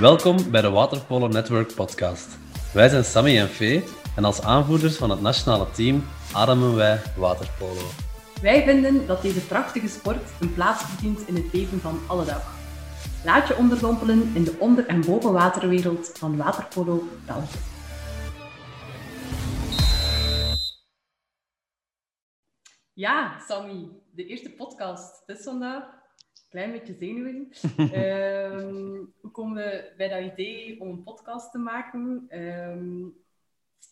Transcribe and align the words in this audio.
Welkom 0.00 0.50
bij 0.50 0.60
de 0.60 0.70
Waterpolo 0.70 1.28
Network 1.28 1.74
podcast. 1.74 2.38
Wij 2.72 2.88
zijn 2.88 3.04
Sammy 3.04 3.38
en 3.38 3.48
Fee 3.48 3.84
en 4.16 4.24
als 4.24 4.42
aanvoerders 4.42 4.96
van 4.96 5.10
het 5.10 5.20
nationale 5.20 5.70
team 5.70 6.04
ademen 6.32 6.74
wij 6.76 7.02
waterpolo. 7.16 7.80
Wij 8.42 8.62
vinden 8.64 9.06
dat 9.06 9.22
deze 9.22 9.46
prachtige 9.46 9.88
sport 9.88 10.40
een 10.40 10.54
plaats 10.54 10.82
verdient 10.82 11.28
in 11.28 11.34
het 11.34 11.52
leven 11.52 11.80
van 11.80 11.98
alle 12.06 12.24
dag. 12.24 12.54
Laat 13.24 13.48
je 13.48 13.56
onderdompelen 13.56 14.32
in 14.34 14.44
de 14.44 14.56
onder- 14.58 14.86
en 14.86 15.00
bovenwaterwereld 15.00 16.10
van 16.18 16.36
waterpolo 16.36 17.02
België. 17.26 17.58
Ja, 22.92 23.38
Sammy, 23.48 23.88
de 24.12 24.26
eerste 24.26 24.50
podcast. 24.50 25.22
Het 25.26 25.38
is 25.38 25.44
vandaag. 25.44 26.05
Klein 26.48 26.72
beetje 26.72 26.94
zenuwen. 26.94 27.48
Ehm, 27.92 29.04
hoe 29.20 29.30
komen 29.30 29.54
we 29.56 29.92
bij 29.96 30.08
dat 30.08 30.32
idee 30.32 30.80
om 30.80 30.88
een 30.88 31.02
podcast 31.02 31.50
te 31.52 31.58
maken? 31.58 32.24
Ehm, 32.28 33.06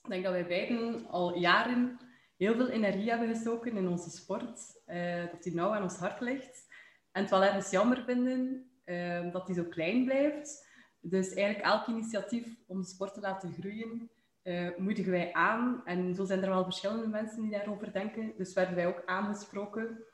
ik 0.02 0.08
denk 0.08 0.24
dat 0.24 0.32
wij 0.32 0.46
beiden 0.46 1.06
al 1.08 1.38
jaren 1.38 1.98
heel 2.36 2.54
veel 2.54 2.68
energie 2.68 3.10
hebben 3.10 3.28
gestoken 3.28 3.76
in 3.76 3.88
onze 3.88 4.10
sport. 4.10 4.82
eh, 4.86 5.24
dat 5.30 5.42
die 5.42 5.54
nauw 5.54 5.72
aan 5.74 5.82
ons 5.82 5.96
hart 5.96 6.20
ligt. 6.20 6.66
En 7.12 7.20
het 7.22 7.30
wel 7.30 7.44
ergens 7.44 7.70
jammer 7.70 8.02
vinden 8.04 8.70
ehm, 8.84 9.30
dat 9.30 9.46
die 9.46 9.54
zo 9.54 9.64
klein 9.64 10.04
blijft. 10.04 10.68
Dus 11.00 11.34
eigenlijk 11.34 11.66
elk 11.66 11.86
initiatief 11.86 12.56
om 12.66 12.80
de 12.80 12.86
sport 12.86 13.14
te 13.14 13.20
laten 13.20 13.52
groeien, 13.52 14.10
eh, 14.42 14.68
moedigen 14.76 15.12
wij 15.12 15.32
aan. 15.32 15.82
En 15.84 16.14
zo 16.14 16.24
zijn 16.24 16.42
er 16.42 16.48
wel 16.48 16.64
verschillende 16.64 17.08
mensen 17.08 17.42
die 17.42 17.50
daarover 17.50 17.92
denken. 17.92 18.32
Dus 18.36 18.54
werden 18.54 18.74
wij 18.74 18.86
ook 18.86 19.02
aangesproken 19.06 20.04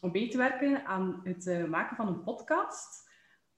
om 0.00 0.10
mee 0.12 0.28
te 0.28 0.36
werken 0.36 0.86
aan 0.86 1.20
het 1.24 1.46
eh, 1.46 1.64
maken 1.64 1.96
van 1.96 2.06
een 2.06 2.22
podcast. 2.22 3.08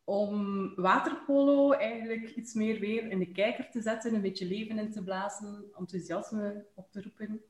Om 0.05 0.73
waterpolo 0.75 1.73
eigenlijk 1.73 2.31
iets 2.31 2.55
meer 2.55 2.81
weer 2.81 3.11
in 3.11 3.19
de 3.19 3.33
kijker 3.33 3.71
te 3.71 3.81
zetten, 3.81 4.15
een 4.15 4.21
beetje 4.21 4.47
leven 4.47 4.79
in 4.79 4.93
te 4.93 5.03
blazen, 5.03 5.65
enthousiasme 5.79 6.65
op 6.75 6.93
te 6.93 7.03
roepen. 7.03 7.43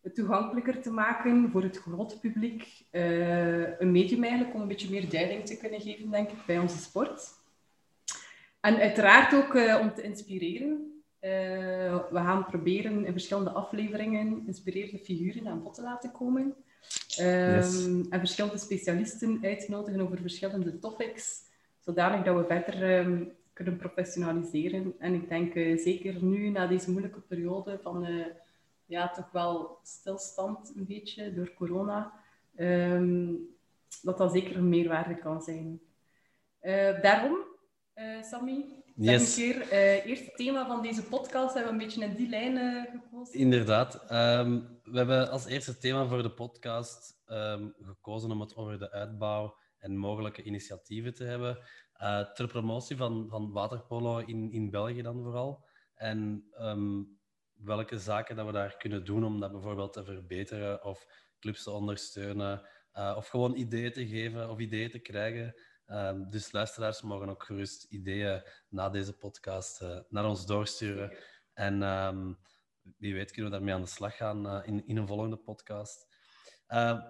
Het 0.00 0.14
toegankelijker 0.14 0.82
te 0.82 0.90
maken 0.90 1.50
voor 1.50 1.62
het 1.62 1.76
grote 1.76 2.20
publiek. 2.20 2.86
Eh, 2.90 3.80
een 3.80 3.92
medium 3.92 4.22
eigenlijk 4.22 4.54
om 4.54 4.60
een 4.60 4.68
beetje 4.68 4.90
meer 4.90 5.10
duiding 5.10 5.46
te 5.46 5.56
kunnen 5.56 5.80
geven, 5.80 6.10
denk 6.10 6.30
ik, 6.30 6.46
bij 6.46 6.58
onze 6.58 6.78
sport. 6.78 7.28
En 8.60 8.76
uiteraard 8.76 9.34
ook 9.34 9.54
eh, 9.54 9.78
om 9.80 9.94
te 9.94 10.02
inspireren. 10.02 10.88
We 11.20 12.10
gaan 12.12 12.46
proberen 12.46 13.04
in 13.06 13.12
verschillende 13.12 13.50
afleveringen 13.50 14.42
inspirerende 14.46 14.98
figuren 14.98 15.48
aan 15.48 15.62
bod 15.62 15.74
te 15.74 15.82
laten 15.82 16.12
komen. 16.12 16.54
Ehm. 17.16 18.04
En 18.10 18.18
verschillende 18.18 18.58
specialisten 18.58 19.38
uitnodigen 19.42 20.00
over 20.00 20.18
verschillende 20.18 20.78
topics, 20.78 21.40
zodanig 21.80 22.24
dat 22.24 22.36
we 22.36 22.44
verder 22.46 22.98
ehm, 22.98 23.24
kunnen 23.52 23.76
professionaliseren. 23.76 24.94
En 24.98 25.14
ik 25.14 25.28
denk 25.28 25.54
eh, 25.54 25.78
zeker 25.78 26.24
nu, 26.24 26.48
na 26.48 26.66
deze 26.66 26.90
moeilijke 26.90 27.20
periode 27.20 27.78
van 27.82 28.04
eh, 28.04 28.26
ja, 28.86 29.10
toch 29.10 29.30
wel 29.30 29.78
stilstand 29.82 30.72
een 30.76 30.86
beetje 30.86 31.34
door 31.34 31.54
corona, 31.54 32.12
ehm, 32.54 33.32
dat 34.02 34.18
dat 34.18 34.32
zeker 34.32 34.56
een 34.56 34.68
meerwaarde 34.68 35.18
kan 35.18 35.42
zijn. 35.42 35.80
Eh, 36.58 37.00
daarom, 37.00 37.38
Sammy, 38.22 38.83
Yes. 38.96 39.36
een 39.36 39.42
keer, 39.42 39.68
eh, 39.68 40.06
eerst 40.06 40.24
het 40.24 40.36
thema 40.36 40.66
van 40.66 40.82
deze 40.82 41.02
podcast 41.02 41.54
hebben 41.54 41.76
we 41.76 41.80
een 41.80 41.86
beetje 41.86 42.04
in 42.04 42.14
die 42.14 42.28
lijn 42.28 42.56
eh, 42.56 42.92
gekozen. 42.92 43.38
Inderdaad. 43.38 44.04
Ehm, 44.08 44.60
we 44.82 44.96
hebben 44.96 45.30
als 45.30 45.46
eerste 45.46 45.78
thema 45.78 46.06
voor 46.06 46.22
de 46.22 46.30
podcast 46.30 47.22
ehm, 47.26 47.68
gekozen 47.80 48.30
om 48.30 48.40
het 48.40 48.56
over 48.56 48.78
de 48.78 48.90
uitbouw 48.90 49.56
en 49.78 49.96
mogelijke 49.96 50.42
initiatieven 50.42 51.14
te 51.14 51.24
hebben. 51.24 51.58
eh, 51.94 52.32
ter 52.32 52.46
promotie 52.46 52.96
van, 52.96 53.26
van 53.28 53.52
waterpolo 53.52 54.18
in, 54.18 54.52
in 54.52 54.70
België 54.70 55.02
dan 55.02 55.22
vooral. 55.22 55.64
En 55.94 56.48
ehm, 56.52 57.02
welke 57.54 57.98
zaken 57.98 58.36
dat 58.36 58.46
we 58.46 58.52
daar 58.52 58.76
kunnen 58.76 59.04
doen 59.04 59.24
om 59.24 59.40
dat 59.40 59.52
bijvoorbeeld 59.52 59.92
te 59.92 60.04
verbeteren 60.04 60.84
of 60.84 61.06
clubs 61.38 61.62
te 61.62 61.70
ondersteunen. 61.70 62.62
of 63.16 63.28
gewoon 63.28 63.56
ideeën 63.56 63.92
te 63.92 64.06
geven 64.06 64.50
of 64.50 64.58
ideeën 64.58 64.90
te 64.90 64.98
krijgen. 64.98 65.54
Ehm, 65.86 66.30
dus 66.30 66.52
luisteraars 66.52 67.02
mogen 67.02 67.28
ook 67.28 67.42
gerust 67.42 67.84
ideeën 67.84 68.42
na 68.68 68.88
deze 68.90 69.12
podcast 69.16 69.80
eh, 69.80 70.00
naar 70.08 70.24
ons 70.28 70.46
doorsturen. 70.46 71.16
En 71.52 71.82
ehm, 71.82 72.32
wie 72.98 73.14
weet 73.14 73.30
kunnen 73.30 73.50
we 73.50 73.56
daarmee 73.56 73.74
aan 73.74 73.80
de 73.82 73.86
slag 73.86 74.16
gaan 74.16 74.46
eh, 74.48 74.60
in, 74.66 74.86
in 74.86 74.96
een 74.96 75.06
volgende 75.06 75.36
podcast. 75.36 76.06
Eh, 76.66 77.04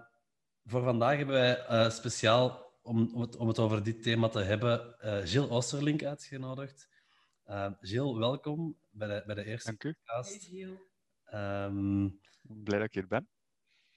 voor 0.64 0.82
vandaag 0.82 1.16
hebben 1.16 1.34
wij 1.34 1.58
eh, 1.66 1.90
speciaal, 1.90 2.72
om, 2.82 3.14
om, 3.14 3.20
het, 3.20 3.36
om 3.36 3.48
het 3.48 3.58
over 3.58 3.82
dit 3.82 4.02
thema 4.02 4.28
te 4.28 4.40
hebben, 4.40 4.98
eh 5.00 5.16
Gilles 5.16 5.50
Oosterlink 5.50 6.04
uitgenodigd. 6.04 6.88
Gilles, 7.80 8.16
welkom 8.18 8.78
bij 8.90 9.08
de, 9.08 9.22
bij 9.26 9.34
de 9.34 9.44
eerste 9.44 9.68
Dank 9.68 9.84
u. 9.84 9.88
Hey, 9.88 9.96
podcast. 10.04 10.44
Gilles. 10.44 10.78
Ehm, 11.24 12.08
Blij 12.42 12.78
dat 12.78 12.86
ik 12.86 12.94
hier 12.94 13.06
ben. 13.06 13.28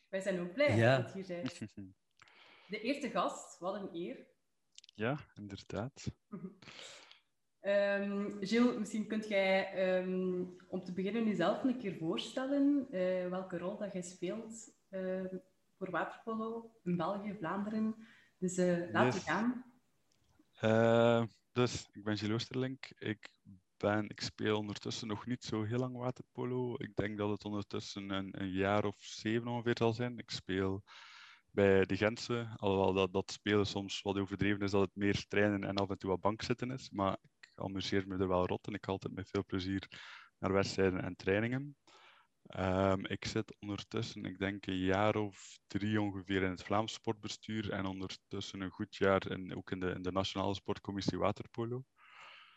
Wij 0.08 0.22
zijn 0.22 0.40
ook 0.40 0.54
blij 0.54 0.76
Ja. 0.78 1.02
dat 1.02 1.14
je 1.14 1.24
hier 1.24 1.42
bent. 1.42 1.60
De 2.68 2.82
eerste 2.82 3.10
gast, 3.10 3.60
wat 3.60 3.76
een 3.76 3.90
eer. 3.96 4.28
Ja, 4.98 5.18
inderdaad. 5.36 6.12
Ehm, 7.60 8.32
Gilles, 8.40 8.78
misschien 8.78 9.08
kunt 9.08 9.28
jij 9.28 9.74
ehm, 9.74 10.44
om 10.68 10.84
te 10.84 10.94
beginnen 10.94 11.26
jezelf 11.26 11.64
een 11.64 11.78
keer 11.78 11.96
voorstellen 11.98 12.88
eh, 12.92 13.30
welke 13.30 13.58
rol 13.58 13.78
dat 13.78 13.94
jij 13.94 14.02
speelt 14.02 14.74
ehm, 14.90 15.38
voor 15.78 15.92
waterpolo 15.92 16.72
in 16.84 16.98
België, 16.98 17.36
Vlaanderen. 17.38 17.96
Dus 18.38 18.58
eh 18.58 18.92
laat 18.92 19.14
Yes. 19.14 19.24
we 19.24 19.30
gaan. 19.30 19.66
Eh, 20.60 21.24
dus, 21.52 21.88
ik 21.92 22.04
ben 22.04 22.18
Gilles 22.18 22.34
Oosterlink. 22.36 22.86
Ik, 23.00 23.30
ben, 23.78 24.10
ik 24.10 24.22
speel 24.22 24.58
ondertussen 24.58 25.08
nog 25.08 25.26
niet 25.26 25.44
zo 25.44 25.64
heel 25.64 25.80
lang 25.80 25.98
waterpolo. 25.98 26.74
Ik 26.78 26.96
denk 26.96 27.18
dat 27.18 27.30
het 27.30 27.46
ondertussen 27.46 28.10
een, 28.10 28.42
een 28.42 28.52
jaar 28.52 28.86
of 28.86 28.96
zeven 29.00 29.48
ongeveer 29.48 29.78
zal 29.78 29.94
zijn. 29.94 30.18
Ik 30.18 30.30
speel 30.32 30.84
bij 31.58 31.86
de 31.86 31.98
Gentse, 31.98 32.48
alhoewel 32.56 32.94
dat, 32.94 33.14
dat 33.14 33.32
spelen 33.32 33.66
soms 33.66 34.02
wat 34.02 34.18
overdreven 34.18 34.62
is, 34.62 34.72
dat 34.72 34.82
het 34.82 34.96
meer 34.96 35.26
trainen 35.28 35.64
en 35.64 35.76
af 35.76 35.90
en 35.90 35.98
toe 35.98 36.10
wat 36.10 36.22
bankzitten 36.22 36.72
is. 36.72 36.90
Maar 36.90 37.18
ik 37.40 37.52
amuseer 37.56 38.08
me 38.08 38.18
er 38.18 38.28
wel 38.28 38.48
rot 38.48 38.68
en 38.68 38.74
ik 38.74 38.86
ga 38.86 38.92
altijd 38.92 39.14
met 39.14 39.30
veel 39.30 39.46
plezier 39.46 39.88
naar 40.40 40.54
wedstrijden 40.54 41.04
en 41.04 41.16
trainingen. 41.16 41.78
Ehm, 42.44 43.06
ik 43.06 43.26
zit 43.26 43.56
ondertussen, 43.60 44.26
ik 44.26 44.40
denk 44.40 44.66
een 44.66 44.78
jaar 44.78 45.16
of 45.16 45.60
drie 45.68 46.02
ongeveer 46.02 46.44
in 46.44 46.50
het 46.50 46.64
Vlaams 46.64 46.94
sportbestuur 46.94 47.72
en 47.72 47.86
ondertussen 47.86 48.62
een 48.62 48.72
goed 48.72 48.96
jaar 48.96 49.32
in, 49.32 49.56
ook 49.56 49.72
in 49.72 49.80
de, 49.80 49.90
in 49.90 50.02
de 50.02 50.12
Nationale 50.12 50.54
Sportcommissie 50.54 51.18
Waterpolo. 51.18 51.84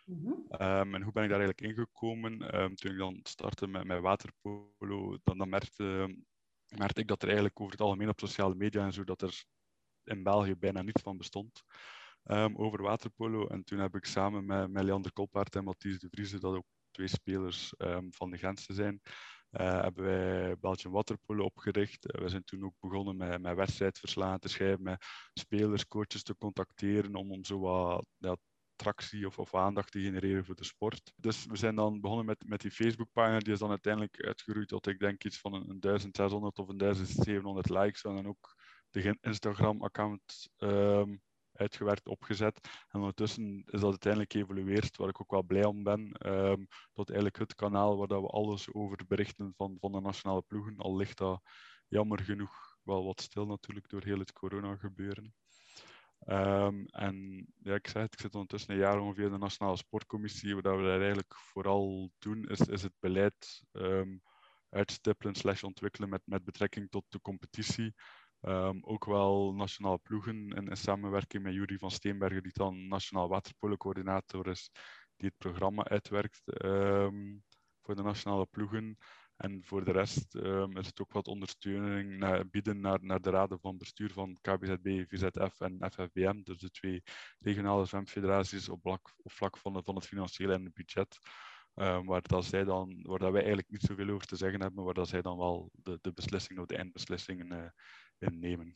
Mhm. 0.05 0.33
Ehm, 0.49 0.95
en 0.95 1.03
hoe 1.03 1.13
ben 1.13 1.25
ik 1.25 1.31
daar 1.31 1.41
eigenlijk 1.41 1.61
ingekomen? 1.61 2.51
Ehm, 2.51 2.75
toen 2.75 2.91
ik 2.91 2.99
dan 2.99 3.21
startte 3.23 3.67
met, 3.67 3.85
met 3.85 4.01
waterpolo, 4.01 5.19
dan, 5.23 5.39
dan 5.39 5.49
merkte, 5.49 6.17
merkte 6.77 7.01
ik 7.01 7.07
dat 7.07 7.21
er 7.21 7.27
eigenlijk 7.27 7.61
over 7.61 7.73
het 7.73 7.81
algemeen 7.81 8.09
op 8.09 8.21
sociale 8.21 8.55
media 8.55 8.85
en 8.85 8.93
zo, 8.93 9.05
dat 9.05 9.23
er 9.23 9.45
in 10.05 10.23
België 10.23 10.57
bijna 10.57 10.83
niets 10.83 11.03
van 11.03 11.17
bestond 11.17 11.63
ehm, 12.23 12.57
over 12.57 12.83
waterpolo. 12.83 13.47
En 13.47 13.65
toen 13.65 13.79
heb 13.79 13.95
ik 13.95 14.05
samen 14.05 14.45
met, 14.45 14.71
met 14.71 14.83
Leander 14.83 15.13
Kolpaert 15.13 15.57
en 15.57 15.65
Mathies 15.65 15.99
de 15.99 16.09
Vrieze, 16.11 16.39
dat 16.39 16.55
ook 16.55 16.67
twee 16.91 17.09
spelers 17.09 17.75
ehm, 17.77 18.07
van 18.11 18.31
de 18.31 18.39
Gentse 18.39 18.73
zijn, 18.73 19.01
eh, 19.51 19.81
hebben 19.81 20.05
wij 20.05 20.57
Belgian 20.59 20.93
Waterpolo 20.93 21.45
opgericht. 21.45 22.07
Eh, 22.07 22.23
we 22.23 22.29
zijn 22.29 22.45
toen 22.45 22.65
ook 22.65 22.75
begonnen 22.81 23.17
met, 23.17 23.41
met 23.41 23.57
wedstrijdverslagen 23.57 24.41
te 24.41 24.49
schrijven, 24.49 24.83
met 24.83 25.05
spelers, 25.33 25.87
coaches 25.87 26.23
te 26.23 26.37
contacteren 26.37 27.15
om, 27.15 27.33
om 27.33 27.45
zo 27.45 27.59
wat 27.59 28.07
ja, 28.17 28.37
tractie 28.81 29.27
of, 29.27 29.39
of 29.39 29.55
aandacht 29.55 29.93
te 29.93 30.01
genereren 30.01 30.45
voor 30.45 30.55
de 30.55 30.65
sport. 30.65 31.13
Dus 31.17 31.47
we 31.47 31.57
zijn 31.57 31.75
dan 31.75 32.01
begonnen 32.01 32.27
met, 32.27 32.45
met 32.47 32.61
die 32.61 32.71
Facebookpagina. 32.71 33.39
Die 33.39 33.53
is 33.53 33.59
dan 33.59 33.71
uiteindelijk 33.71 34.25
uitgeroeid 34.25 34.69
tot 34.69 34.87
ik 34.87 34.99
denk 34.99 35.25
iets 35.25 35.39
van 35.39 35.55
een, 35.55 35.71
een 35.71 35.81
1600 35.81 36.59
of 36.59 36.69
een 36.69 36.79
1700 36.79 37.69
likes. 37.69 38.05
En 38.05 38.15
dan 38.15 38.27
ook 38.27 38.55
de 38.91 39.19
Instagram-account 39.21 40.51
ehm, 40.57 41.17
uitgewerkt, 41.53 42.09
opgezet. 42.09 42.61
En 42.89 43.01
ondertussen 43.01 43.63
is 43.67 43.81
dat 43.81 43.91
uiteindelijk 43.91 44.33
geëvolueerd, 44.33 44.97
waar 44.97 45.09
ik 45.09 45.21
ook 45.21 45.31
wel 45.31 45.43
blij 45.43 45.65
om 45.65 45.83
ben. 45.83 46.13
ehm, 46.13 46.65
tot 46.93 47.09
eigenlijk 47.09 47.39
het 47.39 47.55
kanaal 47.55 47.97
waar 47.97 48.09
dat 48.09 48.21
we 48.21 48.27
alles 48.27 48.73
over 48.73 48.99
berichten 49.09 49.53
van, 49.57 49.77
van 49.81 49.93
de 49.93 50.01
nationale 50.01 50.43
ploegen. 50.43 50.77
Al 50.77 50.97
ligt 50.97 51.19
dat 51.19 51.41
jammer 51.89 52.21
genoeg 52.21 52.77
wel 52.83 53.05
wat 53.05 53.21
stil 53.21 53.47
natuurlijk 53.47 53.89
door 53.89 54.05
heel 54.05 54.19
het 54.19 54.33
corona 54.33 54.77
gebeuren. 54.77 55.35
Ehm, 56.21 56.85
en 56.85 57.47
ja, 57.59 57.75
ik 57.75 57.89
zei 57.89 58.05
het, 58.05 58.13
ik 58.13 58.21
zit 58.21 58.35
ondertussen 58.35 58.73
een 58.73 58.81
jaar 58.81 59.01
ongeveer 59.01 59.25
in 59.25 59.33
de 59.33 59.39
Nationale 59.39 59.77
Sportcommissie. 59.77 60.55
Wat 60.55 60.65
we 60.65 60.83
daar 60.83 61.01
eigenlijk 61.01 61.35
vooral 61.37 62.11
doen, 62.19 62.45
is, 62.45 62.61
is 62.61 62.83
het 62.83 62.93
beleid 62.99 63.63
ehm, 63.73 64.17
uitstippelen 64.71 65.35
slash 65.35 65.63
ontwikkelen 65.63 66.09
met, 66.09 66.23
met 66.25 66.45
betrekking 66.45 66.91
tot 66.91 67.05
de 67.09 67.21
competitie. 67.21 67.95
Ehm, 68.41 68.79
ook 68.81 69.05
wel 69.05 69.55
nationale 69.55 69.99
ploegen 69.99 70.53
in, 70.53 70.69
in 70.69 70.77
samenwerking 70.77 71.43
met 71.43 71.55
Jury 71.55 71.79
van 71.79 71.91
Steenbergen, 71.91 72.43
die 72.43 72.53
dan 72.53 72.89
nationaal 72.89 73.29
waterpolo-coördinator 73.29 74.47
is, 74.47 74.71
die 75.17 75.29
het 75.29 75.39
programma 75.39 75.85
uitwerkt 75.85 76.43
voor 77.83 77.95
de 77.95 78.03
nationale 78.03 78.47
ploegen. 78.47 78.99
En 79.41 79.65
voor 79.65 79.85
de 79.85 79.93
rest 79.93 80.35
um, 80.35 80.77
is 80.77 80.87
het 80.87 81.01
ook 81.01 81.13
wat 81.13 81.29
ondersteuning 81.29 82.19
naar, 82.19 82.49
bieden 82.49 82.81
naar, 82.81 82.99
naar 83.03 83.21
de 83.21 83.31
raden 83.31 83.61
van 83.61 83.79
bestuur 83.79 84.11
van 84.13 84.39
KBZB, 84.41 85.05
VZF 85.09 85.61
en 85.61 85.91
FFBM, 85.93 86.43
dus 86.43 86.59
de 86.59 86.71
twee 86.71 87.03
regionale 87.39 87.85
zwemfederaties 87.85 88.69
op 88.69 88.81
vlak, 88.81 89.15
op 89.17 89.33
vlak 89.33 89.57
van, 89.57 89.85
van 89.85 89.95
het 89.95 90.07
financiële 90.07 90.53
en 90.53 90.65
het 90.65 90.75
budget. 90.75 91.19
Um, 91.75 92.07
waar, 92.07 92.23
dat 92.23 92.45
zij 92.45 92.65
dan, 92.65 93.03
waar 93.03 93.19
dat 93.19 93.31
wij 93.31 93.41
eigenlijk 93.41 93.71
niet 93.71 93.83
zoveel 93.83 94.09
over 94.09 94.27
te 94.27 94.37
zeggen 94.37 94.61
hebben, 94.61 94.85
waar 94.85 94.95
dat 94.95 95.09
zij 95.09 95.23
dan 95.23 95.39
wel 95.39 95.71
de, 95.73 95.99
de 96.01 96.13
beslissingen 96.13 96.63
of 96.63 96.69
de 96.69 96.77
eindbeslissingen 96.77 97.53
uh, 97.53 97.69
in 98.19 98.39
nemen. 98.39 98.73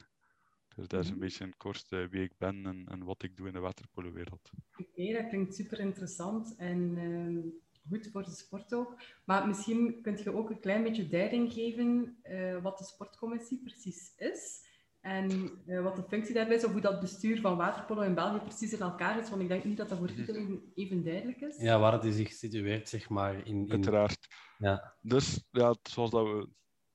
Dus 0.74 0.88
dat 0.88 1.00
is 1.00 1.08
een 1.08 1.14
mhm. 1.14 1.24
beetje 1.24 1.44
een 1.44 1.56
kort 1.56 1.86
uh, 1.90 2.06
wie 2.08 2.22
ik 2.22 2.32
ben 2.38 2.66
en, 2.66 2.86
en, 2.86 3.04
wat 3.04 3.22
ik 3.22 3.36
doe 3.36 3.46
in 3.46 3.52
de 3.52 3.58
waterpolo-wereld. 3.58 4.50
Oké, 4.76 4.88
okay, 4.90 5.12
dat 5.12 5.28
klinkt 5.28 5.54
super 5.54 5.80
interessant 5.80 6.56
en 6.56 6.96
uh, 6.96 7.52
goed 7.88 8.08
voor 8.12 8.22
de 8.22 8.30
sport 8.30 8.74
ook. 8.74 9.02
Maar 9.24 9.46
misschien 9.46 9.98
kunt 10.02 10.22
je 10.22 10.34
ook 10.34 10.50
een 10.50 10.60
klein 10.60 10.82
beetje 10.82 11.08
duiding 11.08 11.52
geven 11.52 12.16
uh, 12.24 12.62
wat 12.62 12.78
de 12.78 12.84
sportcommissie 12.84 13.60
precies 13.62 14.12
is. 14.16 14.62
En 15.00 15.50
wat 15.82 15.96
de 15.96 16.02
functie 16.08 16.34
daarbij 16.34 16.56
is, 16.56 16.64
of 16.64 16.72
hoe 16.72 16.80
dat 16.80 17.00
bestuur 17.00 17.40
van 17.40 17.56
waterpolo 17.56 18.00
in 18.00 18.14
België 18.14 18.38
precies 18.38 18.72
in 18.72 18.80
elkaar 18.80 19.18
is. 19.18 19.30
Want 19.30 19.42
ik 19.42 19.48
denk 19.48 19.64
niet 19.64 19.76
dat 19.76 19.88
dat 19.88 19.98
voor 19.98 20.10
mhm. 20.10 20.20
iedereen 20.20 20.72
even 20.74 21.04
duidelijk 21.04 21.40
is. 21.40 21.60
Ja, 21.60 21.78
waar 21.78 22.02
het 22.02 22.14
zich 22.14 22.32
situeert, 22.32 22.88
zeg 22.88 23.08
maar. 23.08 23.34
In, 23.34 23.44
in... 23.44 23.70
Uiteraard. 23.70 24.26
Ja. 24.58 24.94
Dus 25.00 25.44
ja, 25.50 25.74
zoals 25.82 26.10
dat 26.10 26.26
we 26.26 26.48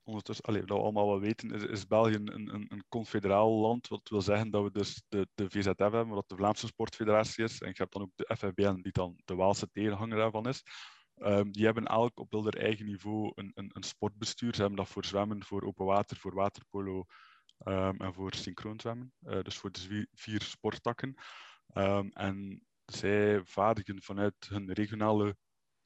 ondertussen, 0.10 0.46
allee, 0.46 0.64
dat 0.64 0.78
we 0.78 0.84
allemaal 0.84 1.08
wel 1.08 1.20
weten, 1.20 1.52
is, 1.52 1.64
is 1.64 1.88
België 1.88 2.14
een, 2.14 2.36
een, 2.36 2.66
een 2.70 2.84
confederaal 2.90 3.52
land. 3.52 3.88
Wat 3.88 4.10
wil 4.10 4.22
zeggen 4.22 4.50
dat 4.50 4.64
we 4.64 4.72
dus 4.72 5.04
de, 5.08 5.28
de 5.36 5.50
VZF 5.50 5.78
hebben, 5.78 6.08
wat 6.08 6.30
de 6.30 6.36
Vlaamse 6.36 6.68
Sportfederatie 6.68 7.44
is. 7.44 7.62
En 7.62 7.68
je 7.68 7.76
hebt 7.78 7.94
dan 7.94 8.02
ook 8.02 8.12
de 8.16 8.36
FFBN, 8.38 8.82
die 8.82 8.92
dan 8.92 9.22
de 9.26 9.36
Waalse 9.36 9.70
tegenhanger 9.72 10.18
daarvan 10.18 10.48
is. 10.48 10.64
Um, 11.22 11.52
die 11.52 11.66
hebben 11.66 11.86
elk 11.86 12.20
op 12.20 12.32
hun 12.32 12.50
eigen 12.50 12.86
niveau 12.86 13.32
een, 13.36 13.52
een, 13.54 13.70
een, 13.74 13.84
sportbestuur. 13.84 14.56
Ze 14.56 14.60
hebben 14.62 14.78
dat 14.80 14.90
voor 14.90 15.06
zwemmen, 15.06 15.44
voor 15.44 15.64
open 15.64 15.86
water, 15.86 16.18
voor 16.18 16.34
waterpolo 16.34 17.06
um, 17.66 17.98
en 17.98 18.14
voor 18.14 18.34
synchroonzwemmen. 18.34 19.14
Uh, 19.22 19.42
dus 19.42 19.58
voor 19.58 19.72
de 19.72 20.08
vier 20.14 20.42
sporttakken. 20.42 21.16
Um, 21.74 22.10
en 22.10 22.64
zij 22.86 23.42
vaardigen 23.44 24.02
vanuit 24.02 24.36
hun 24.50 24.74
regionale 24.74 25.36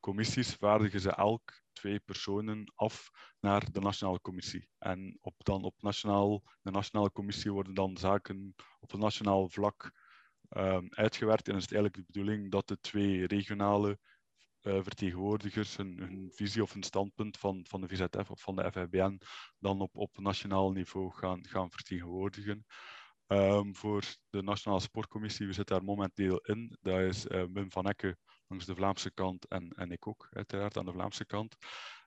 commissies, 0.03 0.55
vaardigen 0.55 0.99
ze 0.99 1.09
elk 1.09 1.61
twee 1.73 1.99
personen 1.99 2.71
af 2.75 3.09
naar 3.39 3.71
de 3.71 3.79
Nationale 3.79 4.21
Commissie. 4.21 4.69
En 4.77 5.17
op, 5.21 5.33
dan 5.37 5.63
op 5.63 5.81
nationaal, 5.81 6.43
de 6.61 6.71
Nationale 6.71 7.11
Commissie 7.11 7.51
worden 7.51 7.73
dan 7.73 7.97
zaken 7.97 8.55
op 8.79 8.93
een 8.93 8.99
nationaal 8.99 9.49
vlak 9.49 9.91
um, 10.49 10.87
uitgewerkt. 10.89 11.47
En 11.47 11.55
is 11.55 11.61
het 11.61 11.73
eigenlijk 11.73 11.95
de 11.95 12.11
bedoeling 12.11 12.51
dat 12.51 12.67
de 12.67 12.79
twee 12.79 13.27
regionale 13.27 13.99
uh, 14.61 14.79
vertegenwoordigers 14.81 15.77
hun, 15.77 15.97
hun, 15.97 16.31
visie 16.33 16.63
of 16.63 16.73
hun 16.73 16.83
standpunt 16.83 17.37
van, 17.37 17.65
van 17.69 17.81
de 17.81 17.87
VZF 17.87 18.29
of 18.29 18.41
van 18.41 18.55
de 18.55 18.71
FIBN 18.71 19.21
dan 19.59 19.81
op, 19.81 19.95
op 19.95 20.17
nationaal 20.17 20.71
niveau 20.71 21.11
gaan, 21.11 21.47
gaan 21.47 21.71
vertegenwoordigen. 21.71 22.65
Um, 23.27 23.75
voor 23.75 24.03
de 24.29 24.41
Nationale 24.41 24.81
Sportcommissie, 24.81 25.47
we 25.47 25.53
zitten 25.53 25.75
daar 25.75 25.85
momenteel 25.85 26.37
in. 26.37 26.77
Dat 26.81 26.99
is 26.99 27.25
uh, 27.25 27.43
Wim 27.53 27.71
van 27.71 27.85
Ecke 27.85 28.17
langs 28.53 28.67
de 28.67 28.75
Vlaamse 28.75 29.11
kant 29.11 29.47
en, 29.47 29.69
en 29.69 29.91
ik 29.91 30.07
ook, 30.07 30.27
uiteraard, 30.31 30.77
aan 30.77 30.85
de 30.85 30.91
Vlaamse 30.91 31.25
kant. 31.25 31.55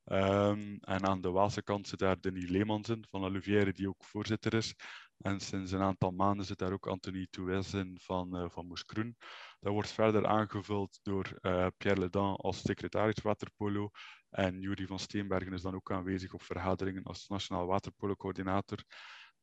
Um, 0.05 0.79
en 0.81 1.07
aan 1.07 1.21
de 1.21 1.31
Waalse 1.31 1.63
kant 1.63 1.89
zit 1.89 1.99
daar 1.99 2.21
Denis 2.21 2.49
Leemans 2.49 2.89
in, 2.89 3.07
van 3.11 3.25
Olivière, 3.25 3.73
die 3.73 3.89
ook 3.89 4.05
voorzitter 4.05 4.55
is. 4.55 4.75
En 5.19 5.41
sinds 5.41 5.73
een 5.73 5.83
aantal 5.83 6.11
maanden 6.11 6.47
zit 6.47 6.59
daar 6.59 6.73
ook 6.73 6.87
Anthony 6.87 7.27
Toues 7.31 7.75
in 7.75 7.99
van, 8.01 8.43
uh, 8.43 8.49
van 8.49 8.67
Moes 8.67 8.85
Kroen. 8.85 9.17
Dat 9.61 9.73
wordt 9.73 9.93
verder 9.93 10.27
aangevuld 10.27 10.99
door 11.03 11.39
uh, 11.43 11.67
Pierre 11.77 12.01
Ledan 12.01 12.37
als 12.37 12.61
secretaris 12.61 13.23
waterpolo. 13.23 13.91
En 14.31 14.61
Jury 14.61 14.87
van 14.87 14.99
Steenbergen 14.99 15.53
is 15.53 15.63
dan 15.63 15.75
ook 15.75 15.93
aanwezig 15.93 16.33
op 16.33 16.43
vergaderingen 16.43 17.03
als 17.03 17.29
nationaal 17.29 17.67
waterpolo-coördinator. 17.67 18.85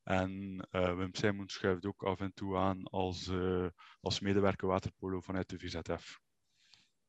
En 0.04 0.68
uh, 0.72 0.96
Wim 0.96 1.16
Simon 1.16 1.50
schuift 1.50 1.86
ook 1.86 2.04
af 2.04 2.20
en 2.20 2.34
toe 2.34 2.58
aan 2.58 2.84
als, 2.84 3.32
als 4.02 4.20
medewerker 4.20 4.68
waterpolo 4.68 5.22
vanuit 5.22 5.50
de 5.50 5.60
VZF. 5.60 6.23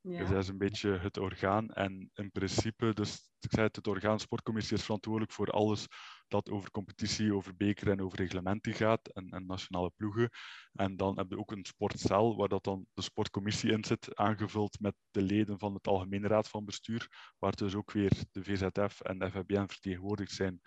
Ja. 0.09 0.19
Dus 0.19 0.29
dat 0.29 0.43
is 0.43 0.49
een 0.49 0.59
beetje 0.59 0.99
het 0.99 1.19
orgaan. 1.19 1.71
En 1.71 2.11
in 2.15 2.31
principe, 2.31 2.95
dus 2.95 3.29
ik 3.41 3.51
zei 3.51 3.67
het, 3.67 3.77
het 3.77 3.87
orgaan 3.87 4.21
sportcommissie 4.21 4.77
is 4.77 4.83
verantwoordelijk 4.83 5.33
voor 5.33 5.51
alles 5.51 5.87
dat 6.29 6.51
over 6.51 6.71
competitie, 6.71 7.35
over 7.35 7.57
beker 7.57 7.91
en 7.91 8.03
over 8.03 8.19
reglementen 8.19 8.75
gaat 8.75 9.09
en, 9.09 9.29
en 9.29 9.47
nationale 9.47 9.91
ploegen. 9.97 10.31
En 10.73 10.97
dan 10.97 11.19
heb 11.19 11.31
je 11.31 11.39
ook 11.39 11.51
een 11.51 11.65
sportcel 11.65 12.37
waar 12.37 12.49
dat 12.49 12.65
dan 12.65 12.87
de 12.95 13.03
sportcommissie 13.03 13.73
in 13.73 13.85
zit, 13.85 14.17
aangevuld 14.17 14.81
met 14.81 14.95
de 15.11 15.23
leden 15.23 15.59
van 15.59 15.75
het 15.75 15.87
Algemene 15.87 16.29
Raad 16.29 16.49
van 16.49 16.65
Bestuur, 16.65 17.33
waar 17.39 17.57
dus 17.57 17.75
ook 17.75 17.93
weer 17.93 18.13
de 18.31 18.45
VZF 18.45 19.01
en 19.01 19.19
de 19.19 19.31
FFBN 19.31 19.67
vertegenwoordigd 19.67 20.33
zijn. 20.33 20.61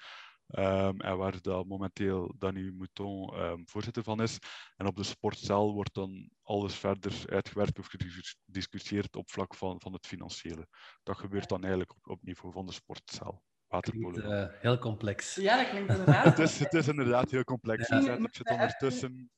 Um, 0.47 1.01
en 1.01 1.17
waar 1.17 1.41
dat 1.41 1.65
momenteel 1.65 2.35
Danny 2.37 2.69
Mouton 2.69 3.39
um, 3.39 3.67
voorzitter 3.67 4.03
van 4.03 4.21
is. 4.21 4.37
En 4.75 4.87
op 4.87 4.95
de 4.95 5.03
sportcel 5.03 5.73
wordt 5.73 5.93
dan 5.93 6.29
alles 6.41 6.75
verder 6.75 7.23
uitgewerkt 7.25 7.79
of 7.79 7.87
gediscussieerd 8.45 9.15
op 9.15 9.31
vlak 9.31 9.55
van, 9.55 9.81
van 9.81 9.93
het 9.93 10.07
financiële. 10.07 10.67
Dat 11.03 11.17
gebeurt 11.17 11.49
dan 11.49 11.61
eigenlijk 11.61 11.91
op, 11.91 12.07
op 12.07 12.23
niveau 12.23 12.53
van 12.53 12.65
de 12.65 12.71
sportcel. 12.71 13.43
Waterpolo. 13.67 14.17
Uh, 14.17 14.47
heel 14.49 14.77
complex. 14.77 15.35
Ja, 15.35 15.57
dat 15.57 15.69
klinkt 15.69 15.89
inderdaad. 15.89 16.25
het, 16.37 16.39
is, 16.39 16.59
het 16.59 16.73
is 16.73 16.87
inderdaad 16.87 17.31
heel 17.31 17.43
complex. 17.43 17.87
Ja. 17.87 17.97
Ik 17.97 18.35
zit 18.35 18.49
ondertussen. 18.49 19.31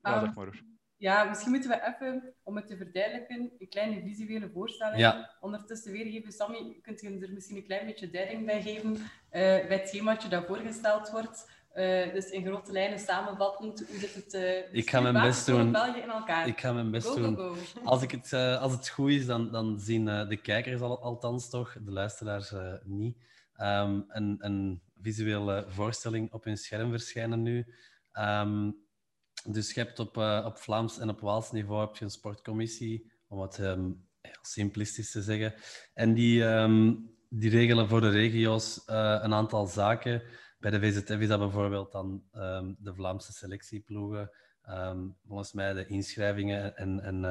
Ja, 0.00 0.20
zeg 0.20 0.34
maar. 0.34 0.62
Ja, 0.98 1.24
misschien 1.24 1.50
moeten 1.50 1.70
we 1.70 1.94
even, 1.94 2.34
om 2.42 2.56
het 2.56 2.66
te 2.66 2.76
verduidelijken, 2.76 3.52
een 3.58 3.68
kleine 3.68 4.02
visuele 4.02 4.50
voorstelling 4.50 4.98
ja. 4.98 5.30
ondertussen 5.40 5.92
weergeven. 5.92 6.32
Sammy, 6.32 6.78
kunt 6.82 7.00
je 7.00 7.18
er 7.20 7.32
misschien 7.32 7.56
een 7.56 7.64
klein 7.64 7.86
beetje 7.86 8.10
duiding 8.10 8.46
bij 8.46 8.62
geven 8.62 8.92
uh, 8.92 9.00
bij 9.30 9.66
het 9.68 9.88
schemaatje 9.88 10.28
dat 10.28 10.46
voorgesteld 10.46 11.10
wordt? 11.10 11.50
Uh, 11.74 12.12
dus 12.12 12.30
in 12.30 12.44
grote 12.44 12.72
lijnen 12.72 12.98
samenvattend, 12.98 13.84
hoe 13.88 13.98
zit 13.98 14.14
het 14.14 14.34
uh, 14.34 14.74
ik 14.74 14.90
ga 14.90 15.00
mijn 15.00 15.22
best 15.22 15.46
doen. 15.46 15.72
België 15.72 16.00
in 16.00 16.10
elkaar? 16.10 16.46
Ik 16.46 16.60
ga 16.60 16.72
mijn 16.72 16.90
best 16.90 17.06
go, 17.06 17.14
doen. 17.14 17.36
Go, 17.36 17.54
go. 17.54 17.80
Als, 17.84 18.02
ik 18.02 18.10
het, 18.10 18.32
uh, 18.32 18.60
als 18.60 18.72
het 18.72 18.88
goed 18.88 19.10
is, 19.10 19.26
dan, 19.26 19.52
dan 19.52 19.80
zien 19.80 20.04
de 20.04 20.38
kijkers 20.42 20.80
al, 20.80 21.02
althans 21.02 21.50
toch, 21.50 21.76
de 21.84 21.90
luisteraars 21.90 22.52
niet, 22.84 23.16
um, 23.60 24.04
een, 24.08 24.36
een 24.38 24.82
visuele 25.02 25.64
voorstelling 25.68 26.32
op 26.32 26.44
hun 26.44 26.56
scherm 26.56 26.90
verschijnen 26.90 27.42
nu. 27.42 27.66
Um, 28.12 28.86
dus 29.44 29.74
je 29.74 29.80
hebt 29.80 29.98
op, 29.98 30.16
uh, 30.16 30.42
op 30.46 30.56
Vlaams 30.56 30.98
en 30.98 31.08
op 31.08 31.20
Waals 31.20 31.52
niveau 31.52 31.80
heb 31.80 31.96
je 31.96 32.04
een 32.04 32.10
sportcommissie, 32.10 33.12
om 33.28 33.40
het 33.40 33.58
um, 33.58 34.06
heel 34.20 34.38
simplistisch 34.42 35.10
te 35.10 35.22
zeggen. 35.22 35.54
En 35.94 36.14
die, 36.14 36.42
um, 36.42 37.10
die 37.28 37.50
regelen 37.50 37.88
voor 37.88 38.00
de 38.00 38.08
regio's 38.08 38.82
uh, 38.86 39.18
een 39.22 39.34
aantal 39.34 39.66
zaken. 39.66 40.22
Bij 40.58 40.70
de 40.70 40.80
VZF 40.80 41.18
is 41.18 41.28
dat 41.28 41.38
bijvoorbeeld 41.38 41.92
dan 41.92 42.22
um, 42.32 42.76
de 42.78 42.94
Vlaamse 42.94 43.32
selectieploegen. 43.32 44.30
volgens 45.26 45.52
mij 45.52 45.72
de 45.72 45.86
inschrijvingen 45.86 46.76
en, 46.76 47.00
en 47.00 47.24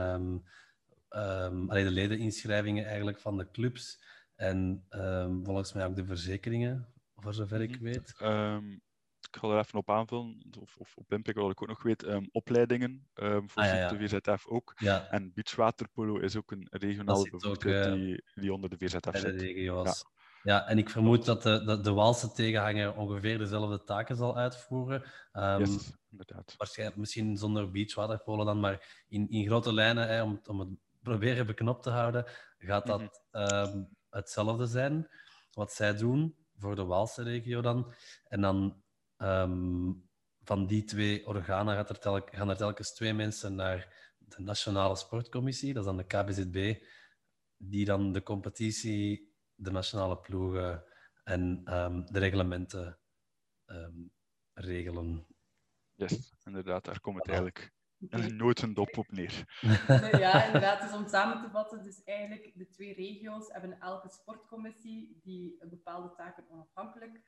allee, 1.69 1.83
de 1.83 1.92
ledeninschrijvingen 1.92 2.85
eigenlijk 2.85 3.19
van 3.19 3.37
de 3.37 3.52
clubs. 3.52 4.04
En 4.35 4.85
volgens 5.44 5.73
mij 5.73 5.85
ook 5.85 5.95
de 5.95 6.06
verzekeringen, 6.06 6.87
voor 7.16 7.33
zover 7.33 7.61
ik 7.61 7.71
mhm. 7.71 7.83
weet 7.83 8.14
ik 9.37 9.44
ga 9.44 9.49
er 9.49 9.59
even 9.59 9.79
op 9.79 9.89
aanvullen, 9.89 10.41
of, 10.61 10.77
of 10.77 10.95
op 10.95 11.11
inpikken 11.11 11.44
wat 11.44 11.51
ik 11.51 11.61
ook 11.61 11.67
nog 11.67 11.83
weet, 11.83 12.03
um, 12.03 12.29
opleidingen 12.31 13.07
um, 13.15 13.49
voor 13.49 13.63
ah, 13.63 13.89
de 13.89 13.97
VZF 13.97 14.47
ook. 14.47 14.73
Ja. 14.77 15.07
En 15.09 15.31
beachwaterpolo 15.33 16.17
is 16.17 16.35
ook 16.35 16.51
een 16.51 16.67
regionale 16.69 17.29
bevoegdheid 17.29 17.87
uh, 17.87 17.94
die, 17.94 18.23
die 18.35 18.53
onder 18.53 18.69
de 18.69 18.77
VZF 18.77 19.19
zit. 19.19 19.39
De. 19.39 19.61
Ja. 19.61 19.94
ja, 20.44 20.67
en 20.67 20.77
ik 20.77 20.89
vermoed 20.89 21.25
dat 21.25 21.44
de, 21.44 21.63
de, 21.63 21.81
de 21.81 21.91
Waalse 21.91 22.31
tegenhanger 22.31 22.95
ongeveer 22.95 23.37
dezelfde 23.37 23.83
taken 23.83 24.15
zal 24.15 24.37
uitvoeren. 24.37 25.03
Um, 25.33 25.59
yes, 25.59 25.91
inderdaad. 26.11 26.53
Waarschijnlijk 26.57 26.99
misschien 26.99 27.37
zonder 27.37 27.71
beachwaterpolo 27.71 28.44
dan, 28.44 28.59
maar 28.59 29.03
in, 29.07 29.29
in 29.29 29.45
grote 29.45 29.73
lijnen, 29.73 30.07
hè, 30.07 30.23
om, 30.23 30.41
om 30.45 30.59
het 30.59 30.69
proberen 31.01 31.45
beknopt 31.45 31.83
te 31.83 31.89
houden, 31.89 32.25
gaat 32.57 32.85
dat 32.85 32.99
mm 32.99 33.09
-hmm. 33.31 33.89
hetzelfde 34.09 34.65
zijn 34.65 35.09
wat 35.51 35.73
zij 35.73 35.95
doen 35.97 36.35
voor 36.57 36.75
de 36.75 36.85
Waalse 36.85 37.23
regio 37.23 37.61
dan. 37.61 37.91
En 38.27 38.41
dan 38.41 38.81
Um, 39.18 40.09
van 40.44 40.68
die 40.68 40.83
twee 40.83 41.28
organen 41.28 41.76
gaat 41.76 41.90
er 41.90 42.00
telk, 42.00 42.36
gaan 42.36 42.50
er 42.50 42.57
telkens 42.57 42.94
twee 42.94 43.14
mensen 43.14 43.56
naar 43.56 44.14
de 44.18 44.42
Nationale 44.42 44.95
Sportcommissie, 44.95 45.74
dat 45.74 45.83
is 45.83 45.90
dan 45.90 45.97
de 45.97 46.06
KBZB, 46.06 46.83
die 47.57 47.86
dan 47.86 48.12
de 48.12 48.24
competitie, 48.24 49.36
de 49.56 49.71
nationale 49.71 50.18
ploegen 50.18 50.83
en 51.24 51.74
um, 51.74 52.06
de 52.06 52.19
reglementen 52.19 53.00
um, 53.66 54.12
regelen. 54.54 55.28
Yes, 55.94 56.36
inderdaad, 56.44 56.86
daar 56.86 57.00
komt 57.00 57.18
het 57.18 57.28
eigenlijk 57.28 57.76
en 58.09 58.36
nooit 58.36 58.62
een 58.62 58.74
dop 58.74 58.97
op 58.97 59.12
neer. 59.12 59.59
Ja, 60.19 60.45
inderdaad. 60.45 60.81
Dus 60.81 60.94
om 60.94 61.07
samen 61.07 61.42
te 61.42 61.50
vatten, 61.50 61.83
dus 61.83 62.04
eigenlijk 62.04 62.52
de 62.56 62.69
twee 62.69 62.94
regio's 62.94 63.52
hebben 63.52 63.80
elke 63.80 64.09
sportcommissie 64.09 65.19
die 65.24 65.57
bepaalde 65.69 66.14
taken 66.16 66.50
onafhankelijk 66.50 67.16
uh, 67.16 67.21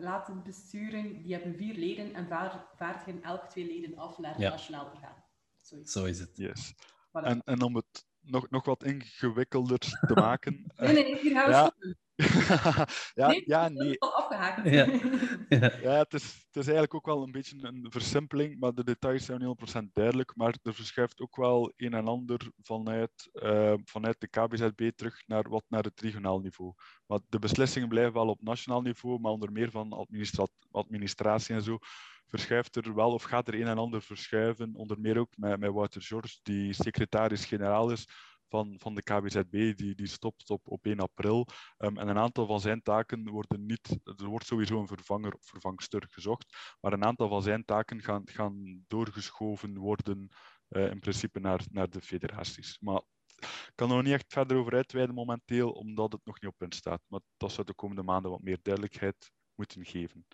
laten 0.00 0.42
besturen. 0.42 1.22
Die 1.22 1.32
hebben 1.32 1.54
vier 1.54 1.74
leden 1.74 2.14
en 2.14 2.28
vaardigen 2.76 3.22
elk 3.22 3.44
twee 3.44 3.66
leden 3.66 3.98
af 3.98 4.18
naar 4.18 4.30
het 4.30 4.38
nationaal 4.38 4.90
orgaan. 4.94 5.24
Zo 5.62 5.76
is, 5.76 5.92
Zo 5.92 6.04
is 6.04 6.18
het. 6.18 6.36
Yes. 6.36 6.74
En, 7.12 7.42
en 7.44 7.62
om 7.62 7.76
het 7.76 8.06
nog, 8.20 8.50
nog 8.50 8.64
wat 8.64 8.84
ingewikkelder 8.84 9.78
te 9.78 10.14
maken. 10.14 10.72
nee, 10.76 10.92
nee, 10.92 11.18
hier 11.18 11.32
gaan 11.32 11.46
we 11.46 11.50
ja, 11.52 11.72
ja, 13.14 13.26
nee, 13.28 13.42
ja, 13.46 13.68
nee. 13.68 13.98
Afgehaakt. 14.32 14.68
Ja. 14.68 14.86
Ja. 15.60 15.72
Ja, 15.82 15.98
het 15.98 16.14
is, 16.14 16.24
het 16.24 16.56
is 16.56 16.66
eigenlijk 16.66 16.94
ook 16.94 17.06
wel 17.06 17.22
een 17.22 17.32
beetje 17.32 17.56
een 17.60 17.86
versimpeling, 17.88 18.60
maar 18.60 18.74
de 18.74 18.84
details 18.84 19.24
zijn 19.24 19.38
niet 19.38 19.74
100% 19.74 19.82
duidelijk. 19.92 20.36
Maar 20.36 20.54
er 20.62 20.74
verschuift 20.74 21.20
ook 21.20 21.36
wel 21.36 21.72
een 21.76 21.94
en 21.94 22.06
ander 22.06 22.50
vanuit, 22.62 23.30
eh, 23.32 23.74
vanuit 23.84 24.20
de 24.20 24.28
KBZB 24.28 24.90
terug 24.96 25.22
naar, 25.26 25.48
wat 25.48 25.64
naar 25.68 25.82
het 25.82 26.00
regionaal 26.00 26.40
niveau. 26.40 26.72
Maar 27.06 27.18
de 27.28 27.38
beslissingen 27.38 27.88
blijven 27.88 28.12
wel 28.12 28.28
op 28.28 28.42
nationaal 28.42 28.82
niveau, 28.82 29.20
maar 29.20 29.32
onder 29.32 29.52
meer 29.52 29.70
van 29.70 29.92
administra 29.92 30.46
administratie 30.70 31.54
en 31.54 31.62
zo 31.62 31.78
verschuift 32.26 32.76
er 32.76 32.94
wel 32.94 33.12
of 33.12 33.22
gaat 33.22 33.48
er 33.48 33.54
een 33.54 33.66
en 33.66 33.78
ander 33.78 34.02
verschuiven. 34.02 34.74
Onder 34.74 35.00
meer 35.00 35.18
ook 35.18 35.36
met, 35.36 35.58
met 35.58 35.72
Wouter 35.72 36.02
George, 36.02 36.38
die 36.42 36.72
secretaris-generaal 36.72 37.90
is 37.90 38.08
van, 38.52 38.74
van 38.78 38.94
de 38.94 39.02
KBZB, 39.02 39.76
die, 39.76 39.94
die 39.94 40.06
stopt 40.06 40.50
op, 40.50 40.68
op 40.68 40.86
1 40.86 41.00
april. 41.00 41.46
Um, 41.78 41.98
en 41.98 42.08
een 42.08 42.18
aantal 42.18 42.46
van 42.46 42.60
zijn 42.60 42.82
taken 42.82 43.28
worden 43.28 43.66
niet, 43.66 43.98
er 44.04 44.26
wordt 44.26 44.46
sowieso 44.46 44.80
een 44.80 44.86
vervanger 44.86 45.34
of 45.34 45.44
vervangster 45.44 46.06
gezocht, 46.10 46.76
maar 46.80 46.92
een 46.92 47.04
aantal 47.04 47.28
van 47.28 47.42
zijn 47.42 47.64
taken 47.64 48.02
gaan, 48.02 48.22
gaan 48.24 48.84
doorgeschoven 48.86 49.78
worden 49.78 50.28
uh, 50.68 50.90
in 50.90 51.00
principe 51.00 51.40
naar, 51.40 51.60
naar 51.70 51.90
de 51.90 52.00
federaties. 52.00 52.78
Maar 52.80 53.02
ik 53.36 53.72
kan 53.74 53.88
er 53.88 53.94
nog 53.94 54.04
niet 54.04 54.14
echt 54.14 54.32
verder 54.32 54.56
over 54.56 54.74
uitweiden 54.74 55.14
momenteel, 55.14 55.70
omdat 55.70 56.12
het 56.12 56.24
nog 56.24 56.40
niet 56.40 56.50
op 56.50 56.58
punt 56.58 56.74
staat. 56.74 57.02
Maar 57.06 57.20
dat 57.36 57.52
zou 57.52 57.66
de 57.66 57.74
komende 57.74 58.02
maanden 58.02 58.30
wat 58.30 58.42
meer 58.42 58.58
duidelijkheid 58.62 59.32
moeten 59.54 59.84
geven. 59.84 60.26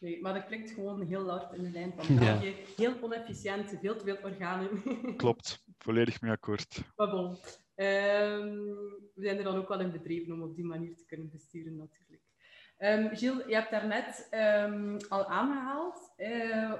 Nee, 0.00 0.20
maar 0.20 0.34
dat 0.34 0.46
klinkt 0.46 0.70
gewoon 0.70 1.02
heel 1.02 1.30
hard 1.30 1.52
in 1.52 1.62
de 1.62 1.70
lijn 1.70 1.92
van 1.96 2.16
België. 2.18 2.46
Ja. 2.46 2.54
Heel 2.76 2.94
onefficiënt, 3.00 3.78
veel 3.80 3.96
te 3.96 4.04
veel 4.04 4.18
organen. 4.22 4.68
Klopt, 5.16 5.64
volledig 5.78 6.20
mee 6.20 6.30
akkoord. 6.30 6.82
Maar 6.96 7.10
bon, 7.10 7.26
um, 7.26 7.38
we 9.14 9.22
zijn 9.22 9.36
er 9.36 9.44
dan 9.44 9.56
ook 9.56 9.68
wel 9.68 9.80
in 9.80 9.92
bedreven 9.92 10.32
om 10.32 10.42
op 10.42 10.56
die 10.56 10.64
manier 10.64 10.96
te 10.96 11.06
kunnen 11.06 11.30
besturen 11.30 11.76
natuurlijk. 11.76 12.22
Um, 12.78 13.16
Gilles, 13.16 13.46
je 13.46 13.54
hebt 13.54 13.70
daarnet 13.70 14.28
um, 14.70 14.96
al 15.08 15.26
aangehaald 15.26 16.12
uh, 16.16 16.72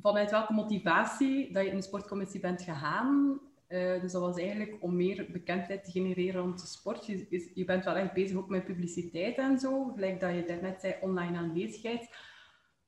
vanuit 0.00 0.30
welke 0.30 0.52
motivatie 0.52 1.52
dat 1.52 1.64
je 1.64 1.70
in 1.70 1.76
de 1.76 1.82
sportcommissie 1.82 2.40
bent 2.40 2.62
gegaan. 2.62 3.40
Uh, 3.68 4.00
dus 4.00 4.12
dat 4.12 4.22
was 4.22 4.38
eigenlijk 4.38 4.76
om 4.80 4.96
meer 4.96 5.26
bekendheid 5.32 5.84
te 5.84 5.90
genereren 5.90 6.40
rond 6.40 6.60
de 6.60 6.66
sport. 6.66 7.06
Je, 7.06 7.50
je 7.54 7.64
bent 7.64 7.84
wel 7.84 7.94
echt 7.94 8.12
bezig 8.12 8.36
ook 8.36 8.48
met 8.48 8.64
publiciteit 8.64 9.36
en 9.38 9.58
zo, 9.58 9.84
gelijk 9.84 10.20
dat 10.20 10.34
je 10.34 10.44
daarnet 10.44 10.80
zei, 10.80 10.94
online 11.00 11.38
aanwezigheid. 11.38 12.08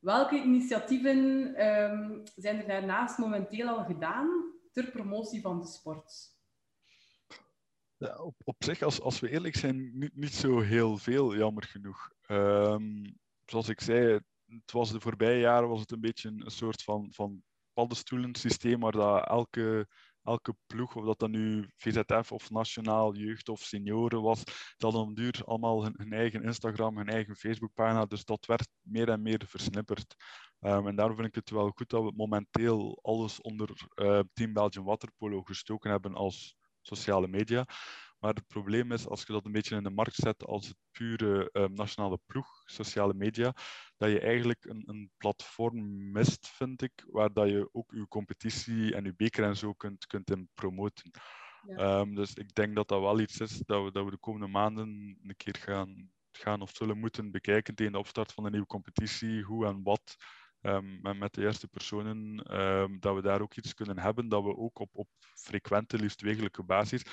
Welke 0.02 0.36
initiatieven 0.36 1.18
um, 1.66 2.22
zijn 2.36 2.56
er 2.56 2.66
daarnaast 2.66 3.18
momenteel 3.18 3.68
al 3.68 3.84
gedaan 3.84 4.52
ter 4.72 4.90
promotie 4.90 5.40
van 5.40 5.60
de 5.60 5.66
sport? 5.66 6.30
Op, 8.44 8.56
zich, 8.58 8.82
als, 8.82 9.00
als 9.00 9.20
we 9.20 9.30
eerlijk 9.30 9.56
zijn, 9.56 9.98
niet, 9.98 10.16
niet 10.16 10.34
zo 10.34 10.60
heel 10.60 10.96
veel, 10.96 11.36
jammer 11.36 11.62
genoeg. 11.62 12.10
Um, 12.28 13.18
zoals 13.46 13.68
ik 13.68 13.80
zei, 13.80 14.20
het 14.46 14.72
was 14.72 14.92
de 14.92 15.00
voorbije 15.00 15.40
jaren 15.40 15.68
was 15.68 15.80
het 15.80 15.92
een 15.92 16.00
beetje 16.00 16.28
een, 16.28 16.44
een 16.44 16.50
soort 16.50 16.82
van, 16.82 17.12
van 17.12 17.42
paddenstoelensysteem 17.72 18.80
waar 18.80 18.92
dat 18.92 19.28
elke 19.28 19.88
elke 20.22 20.54
ploeg, 20.66 20.96
of 20.96 21.04
dat 21.04 21.18
dan 21.18 21.30
nu 21.30 21.70
VZF 21.76 22.32
of 22.32 22.50
nationaal 22.50 23.14
jeugd 23.14 23.48
of 23.48 23.60
senioren 23.60 24.22
was, 24.22 24.42
dat 24.76 24.92
dan 24.92 25.14
duur 25.14 25.42
allemaal 25.44 25.84
hun, 25.84 26.12
eigen 26.12 26.42
Instagram, 26.42 26.96
hun 26.96 27.08
eigen 27.08 27.36
Facebookpagina. 27.36 28.04
Dus 28.04 28.24
dat 28.24 28.46
werd 28.46 28.68
meer 28.80 29.08
en 29.08 29.22
meer 29.22 29.42
versnipperd. 29.46 30.14
Um, 30.60 30.86
en 30.86 30.96
daarom 30.96 31.16
vind 31.16 31.28
ik 31.28 31.34
het 31.34 31.50
wel 31.50 31.70
goed 31.70 31.88
dat 31.88 32.02
we 32.02 32.12
momenteel 32.16 32.98
alles 33.02 33.40
onder 33.40 33.70
uh, 33.94 34.20
Team 34.32 34.52
Belgium 34.52 34.84
Waterpolo 34.84 35.42
gestoken 35.42 35.90
hebben 35.90 36.14
als 36.14 36.56
sociale 36.80 37.28
media. 37.28 37.66
Maar 38.22 38.34
het 38.34 38.46
probleem 38.46 38.92
is, 38.92 39.06
als 39.06 39.22
je 39.26 39.32
dat 39.32 39.44
een 39.44 39.52
beetje 39.52 39.76
in 39.76 39.82
de 39.82 39.90
markt 39.90 40.14
zet 40.14 40.44
als 40.44 40.66
het 40.66 40.76
pure 40.90 41.50
uh, 41.52 41.64
nationale 41.66 42.18
ploeg, 42.26 42.62
sociale 42.64 43.14
media, 43.14 43.54
dat 43.96 44.10
je 44.10 44.20
eigenlijk 44.20 44.64
een, 44.64 44.82
een, 44.86 45.10
platform 45.16 46.10
mist, 46.12 46.48
vind 46.48 46.82
ik, 46.82 47.04
waar 47.06 47.32
dat 47.32 47.48
je 47.48 47.68
ook 47.72 47.92
je 47.94 48.08
competitie 48.08 48.94
en 48.94 49.04
je 49.04 49.14
beker 49.14 49.44
en 49.44 49.56
zo 49.56 49.72
kunt, 49.72 50.06
kunt 50.06 50.30
in 50.30 50.48
promoten. 50.54 51.10
Ja. 51.66 52.00
Um, 52.00 52.14
dus 52.14 52.34
ik 52.34 52.54
denk 52.54 52.74
dat 52.74 52.88
dat 52.88 53.00
wel 53.00 53.20
iets 53.20 53.40
is 53.40 53.58
dat 53.58 53.84
we, 53.84 53.92
dat 53.92 54.04
we 54.04 54.10
de 54.10 54.18
komende 54.18 54.46
maanden 54.46 55.18
een 55.22 55.36
keer 55.36 55.56
gaan, 55.58 56.10
gaan 56.32 56.62
of 56.62 56.70
zullen 56.74 56.98
moeten 56.98 57.30
bekijken 57.30 57.74
tegen 57.74 57.92
de 57.92 57.98
opstart 57.98 58.32
van 58.32 58.44
een 58.44 58.50
nieuwe 58.50 58.66
competitie, 58.66 59.42
hoe 59.42 59.66
en 59.66 59.82
wat. 59.82 60.16
Um, 60.60 60.98
met, 61.00 61.18
met 61.18 61.34
de 61.34 61.40
juiste 61.40 61.68
personen, 61.68 62.54
um, 62.60 63.00
dat 63.00 63.14
we 63.14 63.22
daar 63.22 63.40
ook 63.40 63.54
iets 63.54 63.74
kunnen 63.74 63.98
hebben, 63.98 64.28
dat 64.28 64.42
we 64.42 64.56
ook 64.56 64.78
op, 64.78 64.90
op 64.92 65.08
frequente, 65.34 65.98
liefst 65.98 66.20
wekelijke 66.20 66.62
basis 66.62 67.04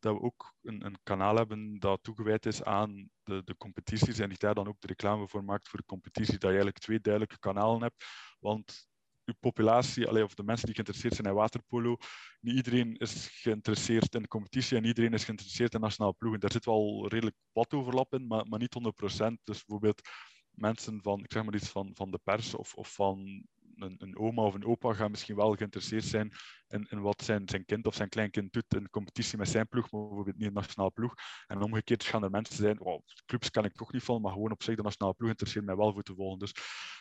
dat 0.00 0.14
we 0.14 0.20
ook 0.20 0.54
een, 0.62 0.84
een, 0.84 0.98
kanaal 1.02 1.36
hebben 1.36 1.78
dat 1.78 2.02
toegewijd 2.02 2.46
is 2.46 2.62
aan 2.62 3.10
de, 3.22 3.42
de 3.44 3.56
competities 3.56 4.18
en 4.18 4.28
die 4.28 4.38
daar 4.38 4.54
dan 4.54 4.68
ook 4.68 4.80
de 4.80 4.86
reclame 4.86 5.28
voor 5.28 5.44
maakt 5.44 5.68
voor 5.68 5.78
de 5.78 5.84
competitie, 5.84 6.32
dat 6.32 6.40
je 6.40 6.46
eigenlijk 6.46 6.78
twee 6.78 7.00
duidelijke 7.00 7.38
kanalen 7.38 7.82
hebt. 7.82 8.04
Want 8.38 8.88
uw 9.24 9.34
populatie, 9.40 10.06
allee, 10.08 10.24
of 10.24 10.34
de 10.34 10.42
mensen 10.42 10.66
die 10.66 10.74
geïnteresseerd 10.74 11.14
zijn 11.14 11.26
in 11.26 11.34
waterpolo, 11.34 11.96
niet 12.40 12.56
iedereen 12.56 12.96
is 12.96 13.28
geïnteresseerd 13.32 14.14
in 14.14 14.22
de 14.22 14.28
competitie 14.28 14.76
en 14.76 14.84
iedereen 14.84 15.12
is 15.12 15.24
geïnteresseerd 15.24 15.74
in 15.74 15.80
nationale 15.80 16.14
ploegen. 16.18 16.40
Daar 16.40 16.52
zit 16.52 16.64
wel 16.64 17.08
redelijk 17.08 17.36
wat 17.52 17.72
overlap 17.72 18.14
in, 18.14 18.26
maar, 18.26 18.46
maar 18.46 18.58
niet 18.58 18.74
100%. 18.74 19.42
Dus 19.44 19.64
bijvoorbeeld 19.64 20.08
mensen 20.50 21.02
van, 21.02 21.18
ik 21.18 21.32
zeg 21.32 21.44
maar 21.44 21.54
iets 21.54 21.68
van, 21.68 21.90
van 21.94 22.10
de 22.10 22.20
pers 22.24 22.54
of, 22.54 22.74
of 22.74 22.94
van 22.94 23.46
een, 23.82 23.94
een, 23.98 24.18
oma 24.18 24.42
of 24.42 24.54
een 24.54 24.66
opa 24.66 24.92
gaan 24.92 25.10
misschien 25.10 25.36
wel 25.36 25.54
geïnteresseerd 25.54 26.04
zijn 26.04 26.32
in, 26.68 26.86
in 26.90 27.00
wat 27.00 27.22
zijn, 27.22 27.48
zijn 27.48 27.64
kind 27.64 27.86
of 27.86 27.94
zijn 27.94 28.08
kleinkind 28.08 28.52
doet 28.52 28.74
in 28.74 28.90
competitie 28.90 29.38
met 29.38 29.48
zijn 29.48 29.68
ploeg, 29.68 29.90
maar 29.90 30.00
bijvoorbeeld 30.00 30.36
niet 30.36 30.48
de 30.48 30.54
nationale 30.54 30.90
ploeg. 30.90 31.14
En 31.46 31.62
omgekeerd 31.62 32.04
gaan 32.04 32.22
er 32.22 32.30
mensen 32.30 32.56
zijn, 32.56 32.78
wow, 32.78 33.00
clubs 33.26 33.50
kan 33.50 33.64
ik 33.64 33.74
toch 33.74 33.92
niet 33.92 34.02
van, 34.02 34.20
maar 34.20 34.32
gewoon 34.32 34.52
op 34.52 34.62
zich 34.62 34.76
de 34.76 34.82
nationale 34.82 35.14
ploeg 35.14 35.30
interesseert 35.30 35.64
mij 35.64 35.76
wel 35.76 35.92
voor 35.92 36.02
te 36.02 36.14
volgen. 36.14 36.38
Dus 36.38 36.50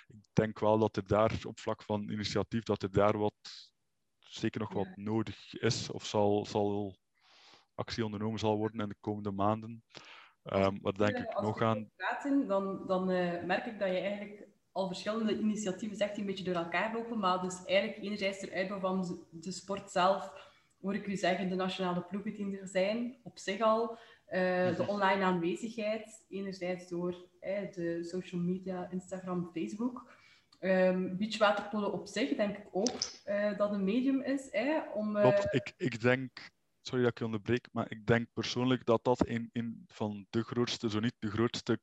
ik 0.07 0.25
denk 0.33 0.59
wel 0.59 0.77
dat 0.77 0.95
er 0.95 1.07
daar 1.07 1.39
op 1.43 1.59
vlak 1.59 1.83
van 1.83 2.09
initiatief, 2.09 2.63
dat 2.63 2.83
er 2.83 2.91
daar 2.91 3.17
wat, 3.17 3.33
zeker 4.19 4.59
nog 4.59 4.73
wat 4.73 4.95
nodig 4.95 5.53
is 5.53 5.91
of 5.91 6.05
zal, 6.05 6.45
zal 6.45 6.97
actie 7.75 8.05
ondernomen 8.05 8.39
zal 8.39 8.57
worden 8.57 8.81
in 8.81 8.89
de 8.89 8.95
komende 8.99 9.31
maanden. 9.31 9.83
Um, 10.43 10.79
wat 10.81 10.97
denk 10.97 11.17
ik 11.17 11.41
nog 11.41 11.61
aan. 11.61 11.91
Praten, 11.95 12.47
dan, 12.47 12.87
dan 12.87 13.09
uh, 13.09 13.43
merk 13.43 13.65
ik 13.65 13.79
dat 13.79 13.87
je 13.87 13.97
eigenlijk 13.99 14.47
al 14.79 14.87
verschillende 14.87 15.39
initiatieven 15.39 15.97
zegt 15.97 16.11
die 16.11 16.19
een 16.19 16.29
beetje 16.29 16.43
door 16.43 16.63
elkaar 16.63 16.93
lopen. 16.93 17.19
Maar 17.19 17.41
dus 17.41 17.65
eigenlijk 17.65 18.03
enerzijds 18.03 18.39
ter 18.39 18.53
uitbouw 18.53 18.79
van 18.79 19.25
de 19.31 19.51
sport 19.51 19.91
zelf, 19.91 20.33
hoor 20.81 20.95
ik 20.95 21.07
u 21.07 21.15
zeggen, 21.15 21.49
de 21.49 21.55
nationale 21.55 22.01
ploegen 22.01 22.35
die 22.35 22.59
er 22.59 22.67
zijn, 22.67 23.15
op 23.23 23.37
zich 23.37 23.61
al. 23.61 23.97
Uh, 24.31 24.75
de 24.75 24.85
online 24.87 25.23
aanwezigheid, 25.23 26.25
enerzijds 26.29 26.87
door 26.87 27.29
eh, 27.39 27.71
de 27.71 28.03
social 28.03 28.41
media, 28.41 28.87
Instagram, 28.91 29.49
Facebook. 29.53 30.17
Um, 30.59 31.17
beachwaterpolo 31.17 31.87
op 31.87 32.07
zich 32.07 32.35
denk 32.35 32.57
ik 32.57 32.67
ook 32.71 32.99
uh, 33.25 33.57
dat 33.57 33.71
een 33.71 33.83
medium 33.83 34.21
is 34.21 34.49
eh, 34.49 34.81
om... 34.93 35.13
Klopt, 35.13 35.53
ik, 35.53 35.73
ik 35.77 36.01
denk 36.01 36.49
sorry 36.81 37.03
dat 37.03 37.11
ik 37.11 37.19
je 37.19 37.25
onderbreek, 37.25 37.67
maar 37.71 37.91
ik 37.91 38.05
denk 38.05 38.27
persoonlijk 38.33 38.85
dat 38.85 39.03
dat 39.03 39.27
een, 39.27 39.49
een 39.53 39.83
van 39.87 40.25
de 40.29 40.43
grootste, 40.43 40.89
zo 40.89 40.99
niet 40.99 41.15
de 41.19 41.29
grootste 41.29 41.79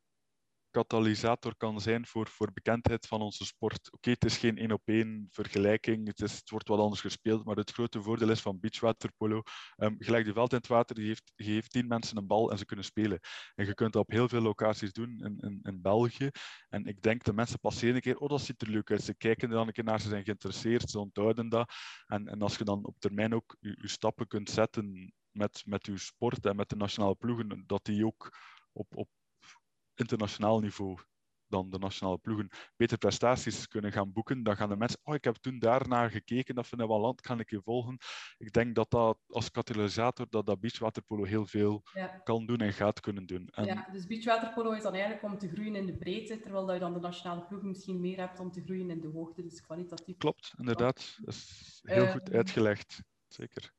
katalysator 0.77 1.57
kan 1.57 1.81
zijn 1.81 2.07
voor, 2.07 2.29
voor 2.29 2.53
bekendheid 2.53 3.07
van 3.07 3.21
onze 3.21 3.45
sport. 3.45 3.93
Oké, 3.93 4.11
het 4.11 4.25
is 4.25 4.37
geen 4.37 4.59
één 4.59 4.73
op 4.73 4.83
één 4.85 5.29
vergelijking, 5.31 6.07
het, 6.07 6.21
is, 6.21 6.37
het 6.37 6.51
wordt 6.51 6.69
wat 6.69 6.79
anders 6.79 7.01
gespeeld, 7.01 7.45
maar 7.45 7.57
het 7.57 7.71
grote 7.71 8.03
voordeel 8.03 8.31
is 8.31 8.41
van 8.41 8.61
beachwaterpolo, 8.61 9.43
um, 9.77 9.97
gelijk 9.99 10.25
de 10.25 10.33
veld 10.33 10.51
in 10.51 10.57
het 10.57 10.67
water, 10.67 10.95
die 10.95 11.17
heeft, 11.35 11.71
tien 11.71 11.87
mensen 11.87 12.17
een 12.17 12.27
bal 12.27 12.51
en 12.51 12.59
ze 12.59 12.65
kunnen 12.65 12.85
spelen. 12.85 13.21
En 13.55 13.67
je 13.67 13.75
kunt 13.75 13.93
dat 13.93 14.03
op 14.03 14.11
heel 14.11 14.29
veel 14.29 14.41
locaties 14.41 14.93
doen 14.93 15.21
in, 15.25 15.39
in, 15.39 15.61
in 15.63 15.83
België. 15.83 16.31
En 16.69 16.87
ik 16.87 17.03
denk, 17.03 17.25
de 17.25 17.33
mensen 17.33 17.61
passeren 17.61 17.95
een 17.95 18.01
keer, 18.01 18.19
oh, 18.19 18.29
dat 18.29 18.41
ziet 18.41 18.63
er 18.63 18.71
leuk 18.71 18.91
uit. 18.91 19.03
Ze 19.03 19.15
kijken 19.15 19.49
er 19.49 19.55
dan 19.55 19.67
een 19.67 19.73
keer 19.73 19.85
naar, 19.85 20.01
ze 20.01 20.09
zijn 20.09 20.25
geïnteresseerd, 20.25 20.91
ze 20.91 20.99
onthouden 20.99 21.49
dat. 21.49 21.73
En, 22.07 22.29
en 22.29 22.43
als 22.43 22.57
je 22.57 22.65
dan 22.65 22.85
op 22.85 22.97
termijn 22.99 23.35
ook 23.35 23.57
je, 23.61 23.79
je 23.81 23.89
stappen 23.89 24.27
kunt 24.27 24.51
zetten 24.51 25.15
met, 25.31 25.63
met 25.67 25.87
je 25.87 25.99
sport 25.99 26.47
en 26.47 26.57
met 26.57 26.69
de 26.69 26.77
nationale 26.77 27.15
ploegen, 27.15 27.65
dat 27.67 27.85
die 27.85 28.07
ook 28.07 28.39
op, 28.73 28.97
op 28.97 29.09
internationaal 29.97 30.61
niveau 30.61 30.99
dan 31.49 31.71
de 31.71 31.79
nationale 31.79 32.19
ploegen 32.19 32.49
betere 32.77 32.99
prestaties 32.99 33.69
kunnen 33.69 33.93
gaan 33.93 34.13
boeken, 34.13 34.43
dan 34.43 34.57
gaan 34.57 34.69
de 34.69 34.77
mensen, 34.77 35.01
oh, 35.03 35.15
ik 35.15 35.25
heb 35.25 35.35
toen 35.35 35.59
daarnaar 35.59 36.11
gekeken, 36.11 36.55
dat 36.55 36.67
vind 36.67 36.81
ik 36.81 36.87
wel 36.87 37.01
land, 37.01 37.21
kan 37.21 37.41
ik 37.41 37.51
je 37.51 37.63
volgen. 37.63 37.99
Ik 38.39 38.53
denk 38.53 38.75
dat 38.75 38.91
dat 38.91 39.19
als 39.27 39.51
katalysator, 39.51 40.27
dat 40.29 40.47
dat 40.47 40.61
beachwaterpolo 40.61 41.25
heel 41.25 41.47
veel 41.47 41.83
ja. 41.93 42.07
kan 42.07 42.47
doen 42.47 42.59
en 42.59 42.73
gaat 42.73 43.01
kunnen 43.01 43.27
doen. 43.27 43.49
En... 43.53 43.65
Ja, 43.65 43.89
dus 43.93 44.07
beachwaterpolo 44.07 44.73
is 44.73 44.83
dan 44.83 44.93
eigenlijk 44.93 45.23
om 45.23 45.39
te 45.39 45.49
groeien 45.49 45.75
in 45.75 45.87
de 45.87 45.97
breedte, 45.97 46.41
terwijl 46.41 46.73
je 46.73 46.79
dan 46.81 46.93
de 46.93 47.01
nationale 47.01 47.45
ploegen 47.45 47.69
misschien 47.69 48.01
meer 48.01 48.19
hebt 48.19 48.41
om 48.41 48.53
te 48.53 48.63
groeien 48.63 48.91
in 48.91 49.01
de 49.01 49.09
hoogte, 49.09 49.43
dus 49.43 49.61
kwalitatief. 49.61 50.17
Klopt, 50.17 50.55
inderdaad. 50.59 51.19
Dat 51.25 51.35
is 51.35 51.81
heel 51.83 52.07
goed 52.07 52.29
ehm, 52.29 52.37
uitgelegd. 52.37 53.03
Zeker 53.29 53.76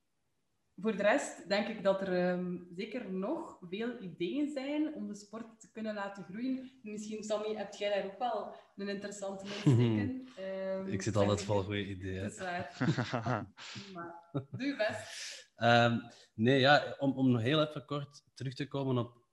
voor 0.81 0.95
de 0.95 1.01
rest 1.01 1.49
denk 1.49 1.67
ik 1.67 1.83
dat 1.83 2.01
er 2.01 2.31
um, 2.31 2.67
zeker 2.75 3.11
nog 3.11 3.57
veel 3.69 4.01
ideeën 4.01 4.49
zijn 4.49 4.93
om 4.93 5.07
de 5.07 5.15
sport 5.15 5.59
te 5.59 5.71
kunnen 5.71 5.93
laten 5.93 6.23
groeien. 6.23 6.71
Misschien, 6.81 7.23
Sammy, 7.23 7.55
heb 7.55 7.73
jij 7.73 7.89
daar 7.89 8.05
ook 8.05 8.19
wel 8.19 8.55
een 8.75 8.89
interessante 8.89 9.43
insteken? 9.45 10.27
Um, 10.39 10.87
ik 10.87 11.01
zit 11.01 11.15
altijd 11.15 11.43
vol 11.43 11.63
goede 11.63 11.85
ideeën. 11.85 12.21
Dat 12.21 12.31
is 12.31 12.39
waar. 12.39 12.75
maar, 13.93 14.29
doe 14.31 14.67
je 14.67 14.75
best. 14.75 15.51
Um, 15.57 16.01
nee, 16.33 16.59
ja, 16.59 16.95
om, 16.99 17.17
om 17.17 17.31
nog 17.31 17.41
heel 17.41 17.67
even 17.67 17.85
kort 17.85 18.23
terug 18.33 18.53
te 18.53 18.67
komen 18.67 18.97
op 18.97 19.25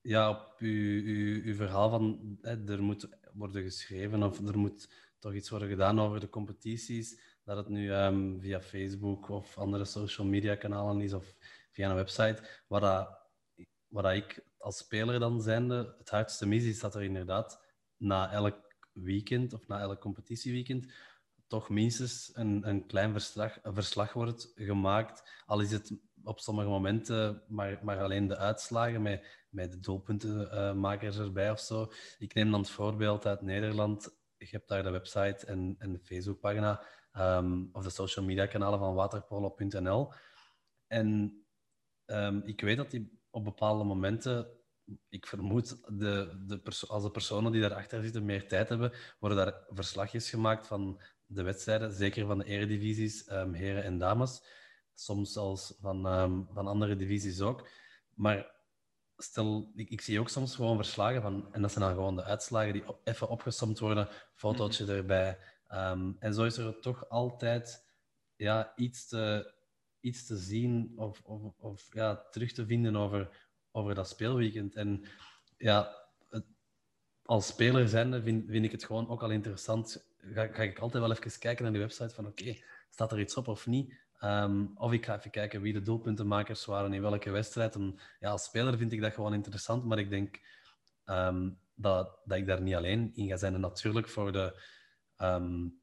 ja, 0.00 0.30
op 0.30 0.54
uw, 0.58 1.02
uw, 1.02 1.42
uw 1.42 1.54
verhaal 1.54 1.90
van 1.90 2.38
hè, 2.40 2.72
er 2.72 2.82
moet 2.82 3.08
worden 3.32 3.62
geschreven 3.62 4.22
of 4.22 4.48
er 4.48 4.58
moet 4.58 4.88
toch 5.18 5.34
iets 5.34 5.48
worden 5.48 5.68
gedaan 5.68 6.00
over 6.00 6.20
de 6.20 6.28
competities, 6.28 7.20
dat 7.48 7.56
het 7.56 7.68
nu 7.68 7.92
ehm, 7.92 8.40
via 8.40 8.60
Facebook 8.60 9.28
of 9.28 9.58
andere 9.58 9.84
social 9.84 10.26
media 10.26 10.54
kanalen 10.54 11.00
is 11.00 11.12
of 11.12 11.34
via 11.70 11.88
een 11.88 11.96
website, 11.96 12.42
waar, 12.66 12.80
dat, 12.80 13.18
waar 13.88 14.02
dat 14.02 14.12
ik 14.12 14.44
als 14.58 14.76
speler 14.76 15.20
dan 15.20 15.42
zijnde 15.42 15.94
het 15.98 16.10
hardste 16.10 16.46
mis 16.46 16.64
is 16.64 16.80
dat 16.80 16.94
er 16.94 17.02
inderdaad 17.02 17.64
na 17.96 18.32
elk 18.32 18.74
weekend 18.92 19.52
of 19.52 19.66
na 19.66 19.80
elk 19.80 20.00
competitieweekend 20.00 20.92
toch 21.46 21.68
minstens 21.68 22.30
een, 22.34 22.68
een 22.68 22.86
klein 22.86 23.12
verslag, 23.12 23.58
verslag 23.62 24.12
wordt 24.12 24.52
gemaakt. 24.54 25.42
Al 25.46 25.60
is 25.60 25.70
het 25.70 25.98
op 26.22 26.40
sommige 26.40 26.68
momenten 26.68 27.42
maar, 27.48 27.78
maar 27.82 28.02
alleen 28.02 28.26
de 28.26 28.36
uitslagen 28.36 29.02
met, 29.02 29.46
met 29.50 29.72
de 29.72 29.80
doelpuntenmakers 29.80 31.18
erbij 31.18 31.50
of 31.50 31.60
zo. 31.60 31.92
Ik 32.18 32.34
neem 32.34 32.50
dan 32.50 32.60
het 32.60 32.70
voorbeeld 32.70 33.26
uit 33.26 33.42
Nederland. 33.42 34.16
Je 34.36 34.48
hebt 34.50 34.68
daar 34.68 34.82
de 34.82 34.90
website 34.90 35.46
en, 35.46 35.76
en 35.78 35.92
de 35.92 35.98
Facebookpagina 35.98 36.82
um, 37.20 37.68
of 37.72 37.82
de 37.84 37.90
social 37.90 38.24
media 38.24 38.46
kanalen 38.46 38.78
van 38.78 38.94
waterpolo.nl. 38.94 40.12
En 40.86 41.38
um, 42.06 42.42
ik 42.44 42.60
weet 42.60 42.76
dat 42.76 42.90
die 42.90 43.20
op 43.30 43.44
bepaalde 43.44 43.84
momenten 43.84 44.58
ik 45.08 45.26
vermoed, 45.26 45.98
de, 45.98 46.42
de 46.46 46.60
als 46.88 47.02
de 47.02 47.10
personen 47.10 47.52
die 47.52 47.60
daarachter 47.60 48.02
zitten 48.02 48.24
meer 48.24 48.48
tijd 48.48 48.68
hebben, 48.68 48.92
worden 49.18 49.38
daar 49.38 49.64
verslagjes 49.68 50.30
gemaakt 50.30 50.66
van 50.66 51.00
de 51.26 51.42
wedstrijden, 51.42 51.92
zeker 51.92 52.26
van 52.26 52.38
de 52.38 52.44
eredivisies, 52.44 53.30
um, 53.30 53.52
heren 53.52 53.82
en 53.82 53.98
dames. 53.98 54.42
Soms 54.94 55.32
zelfs 55.32 55.74
van, 55.80 56.02
van 56.52 56.66
andere 56.66 56.96
divisies 56.96 57.40
ook. 57.40 57.68
Maar 58.14 58.54
stel, 59.16 59.72
ik, 59.74 59.90
ik, 59.90 60.00
zie 60.00 60.20
ook 60.20 60.28
soms 60.28 60.54
gewoon 60.54 60.76
verslagen 60.76 61.22
van, 61.22 61.48
en 61.52 61.62
dat 61.62 61.72
zijn 61.72 61.84
dan 61.84 61.94
gewoon 61.94 62.16
de 62.16 62.24
uitslagen 62.24 62.72
die 62.72 62.88
op, 62.88 63.00
even 63.04 63.28
opgesomd 63.28 63.78
worden, 63.78 64.08
fotootje 64.34 64.84
mm 64.84 64.90
-hmm. 64.90 64.98
erbij. 64.98 65.38
Um, 65.72 66.16
en 66.18 66.34
zo 66.34 66.44
is 66.44 66.56
er 66.56 66.80
toch 66.80 67.08
altijd 67.08 67.86
ja, 68.36 68.72
iets, 68.76 69.08
te, 69.08 69.54
iets 70.00 70.26
te 70.26 70.36
zien 70.36 70.92
of, 70.96 71.20
of, 71.24 71.42
of 71.58 71.94
ja, 71.94 72.26
terug 72.30 72.52
te 72.52 72.66
vinden 72.66 72.96
over, 72.96 73.48
over 73.70 73.94
dat 73.94 74.08
speelweekend. 74.08 74.74
En 74.74 75.04
ja, 75.56 76.06
als 77.22 77.46
speler 77.46 77.88
zijnde 77.88 78.22
vind, 78.22 78.50
vind 78.50 78.64
ik 78.64 78.72
het 78.72 78.84
gewoon 78.84 79.08
ook 79.08 79.22
al 79.22 79.30
interessant 79.30 80.08
ga, 80.34 80.46
ga, 80.46 80.62
ik 80.62 80.78
altijd 80.78 81.02
wel 81.02 81.12
even 81.12 81.38
kijken 81.38 81.64
naar 81.64 81.72
de 81.72 81.78
website 81.78 82.14
van 82.14 82.26
oké, 82.26 82.56
staat 82.90 83.12
er 83.12 83.20
iets 83.20 83.36
op 83.36 83.48
of 83.48 83.66
niet? 83.66 84.06
Um, 84.24 84.72
of 84.74 84.92
ik 84.92 85.04
ga 85.04 85.18
even 85.18 85.30
kijken 85.30 85.60
wie 85.60 85.72
de 85.72 85.82
doelpuntenmakers 85.82 86.64
waren 86.64 86.92
in 86.92 87.02
welke 87.02 87.30
wedstrijd. 87.30 87.74
En, 87.74 87.98
ja, 88.20 88.30
als 88.30 88.44
speler 88.44 88.76
vind 88.76 88.92
ik 88.92 89.00
dat 89.00 89.12
gewoon 89.12 89.34
interessant, 89.34 89.84
maar 89.84 89.98
ik 89.98 90.10
denk 90.10 90.40
um, 91.06 91.58
dat, 91.74 92.20
dat 92.24 92.38
ik 92.38 92.46
daar 92.46 92.62
niet 92.62 92.74
alleen 92.74 93.12
in 93.14 93.28
ga 93.28 93.36
zijn. 93.36 93.54
En 93.54 93.60
natuurlijk 93.60 94.08
voor 94.08 94.32
de, 94.32 94.62
um, 95.18 95.80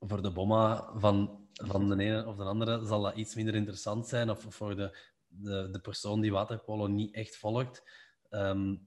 voor 0.00 0.22
de 0.22 0.32
bomma 0.32 0.90
van, 0.94 1.48
van 1.52 1.88
de 1.88 2.04
ene 2.04 2.26
of 2.26 2.36
de 2.36 2.42
andere 2.42 2.86
zal 2.86 3.02
dat 3.02 3.16
iets 3.16 3.34
minder 3.34 3.54
interessant 3.54 4.08
zijn. 4.08 4.30
Of 4.30 4.46
voor 4.48 4.76
de, 4.76 4.98
de, 5.26 5.68
de 5.70 5.80
persoon 5.80 6.20
die 6.20 6.32
waterpolo 6.32 6.86
niet 6.86 7.14
echt 7.14 7.36
volgt. 7.36 7.82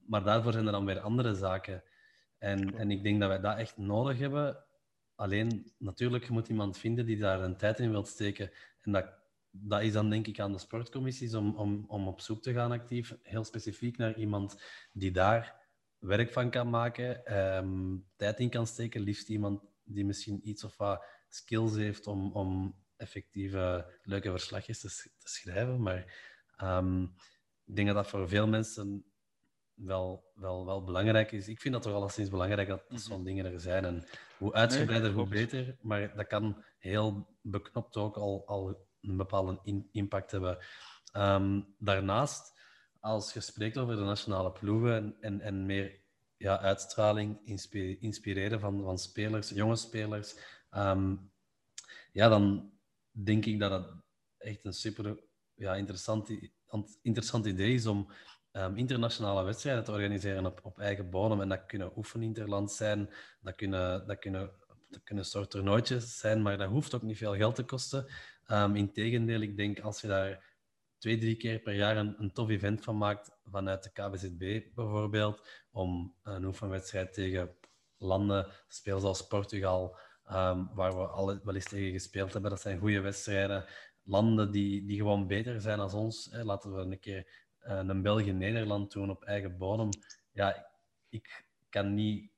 maar 0.05 0.23
daarvoor 0.23 0.51
zijn 0.51 0.65
er 0.65 0.71
dan 0.71 0.85
weer 0.85 0.99
andere 0.99 1.35
zaken. 1.35 1.83
En, 2.37 2.75
en 2.75 2.91
ik 2.91 3.03
denk 3.03 3.19
dat 3.19 3.29
wij 3.29 3.39
dat 3.39 3.57
echt 3.57 3.77
nodig 3.77 4.17
hebben. 4.17 4.63
Alleen, 5.15 5.71
natuurlijk, 5.77 6.25
je 6.25 6.31
moet 6.31 6.47
iemand 6.47 6.77
vinden 6.77 7.05
die 7.05 7.17
daar 7.17 7.41
een 7.41 7.57
tijd 7.57 7.79
in 7.79 7.91
wil 7.91 8.05
steken. 8.05 8.51
En 8.81 8.91
dat, 8.91 9.05
dat 9.49 9.81
is 9.81 9.93
dan 9.93 10.09
denk 10.09 10.27
ik 10.27 10.39
aan 10.39 10.51
de 10.51 10.57
sportcommissies 10.57 11.33
om, 11.33 11.55
om, 11.55 11.85
om 11.87 12.07
op 12.07 12.21
zoek 12.21 12.41
te 12.41 12.53
gaan 12.53 12.71
actief, 12.71 13.17
heel 13.21 13.43
specifiek 13.43 13.97
naar 13.97 14.17
iemand 14.17 14.61
die 14.91 15.11
daar 15.11 15.56
werk 15.99 16.31
van 16.31 16.49
kan 16.49 16.69
maken, 16.69 17.37
um, 17.37 18.05
tijd 18.15 18.39
in 18.39 18.49
kan 18.49 18.67
steken, 18.67 19.01
liefst 19.01 19.29
iemand 19.29 19.61
die 19.83 20.05
misschien 20.05 20.39
iets 20.43 20.63
of 20.63 20.77
wat 20.77 21.05
skills 21.29 21.75
heeft 21.75 22.07
om, 22.07 22.31
om 22.31 22.75
effectieve, 22.97 23.93
leuke 24.03 24.29
verslagjes 24.29 24.79
te, 24.79 24.87
te 25.17 25.29
schrijven. 25.29 25.81
Maar 25.81 26.13
um, 26.63 27.13
ik 27.65 27.75
denk 27.75 27.87
dat 27.87 27.95
dat 27.95 28.07
voor 28.07 28.27
veel 28.27 28.47
mensen 28.47 29.05
wel, 29.73 30.31
wel, 30.35 30.65
wel 30.65 30.83
belangrijk 30.83 31.31
is. 31.31 31.47
Ik 31.47 31.59
vind 31.59 31.73
dat 31.73 31.83
toch 31.83 31.93
alleszins 31.93 32.29
belangrijk 32.29 32.67
dat 32.67 32.89
mhm. 32.89 32.97
zo'n 32.97 33.23
dingen 33.23 33.45
er 33.45 33.59
zijn. 33.59 33.85
En 33.85 34.05
hoe 34.37 34.53
uitgebreider, 34.53 35.11
hoe 35.11 35.27
beter. 35.27 35.77
Maar 35.81 36.15
dat 36.15 36.27
kan 36.27 36.63
heel 36.77 37.27
beknopt 37.41 37.97
ook 37.97 38.15
al, 38.15 38.43
al 38.45 38.87
een 39.01 39.17
bepaalde 39.17 39.59
in, 39.63 39.89
impact 39.91 40.31
hebben. 40.31 40.57
Um, 41.13 41.75
daarnaast, 41.77 42.56
als 42.99 43.33
je 43.33 43.39
spreekt 43.39 43.77
over 43.77 43.95
de 43.95 44.01
nationale 44.01 44.51
ploegen 44.51 45.15
en, 45.19 45.41
en, 45.41 45.65
meer 45.65 46.01
ja, 46.37 46.59
uitstraling, 46.59 47.39
inspireren 47.99 48.59
van, 48.59 48.83
van 48.83 48.97
spelers, 48.97 49.49
jonge 49.49 49.75
spelers, 49.75 50.35
um, 50.71 51.31
ja, 52.11 52.29
dan 52.29 52.71
denk 53.11 53.45
ik 53.45 53.59
dat 53.59 53.71
het 53.71 53.87
echt 54.37 54.65
een 54.65 54.73
super 54.73 55.19
ja, 55.53 55.75
interessant, 55.75 56.29
interessant 57.01 57.45
idee 57.45 57.73
is 57.73 57.85
om 57.85 58.11
um, 58.51 58.77
internationale 58.77 59.43
wedstrijden 59.43 59.83
te 59.83 59.91
organiseren 59.91 60.45
op, 60.45 60.59
op 60.63 60.79
eigen 60.79 61.09
bodem. 61.09 61.41
En 61.41 61.49
dat 61.49 61.65
kunnen 61.65 61.97
oefeninterland 61.97 62.71
zijn, 62.71 63.09
dat 63.41 63.55
kunnen, 63.55 64.07
dat 64.07 64.19
kunnen, 64.19 64.51
dat 64.89 65.03
kunnen 65.03 65.25
soort 65.25 65.49
toernooitjes 65.49 66.17
zijn, 66.17 66.41
maar 66.41 66.57
dat 66.57 66.69
hoeft 66.69 66.93
ook 66.93 67.01
niet 67.01 67.17
veel 67.17 67.35
geld 67.35 67.55
te 67.55 67.63
kosten. 67.63 68.05
Um, 68.51 68.75
Integendeel, 68.75 69.41
ik 69.41 69.57
denk 69.57 69.79
als 69.79 70.01
je 70.01 70.07
daar 70.07 70.56
twee, 70.97 71.17
drie 71.17 71.35
keer 71.35 71.59
per 71.59 71.73
jaar 71.73 71.97
een, 71.97 72.15
een 72.19 72.31
tof 72.31 72.49
event 72.49 72.83
van 72.83 72.97
maakt, 72.97 73.31
vanuit 73.43 73.83
de 73.83 73.91
KBZB 73.91 74.61
bijvoorbeeld, 74.75 75.47
om 75.71 76.15
een 76.23 76.45
oefenwedstrijd 76.45 77.13
tegen 77.13 77.55
landen, 77.97 78.47
speel 78.67 78.99
zoals 78.99 79.27
Portugal, 79.27 79.97
um, 80.31 80.69
waar 80.73 80.97
we 80.97 81.07
al 81.07 81.39
wel 81.43 81.55
eens 81.55 81.69
tegen 81.69 81.91
gespeeld 81.91 82.33
hebben. 82.33 82.51
Dat 82.51 82.61
zijn 82.61 82.79
goede 82.79 82.99
wedstrijden. 82.99 83.65
Landen 84.03 84.51
die, 84.51 84.85
die 84.85 84.97
gewoon 84.97 85.27
beter 85.27 85.61
zijn 85.61 85.77
dan 85.77 85.93
ons. 85.93 86.27
Hè. 86.31 86.43
Laten 86.43 86.75
we 86.75 86.81
een 86.81 86.99
keer 86.99 87.45
uh, 87.61 87.77
een 87.77 88.01
België-Nederland 88.01 88.91
toen 88.91 89.09
op 89.09 89.23
eigen 89.23 89.57
bodem. 89.57 89.89
Ja, 90.31 90.69
ik 91.09 91.45
kan 91.69 91.93
niet, 91.93 92.31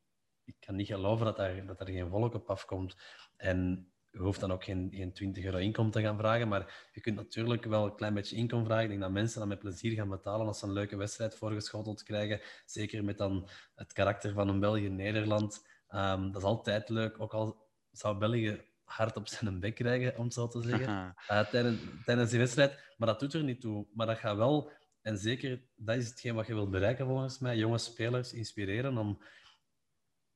ik 0.44 0.56
kan 0.60 0.76
niet 0.76 0.88
geloven 0.88 1.26
dat 1.26 1.40
er, 1.40 1.66
dat 1.66 1.80
er 1.80 1.88
geen 1.88 2.10
volk 2.10 2.34
op 2.34 2.50
afkomt. 2.50 2.96
En 3.36 3.92
je 4.20 4.26
hoeft 4.26 4.40
dan 4.40 4.52
ook 4.52 4.64
geen, 4.64 4.90
geen 4.94 5.14
20 5.14 5.44
euro 5.44 5.58
inkomen 5.58 5.92
te 5.92 6.02
gaan 6.02 6.18
vragen, 6.18 6.48
maar 6.48 6.90
je 6.94 7.02
kunt 7.02 7.16
natuurlijk 7.16 7.66
wel 7.66 7.86
een 7.86 7.96
klein 7.96 8.14
beetje 8.14 8.36
inkomen 8.36 8.66
vragen. 8.66 8.84
Ik 8.84 8.90
denk 8.90 9.02
dat 9.02 9.12
mensen 9.12 9.40
dat 9.40 9.48
met 9.48 9.60
plezier 9.60 9.94
gaan 9.94 10.10
betalen 10.10 10.48
als 10.48 10.60
ze 10.60 10.66
een 10.66 10.72
leuke 10.72 10.96
wedstrijd 10.96 11.36
voorgeschoteld 11.36 12.04
krijgen. 12.04 12.42
Zeker 12.66 13.04
met 13.04 13.18
dan 13.18 13.50
het 13.76 13.94
karakter 13.94 14.34
van 14.34 14.48
een 14.48 14.60
België-Nederland. 14.60 15.66
Um, 15.96 16.32
dat 16.32 16.42
is 16.42 16.48
altijd 16.48 16.90
leuk, 16.90 17.22
ook 17.22 17.34
al 17.34 17.68
zou 17.92 18.18
België 18.18 18.62
hard 18.84 19.16
op 19.16 19.28
zijn 19.28 19.60
bek 19.60 19.76
krijgen, 19.76 20.18
om 20.18 20.24
het 20.24 20.34
zo 20.34 20.48
te 20.48 20.62
zeggen, 20.62 21.16
uh, 21.32 21.40
tijdens, 21.52 21.80
tijdens 22.06 22.30
die 22.30 22.40
wedstrijd. 22.40 22.80
Maar 22.98 23.08
dat 23.08 23.20
doet 23.20 23.34
er 23.34 23.44
niet 23.44 23.62
toe. 23.62 23.86
Maar 23.94 24.08
dat 24.08 24.18
gaat 24.18 24.38
wel 24.38 24.72
en 25.02 25.18
zeker, 25.18 25.62
dat 25.76 25.96
is 25.96 26.10
hetgeen 26.10 26.36
wat 26.36 26.48
je 26.48 26.54
wilt 26.54 26.72
bereiken 26.72 27.06
volgens 27.06 27.40
mij. 27.40 27.58
Jonge 27.58 27.78
spelers 27.78 28.34
inspireren 28.34 28.98
om, 28.98 29.20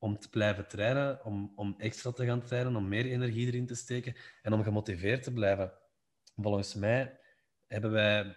om 0.04 0.18
te 0.18 0.28
blijven 0.28 0.68
trainen, 0.68 1.24
om, 1.24 1.52
om 1.56 1.74
extra 1.78 2.12
te 2.12 2.24
gaan 2.24 2.42
trainen, 2.42 2.76
om 2.76 2.88
meer 2.88 3.04
energie 3.04 3.46
erin 3.46 3.66
te 3.66 3.74
steken 3.74 4.14
en 4.42 4.52
om 4.52 4.62
gemotiveerd 4.62 5.22
te 5.22 5.32
blijven. 5.32 5.72
Volgens 6.36 6.74
mij 6.74 7.20
hebben 7.66 7.90
wij, 7.90 8.36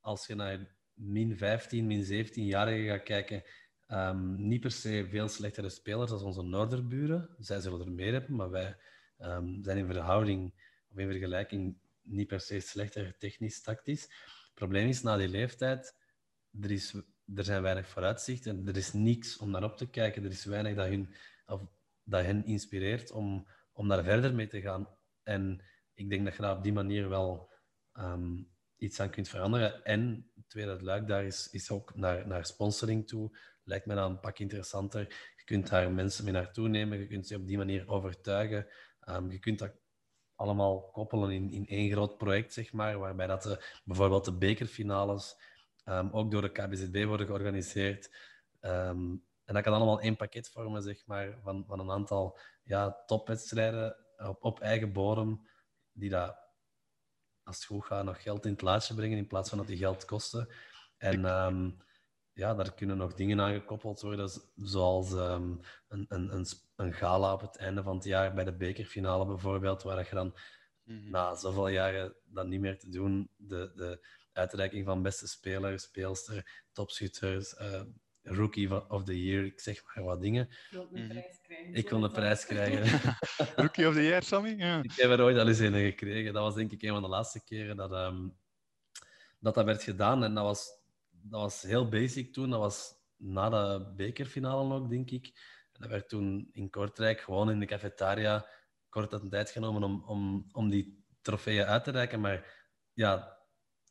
als 0.00 0.26
je 0.26 0.34
naar 0.34 0.76
min 0.94 1.36
15, 1.36 1.86
min 1.86 2.04
17-jarigen 2.04 2.86
gaat 2.86 3.02
kijken, 3.02 3.42
um, 3.88 4.48
niet 4.48 4.60
per 4.60 4.70
se 4.70 5.06
veel 5.10 5.28
slechtere 5.28 5.68
spelers 5.68 6.10
dan 6.10 6.22
onze 6.22 6.42
Noorderburen. 6.42 7.28
Zij 7.38 7.60
zullen 7.60 7.80
er 7.80 7.92
meer 7.92 8.12
hebben, 8.12 8.36
maar 8.36 8.50
wij 8.50 8.76
um, 9.18 9.62
zijn 9.62 9.78
in 9.78 9.86
verhouding 9.86 10.52
of 10.90 10.98
in 10.98 11.10
vergelijking 11.10 11.78
niet 12.02 12.26
per 12.26 12.40
se 12.40 12.60
slechter 12.60 13.16
technisch, 13.18 13.62
tactisch 13.62 14.08
probleem 14.54 14.88
is, 14.88 15.02
na 15.02 15.16
die 15.16 15.28
leeftijd, 15.28 15.94
er, 16.60 16.70
is, 16.70 16.94
er 17.34 17.44
zijn 17.44 17.62
weinig 17.62 17.88
vooruitzichten. 17.88 18.66
Er 18.66 18.76
is 18.76 18.92
niks 18.92 19.38
om 19.38 19.50
naar 19.50 19.64
op 19.64 19.76
te 19.76 19.90
kijken. 19.90 20.24
Er 20.24 20.30
is 20.30 20.44
weinig 20.44 20.74
dat, 20.74 20.86
hun, 20.86 21.14
of, 21.46 21.62
dat 22.02 22.24
hen 22.24 22.44
inspireert 22.44 23.10
om, 23.10 23.46
om 23.72 23.88
daar 23.88 24.04
verder 24.04 24.34
mee 24.34 24.46
te 24.46 24.60
gaan. 24.60 24.88
En 25.22 25.62
ik 25.94 26.10
denk 26.10 26.24
dat 26.24 26.36
je 26.36 26.42
daar 26.42 26.56
op 26.56 26.62
die 26.62 26.72
manier 26.72 27.08
wel 27.08 27.52
um, 27.98 28.50
iets 28.76 29.00
aan 29.00 29.10
kunt 29.10 29.28
veranderen. 29.28 29.84
En 29.84 30.30
het 30.34 30.48
tweede 30.48 30.82
luik 30.82 31.06
daar 31.06 31.24
is, 31.24 31.48
is 31.50 31.70
ook 31.70 31.94
naar, 31.94 32.26
naar 32.26 32.46
sponsoring 32.46 33.06
toe. 33.06 33.38
Lijkt 33.64 33.86
me 33.86 33.94
dan 33.94 34.10
een 34.10 34.20
pak 34.20 34.38
interessanter. 34.38 35.00
Je 35.36 35.44
kunt 35.44 35.68
daar 35.68 35.92
mensen 35.92 36.24
mee 36.24 36.32
naartoe 36.32 36.68
nemen. 36.68 36.98
Je 36.98 37.06
kunt 37.06 37.26
ze 37.26 37.36
op 37.36 37.46
die 37.46 37.56
manier 37.56 37.88
overtuigen. 37.88 38.66
Um, 39.08 39.30
je 39.30 39.38
kunt 39.38 39.58
dat 39.58 39.72
allemaal 40.34 40.90
koppelen 40.90 41.30
in, 41.30 41.50
in 41.50 41.66
één 41.66 41.90
groot 41.90 42.16
project, 42.16 42.52
zeg 42.52 42.72
maar, 42.72 42.98
waarbij 42.98 43.26
dat 43.26 43.42
de, 43.42 43.80
bijvoorbeeld 43.84 44.24
de 44.24 44.36
bekerfinales 44.36 45.36
um, 45.88 46.10
ook 46.12 46.30
door 46.30 46.42
de 46.42 46.52
KBZB 46.52 47.04
worden 47.04 47.26
georganiseerd. 47.26 48.10
Um, 48.60 49.24
en 49.44 49.54
dat 49.54 49.62
kan 49.62 49.72
allemaal 49.72 50.00
één 50.00 50.16
pakket 50.16 50.48
vormen, 50.48 50.82
zeg 50.82 51.06
maar, 51.06 51.38
van, 51.42 51.64
van 51.66 51.80
een 51.80 51.90
aantal 51.90 52.38
ja, 52.62 53.02
topwedstrijden 53.06 53.96
op, 54.16 54.44
op 54.44 54.60
eigen 54.60 54.92
bodem, 54.92 55.48
die 55.92 56.10
dat, 56.10 56.36
als 57.42 57.56
het 57.56 57.64
goed 57.64 57.84
gaat, 57.84 58.04
nog 58.04 58.22
geld 58.22 58.44
in 58.44 58.52
het 58.52 58.62
laatje 58.62 58.94
brengen, 58.94 59.18
in 59.18 59.26
plaats 59.26 59.48
van 59.48 59.58
dat 59.58 59.66
die 59.66 59.76
geld 59.76 60.04
kosten. 60.04 60.48
En 60.98 61.24
um, 61.24 61.76
ja, 62.32 62.54
daar 62.54 62.74
kunnen 62.74 62.96
nog 62.96 63.14
dingen 63.14 63.40
aan 63.40 63.52
gekoppeld 63.52 64.00
worden, 64.00 64.30
zoals 64.56 65.12
ehm, 65.12 65.54
een, 65.88 66.06
een, 66.08 66.34
een, 66.34 66.46
een 66.76 66.92
gala 66.92 67.32
op 67.32 67.40
het 67.40 67.56
einde 67.56 67.82
van 67.82 67.94
het 67.94 68.04
jaar 68.04 68.34
bij 68.34 68.44
de 68.44 68.56
bekerfinale 68.56 69.26
bijvoorbeeld, 69.26 69.82
waar 69.82 70.08
je 70.08 70.14
dan 70.14 70.34
mhm. 70.82 71.10
na 71.10 71.34
zoveel 71.34 71.68
jaren 71.68 72.14
dat 72.24 72.46
niet 72.46 72.60
meer 72.60 72.78
te 72.78 72.88
doen, 72.88 73.30
de, 73.36 73.72
de 73.74 74.06
uitreiking 74.36 74.84
van 74.84 75.02
beste 75.02 75.28
speler, 75.28 75.80
speelster, 75.80 76.64
topschutters, 76.72 77.54
uh, 77.60 77.82
rookie 78.22 78.90
of 78.90 79.04
the 79.04 79.24
year, 79.24 79.44
ik 79.44 79.60
zeg 79.60 79.82
maar 79.84 80.04
wat 80.04 80.20
dingen. 80.20 80.48
Ik 80.48 80.70
wil 80.70 80.88
een 80.92 81.08
prijs 81.08 81.40
krijgen. 81.42 81.74
Ik 81.74 81.90
wil 81.90 82.04
een 82.04 82.12
prijs 82.12 82.46
krijgen. 82.46 83.16
rookie 83.62 83.88
of 83.88 83.94
the 83.94 84.02
year, 84.02 84.22
Sammy? 84.22 84.54
Ja. 84.56 84.82
Ik 84.82 84.92
heb 84.92 85.10
er 85.10 85.22
ooit 85.22 85.38
al 85.38 85.48
eens 85.48 85.58
een 85.58 85.74
gekregen. 85.74 86.32
Dat 86.32 86.42
was 86.42 86.54
denk 86.54 86.72
ik 86.72 86.82
een 86.82 86.92
van 86.92 87.02
de 87.02 87.08
laatste 87.08 87.44
keren 87.44 87.76
dat 87.76 87.92
um, 87.92 88.36
dat, 89.38 89.54
dat 89.54 89.64
werd 89.64 89.82
gedaan. 89.82 90.24
En 90.24 90.34
dat 90.34 90.44
was 90.44 90.84
dat 91.10 91.40
was 91.40 91.62
heel 91.62 91.88
basic 91.88 92.32
toen. 92.32 92.50
Dat 92.50 92.60
was 92.60 92.94
na 93.16 93.48
de 93.48 93.92
bekerfinale 93.96 94.68
nog, 94.68 94.88
denk 94.88 95.10
ik. 95.10 95.26
En 95.72 95.80
dat 95.80 95.90
werd 95.90 96.08
toen 96.08 96.48
in 96.52 96.70
Kortrijk 96.70 97.20
gewoon 97.20 97.50
in 97.50 97.60
de 97.60 97.66
cafetaria 97.66 98.46
kort 98.88 99.12
een 99.12 99.30
tijd 99.30 99.50
genomen 99.50 99.82
om, 99.82 100.04
om, 100.06 100.48
om 100.52 100.70
die 100.70 101.04
trofeeën 101.22 101.64
uit 101.64 101.84
te 101.84 101.90
reiken. 101.90 102.20
Maar 102.20 102.64
ja, 102.92 103.35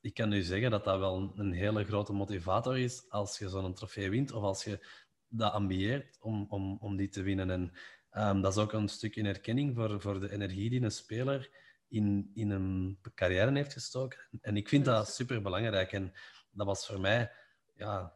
ik 0.05 0.13
kan 0.13 0.29
nu 0.29 0.41
zeggen 0.41 0.71
dat 0.71 0.83
dat 0.83 0.99
wel 0.99 1.33
een 1.35 1.51
hele 1.51 1.83
grote 1.83 2.13
motivator 2.13 2.77
is 2.77 3.09
als 3.09 3.37
je 3.37 3.49
zo'n 3.49 3.73
trofee 3.73 4.09
wint 4.09 4.31
of 4.31 4.43
als 4.43 4.63
je 4.63 4.85
dat 5.27 5.53
ambieert 5.53 6.17
om, 6.19 6.45
om, 6.49 6.77
om 6.79 6.95
die 6.95 7.09
te 7.09 7.21
winnen. 7.21 7.49
En 7.49 7.71
um, 8.11 8.41
dat 8.41 8.51
is 8.51 8.57
ook 8.57 8.73
een 8.73 8.87
stuk 8.87 9.15
in 9.15 9.25
erkenning 9.25 9.75
voor, 9.75 10.01
voor 10.01 10.19
de 10.19 10.31
energie 10.31 10.69
die 10.69 10.81
een 10.81 10.91
speler 10.91 11.49
in, 11.87 12.31
in 12.33 12.49
een 12.49 12.99
carrière 13.15 13.51
heeft 13.51 13.73
gestoken. 13.73 14.19
En 14.41 14.57
ik 14.57 14.69
vind 14.69 14.85
dat 14.85 15.09
super 15.09 15.41
belangrijk. 15.41 15.91
En 15.91 16.13
dat 16.51 16.65
was 16.65 16.85
voor 16.85 16.99
mij 16.99 17.31
ja, 17.75 18.13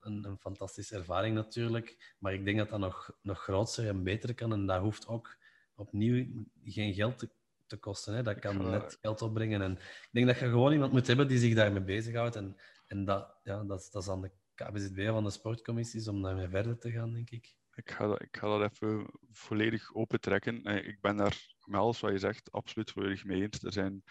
een, 0.00 0.24
een, 0.24 0.38
fantastische 0.38 0.96
ervaring 0.96 1.34
natuurlijk. 1.34 2.14
Maar 2.18 2.34
ik 2.34 2.44
denk 2.44 2.58
dat 2.58 2.68
dat 2.68 2.80
nog, 2.80 3.18
nog 3.22 3.42
groter 3.42 3.88
en 3.88 4.02
beter 4.02 4.34
kan. 4.34 4.52
En 4.52 4.66
dat 4.66 4.80
hoeft 4.80 5.06
ook 5.06 5.36
opnieuw 5.74 6.44
geen 6.64 6.94
geld 6.94 7.18
te, 7.18 7.30
te 7.70 7.76
kosten. 7.76 8.14
Hè. 8.14 8.22
Dat 8.22 8.38
kan 8.38 8.70
net 8.70 8.98
geld 9.00 9.22
opbrengen. 9.22 9.62
En 9.62 9.72
ik 9.72 10.08
denk 10.10 10.26
dat 10.26 10.38
je 10.38 10.48
gewoon 10.48 10.72
iemand 10.72 10.92
moet 10.92 11.06
hebben 11.06 11.28
die 11.28 11.38
zich 11.38 11.54
daarmee 11.54 11.82
bezighoudt. 11.82 12.36
En, 12.36 12.56
en 12.86 13.04
dat, 13.04 13.38
ja, 13.42 13.64
dat, 13.64 13.88
dat 13.92 14.02
is 14.02 14.08
aan 14.08 14.20
de 14.20 14.30
KBZB 14.54 15.06
van 15.06 15.24
de 15.24 15.30
sportcommissies 15.30 16.08
om 16.08 16.22
daarmee 16.22 16.48
verder 16.48 16.78
te 16.78 16.90
gaan, 16.90 17.12
denk 17.12 17.30
ik. 17.30 17.58
Ik 17.74 17.90
ga 17.90 18.06
dat, 18.06 18.22
ik 18.22 18.36
ga 18.36 18.58
dat 18.58 18.70
even 18.72 19.06
volledig 19.32 19.94
opentrekken. 19.94 20.64
Ik 20.64 21.00
ben 21.00 21.16
daar 21.16 21.54
met 21.64 21.80
alles 21.80 22.00
wat 22.00 22.12
je 22.12 22.18
zegt 22.18 22.52
absoluut 22.52 22.90
volledig 22.90 23.24
mee 23.24 23.42
eens. 23.42 23.62
Er 23.62 23.72
zijn 23.72 24.04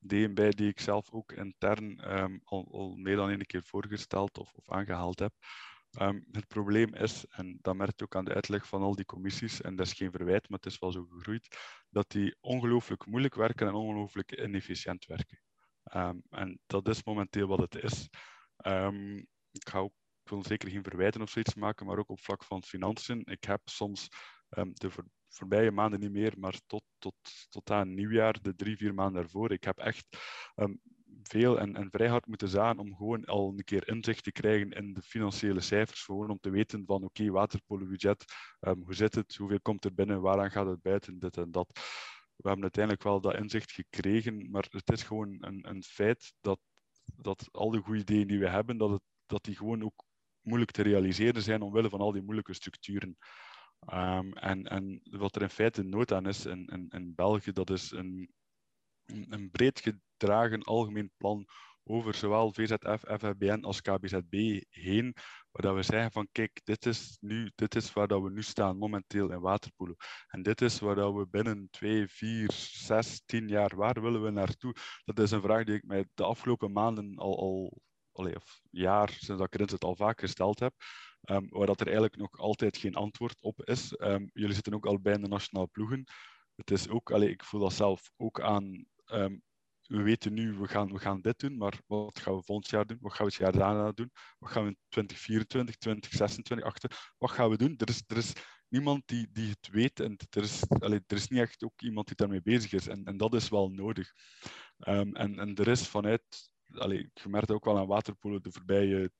ideeën 0.00 0.34
bij 0.34 0.50
die 0.50 0.68
ik 0.68 0.80
zelf 0.80 1.12
ook 1.12 1.32
intern 1.32 2.18
um, 2.18 2.40
al, 2.44 2.68
al, 2.72 2.96
meer 2.96 3.16
dan 3.16 3.30
één 3.30 3.46
keer 3.46 3.62
voorgesteld 3.62 4.38
of, 4.38 4.52
of 4.52 4.70
aangehaald 4.70 5.18
heb. 5.18 5.32
Um, 6.00 6.26
het 6.32 6.46
probleem 6.46 6.94
is, 6.94 7.26
en 7.26 7.58
dat 7.60 7.76
merkt 7.76 8.02
ook 8.02 8.16
aan 8.16 8.24
de 8.24 8.34
uitleg 8.34 8.68
van 8.68 8.82
al 8.82 8.94
die 8.94 9.04
commissies, 9.04 9.60
en 9.60 9.76
dat 9.76 9.86
is 9.86 9.92
geen 9.92 10.10
verwijt, 10.10 10.48
maar 10.48 10.58
het 10.58 10.72
is 10.72 10.78
wel 10.78 10.92
zo 10.92 11.06
gegroeid, 11.10 11.56
dat 11.90 12.10
die 12.10 12.36
ongelooflijk 12.40 13.06
moeilijk 13.06 13.34
werken 13.34 13.66
en 13.66 13.74
ongelooflijk 13.74 14.32
inefficiënt 14.32 15.06
werken. 15.06 15.40
Um, 15.94 16.22
en 16.30 16.60
dat 16.66 16.88
is 16.88 17.04
momenteel 17.04 17.46
wat 17.46 17.58
het 17.58 17.74
is. 17.82 18.08
ik, 19.50 19.68
ga 19.68 19.78
ook, 19.78 19.92
wil 20.22 20.44
zeker 20.44 20.70
geen 20.70 20.82
verwijten 20.82 21.22
of 21.22 21.30
zoiets 21.30 21.54
maken, 21.54 21.86
maar 21.86 21.98
ook 21.98 22.10
op 22.10 22.20
vlak 22.20 22.44
van 22.44 22.64
financiën. 22.64 23.22
Ik 23.24 23.44
heb 23.44 23.60
soms 23.64 24.08
de, 24.48 24.90
voorbije 25.28 25.70
maanden 25.70 26.00
niet 26.00 26.12
meer, 26.12 26.34
maar 26.38 26.60
tot, 26.66 26.84
tot, 26.98 27.14
tot 27.48 27.70
aan 27.70 27.94
nieuwjaar, 27.94 28.42
de 28.42 28.54
drie, 28.54 28.76
vier 28.76 28.94
maanden 28.94 29.22
daarvoor. 29.22 29.52
Ik 29.52 29.64
heb 29.64 29.78
echt 29.78 30.06
ehm, 30.54 30.74
veel 31.28 31.58
en, 31.58 31.90
vrij 31.90 32.08
hard 32.08 32.26
moeten 32.26 32.48
zagen 32.48 32.78
om 32.78 32.96
gewoon 32.96 33.24
al 33.24 33.48
een 33.48 33.64
keer 33.64 33.88
inzicht 33.88 34.24
te 34.24 34.32
krijgen 34.32 34.70
in 34.70 34.92
de 34.92 35.02
financiële 35.02 35.60
cijfers. 35.60 36.02
Gewoon 36.02 36.30
om 36.30 36.38
te 36.40 36.50
weten 36.50 36.84
van 36.86 36.96
oké, 36.96 37.04
okay, 37.04 37.30
waterpolobudget, 37.30 38.24
um, 38.60 38.82
hoe 38.84 38.94
zit 38.94 39.14
het, 39.14 39.36
hoeveel 39.36 39.60
komt 39.60 39.84
er 39.84 39.94
binnen, 39.94 40.20
waaraan 40.20 40.50
gaat 40.50 40.66
het 40.66 40.82
buiten, 40.82 41.18
dit 41.18 41.36
en 41.36 41.50
dat. 41.50 41.68
We 42.36 42.48
hebben 42.48 42.62
uiteindelijk 42.62 43.04
wel 43.04 43.20
dat 43.20 43.34
inzicht 43.34 43.72
gekregen, 43.72 44.50
maar 44.50 44.66
het 44.70 44.90
is 44.90 45.02
gewoon 45.02 45.36
een, 45.40 45.68
een 45.68 45.82
feit 45.82 46.34
dat, 46.40 46.58
dat 47.16 47.48
al 47.52 47.70
die 47.70 47.80
goede 47.80 48.00
ideeën 48.00 48.26
die 48.26 48.38
we 48.38 48.48
hebben, 48.48 48.76
dat, 48.76 48.90
het, 48.90 49.02
dat 49.26 49.44
die 49.44 49.56
gewoon 49.56 49.84
ook 49.84 50.04
moeilijk 50.40 50.70
te 50.70 50.82
realiseren 50.82 51.42
zijn 51.42 51.62
omwille 51.62 51.88
van 51.88 52.00
al 52.00 52.12
die 52.12 52.22
moeilijke 52.22 52.54
structuren. 52.54 53.16
Um, 53.92 54.32
en, 54.32 54.64
en 54.64 55.00
wat 55.10 55.36
er 55.36 55.42
in 55.42 55.50
feite 55.50 55.82
nood 55.82 56.12
aan 56.12 56.26
is 56.26 56.46
in, 56.46 56.66
in, 56.66 56.88
in 56.88 57.14
België, 57.14 57.52
dat 57.52 57.70
is 57.70 57.90
een, 57.90 58.30
een 59.06 59.50
breed 59.50 59.80
gedragen 59.80 60.62
algemeen 60.62 61.10
plan 61.16 61.46
over 61.88 62.14
zowel 62.14 62.52
VZF, 62.52 63.04
FFBN 63.18 63.60
als 63.62 63.80
KBZB 63.80 64.62
heen, 64.68 65.14
waar 65.50 65.74
we 65.74 65.82
zeggen 65.82 66.12
van 66.12 66.28
kijk, 66.32 66.60
dit 66.64 66.86
is, 66.86 67.16
nu, 67.20 67.50
dit 67.54 67.74
is 67.74 67.92
waar 67.92 68.08
dat 68.08 68.22
we 68.22 68.30
nu 68.30 68.42
staan 68.42 68.78
momenteel 68.78 69.30
in 69.30 69.40
waterpolo. 69.40 69.94
En 70.28 70.42
dit 70.42 70.60
is 70.60 70.78
waar 70.78 70.94
dat 70.94 71.14
we 71.14 71.26
binnen 71.30 71.68
twee, 71.70 72.08
vier, 72.08 72.50
zes, 72.52 73.22
tien 73.26 73.48
jaar, 73.48 73.76
waar 73.76 74.00
willen 74.02 74.22
we 74.22 74.30
naartoe? 74.30 74.74
Dat 75.04 75.18
is 75.18 75.30
een 75.30 75.42
vraag 75.42 75.64
die 75.64 75.74
ik 75.74 75.84
mij 75.84 76.06
de 76.14 76.24
afgelopen 76.24 76.72
maanden 76.72 77.16
al, 77.16 77.38
al 77.38 77.80
of 78.12 78.60
jaar, 78.70 79.08
sinds 79.08 79.26
dat 79.26 79.54
ik 79.54 79.54
erin 79.54 79.78
al 79.78 79.96
vaak 79.96 80.20
gesteld 80.20 80.60
heb. 80.60 80.74
Um, 81.30 81.46
waar 81.48 81.66
dat 81.66 81.80
er 81.80 81.86
eigenlijk 81.86 82.16
nog 82.16 82.38
altijd 82.38 82.76
geen 82.76 82.94
antwoord 82.94 83.42
op 83.42 83.62
is. 83.64 83.94
Um, 83.98 84.30
jullie 84.32 84.54
zitten 84.54 84.74
ook 84.74 84.86
al 84.86 85.00
bij 85.00 85.16
de 85.16 85.28
nationale 85.28 85.68
ploegen. 85.68 86.04
Het 86.54 86.70
is 86.70 86.88
ook, 86.88 87.10
allee, 87.10 87.30
ik 87.30 87.44
voel 87.44 87.60
dat 87.60 87.72
zelf 87.72 88.10
ook 88.16 88.40
aan. 88.40 88.86
Um, 89.12 89.42
we 89.86 90.02
weten 90.02 90.32
nu, 90.32 90.52
we 90.52 90.68
gaan, 90.68 90.92
we 90.92 90.98
gaan 90.98 91.20
dit 91.20 91.38
doen, 91.38 91.56
maar 91.56 91.80
wat 91.86 92.20
gaan 92.20 92.36
we 92.36 92.42
volgend 92.42 92.70
jaar 92.70 92.86
doen? 92.86 92.98
Wat 93.00 93.12
gaan 93.12 93.26
we 93.26 93.32
het 93.32 93.42
jaar 93.42 93.52
daarna 93.52 93.92
doen? 93.92 94.10
Wat 94.38 94.50
gaan 94.50 94.62
we 94.62 94.68
in 94.68 94.76
2024, 94.88 95.76
2026 95.76 96.66
achter? 96.66 97.12
Wat 97.18 97.30
gaan 97.30 97.50
we 97.50 97.56
doen? 97.56 97.74
Er 97.76 97.88
is, 97.88 98.02
er 98.06 98.16
is 98.16 98.32
niemand 98.68 99.02
die, 99.06 99.28
die 99.32 99.48
het 99.48 99.68
weet 99.70 100.00
en 100.00 100.16
er 100.30 100.42
is, 100.42 100.68
allee, 100.68 101.00
er 101.06 101.16
is 101.16 101.28
niet 101.28 101.40
echt 101.40 101.64
ook 101.64 101.82
iemand 101.82 102.06
die 102.06 102.16
daarmee 102.16 102.42
bezig 102.42 102.72
is. 102.72 102.88
En, 102.88 103.04
en 103.04 103.16
dat 103.16 103.34
is 103.34 103.48
wel 103.48 103.68
nodig. 103.68 104.12
en, 104.78 105.14
en 105.14 105.54
er 105.54 105.68
is 105.68 105.88
vanuit, 105.88 106.50
allee, 106.72 107.10
je 107.14 107.28
merkt 107.28 107.50
ook 107.50 107.64
wel 107.64 107.78
aan 107.78 107.86
waterpolen 107.86 108.42
de 108.42 108.52
voorbije, 108.52 109.12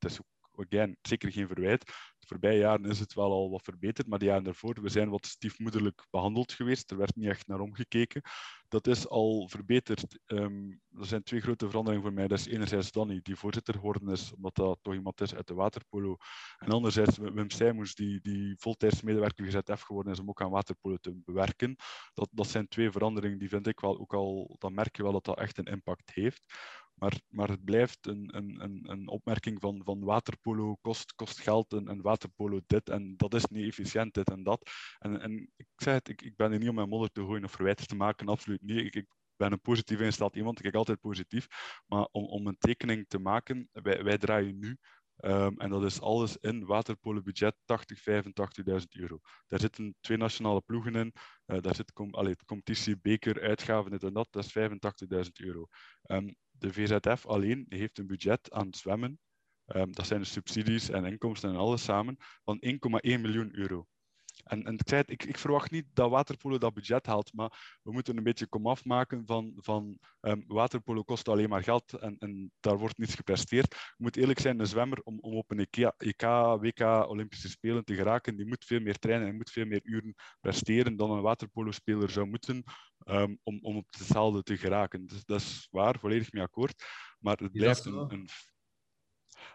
zeker 1.03 1.33
geen 1.33 1.47
verwijt. 1.47 1.85
De 2.19 2.27
voorbije 2.27 2.59
jaren 2.59 2.85
is 2.85 2.99
het 2.99 3.15
wel 3.15 3.33
al 3.33 3.51
wat 3.51 3.63
verbeterd, 3.63 4.07
maar 4.07 4.19
de 4.19 4.25
jaren 4.25 4.45
daarvoor, 4.45 4.83
we 4.83 4.89
zijn 4.89 5.11
wat 5.11 5.27
stiefmoederlijk 5.27 6.07
behandeld 6.11 6.53
geweest. 6.53 6.91
Er 6.91 6.97
werd 6.97 7.17
niet 7.17 7.29
echt 7.29 7.47
naar 7.47 7.61
omgekeken. 7.61 8.23
Dat 8.69 8.87
is 8.87 9.09
al 9.09 9.49
verbeterd. 9.49 10.19
Um, 10.27 10.81
er 10.99 11.07
zijn 11.07 11.23
twee 11.23 11.41
grote 11.41 11.67
veranderingen 11.67 12.05
voor 12.05 12.13
mij. 12.13 12.29
Dat 12.29 12.39
is 12.39 12.47
enerzijds 12.47 12.93
Danny, 12.93 13.21
die 13.23 13.37
voorzitter 13.37 13.75
geworden 13.75 14.09
is, 14.09 14.33
omdat 14.35 14.55
dat 14.55 14.79
toch 14.83 14.95
iemand 14.95 15.21
is 15.21 15.35
uit 15.35 15.47
de 15.47 15.55
waterpolo. 15.55 16.17
En 16.59 16.69
anderzijds 16.69 17.19
Wim 17.19 17.51
Sijmoes, 17.51 17.95
die, 17.95 18.21
die 18.21 18.55
voltijds 18.59 19.03
medewerker 19.03 19.47
GZF 19.47 19.81
geworden 19.81 20.13
is 20.13 20.21
om 20.21 20.29
ook 20.29 20.43
aan 20.43 20.51
waterpolo 20.51 20.97
te 20.97 21.21
bewerken. 21.25 21.77
Dat, 22.15 22.29
dat 22.33 22.49
zijn 22.49 22.69
twee 22.69 22.91
veranderingen 22.91 23.39
die 23.39 23.49
vind 23.49 23.67
ik 23.67 23.81
wel 23.81 23.99
ook 23.99 24.15
al, 24.15 24.57
dan 24.59 24.75
merk 24.75 24.97
je 24.97 25.03
wel 25.03 25.13
dat 25.13 25.25
dat 25.25 25.39
echt 25.39 25.59
een 25.59 25.65
impact 25.65 26.15
heeft. 26.15 26.55
Maar, 26.99 27.21
maar 27.29 27.49
het 27.49 27.65
blijft 27.65 28.07
een, 28.07 28.37
een, 28.37 28.91
een 28.91 29.09
opmerking 29.09 29.61
van, 29.61 29.81
van 29.85 30.05
waterpolo 30.05 30.77
kost, 30.81 31.15
kost 31.15 31.41
geld 31.41 31.73
en, 31.73 32.03
waterpolo 32.03 32.61
dit 32.67 32.89
en 32.89 33.17
dat 33.17 33.35
is 33.35 33.47
niet 33.47 33.67
efficiënt, 33.67 34.15
dit 34.15 34.31
en 34.31 34.43
dat. 34.43 34.71
En, 34.99 35.21
en 35.21 35.51
ik 35.57 35.67
zeg 35.77 35.95
het, 35.95 36.09
ik, 36.09 36.23
ik 36.23 36.37
ben 36.37 36.53
er 36.53 36.59
niet 36.59 36.69
om 36.69 36.75
mijn 36.75 36.89
modder 36.89 37.11
te 37.11 37.21
gooien 37.21 37.45
of 37.45 37.51
verwijten 37.51 37.87
te 37.87 37.97
maken, 37.97 38.29
absoluut 38.29 38.63
niet. 38.63 38.79
Ik, 38.79 38.95
ik 38.95 39.07
ben 39.37 39.53
een 39.53 39.61
positief 39.61 40.01
ingesteld 40.01 40.37
iemand, 40.37 40.57
ik 40.57 40.63
kijk 40.63 40.75
altijd 40.75 41.01
positief. 41.01 41.47
Maar 41.87 42.09
om, 42.11 42.25
om 42.25 42.47
een 42.47 42.59
tekening 42.59 43.09
te 43.09 43.19
maken, 43.19 43.69
wij, 43.73 44.05
wij 44.05 44.19
draaien 44.19 44.59
nu 44.59 44.77
Um, 45.25 45.59
en 45.59 45.71
dat 45.71 45.85
is 45.85 46.01
alles 46.01 46.37
in 46.37 46.65
waterpolobudget 46.65 47.57
80, 47.65 48.01
85.000 48.01 48.85
euro. 48.89 49.21
Daar 49.47 49.61
zitten 49.61 49.95
twee 50.01 50.17
nationale 50.17 50.61
ploegen 50.61 50.95
in. 50.95 51.13
Uh, 51.47 51.61
daar 51.61 51.75
zit 51.75 51.93
com 51.93 52.15
allee, 52.15 52.37
competitie, 52.47 52.99
beker, 52.99 53.43
uitgaven, 53.43 53.91
dit 53.91 54.03
en 54.03 54.13
dat. 54.13 54.29
Dat 54.31 54.45
is 54.45 54.59
85.000 55.25 55.31
euro. 55.33 55.67
Um, 56.07 56.37
de 56.59 56.73
VZF 56.73 57.27
alleen 57.27 57.67
heeft 57.69 57.99
een 57.99 58.07
budget 58.07 58.53
aan 58.53 58.75
zwemmen. 58.75 59.19
Um, 59.67 59.93
dat 59.93 60.07
zijn 60.07 60.21
de 60.21 60.27
subsidies 60.27 60.89
en 60.89 61.05
inkomsten 61.05 61.51
en 61.51 61.57
alles 61.57 61.85
samen, 61.85 62.17
van 62.45 62.63
1,1 62.67 62.77
miljoen 63.03 63.57
euro. 63.57 63.87
En, 64.47 64.63
en 64.65 64.75
ik, 64.75 64.89
zei 64.89 65.01
het, 65.01 65.11
ik, 65.11 65.25
ik, 65.25 65.39
verwacht 65.39 65.71
niet 65.71 65.87
dat 65.93 66.11
waterpolo 66.11 66.59
dat 66.59 66.75
budget 66.75 67.07
haalt, 67.07 67.33
maar 67.33 67.79
we 67.83 67.93
moeten 67.93 68.17
een 68.17 68.23
beetje 68.23 68.47
komaf 68.47 68.85
maken 68.85 69.23
van, 69.27 69.53
van 69.57 69.99
um, 70.21 70.45
waterpolo 70.47 71.03
kost 71.03 71.29
alleen 71.29 71.49
maar 71.49 71.63
geld 71.63 71.93
en, 71.93 72.17
en, 72.19 72.53
daar 72.61 72.79
wordt 72.79 72.99
niets 72.99 73.15
gepresteerd. 73.15 73.75
Je 73.75 74.05
moet 74.05 74.17
eerlijk 74.17 74.39
zijn, 74.39 74.61
een 74.61 74.67
zwemmer 74.67 75.01
om, 75.03 75.19
om 75.21 75.35
op 75.35 75.51
een 75.51 75.59
EK, 75.59 75.77
EK, 75.97 76.23
WK, 76.61 76.81
Olympische 77.09 77.49
Spelen 77.49 77.85
te 77.85 77.95
geraken, 77.95 78.37
die 78.37 78.47
moet 78.47 78.65
veel 78.65 78.81
meer 78.81 78.99
trainen 78.99 79.29
en 79.29 79.37
moet 79.37 79.51
veel 79.51 79.67
meer 79.67 79.81
uren 79.83 80.15
presteren 80.41 80.97
dan 80.97 81.11
een 81.11 81.23
waterpolo-speler 81.23 82.11
zou 82.11 82.27
moeten 82.27 82.65
um, 83.05 83.39
om, 83.43 83.59
om 83.63 83.77
op 83.77 83.87
hetzelfde 83.91 84.43
te 84.43 84.57
geraken. 84.57 85.07
Dus 85.07 85.25
dat 85.25 85.41
is 85.41 85.69
waar, 85.71 85.99
volledig 85.99 86.33
mee 86.33 86.43
akkoord. 86.43 86.85
Maar 87.19 87.37
het 87.37 87.53
blijft 87.53 87.85
een, 87.85 88.13
een 88.13 88.29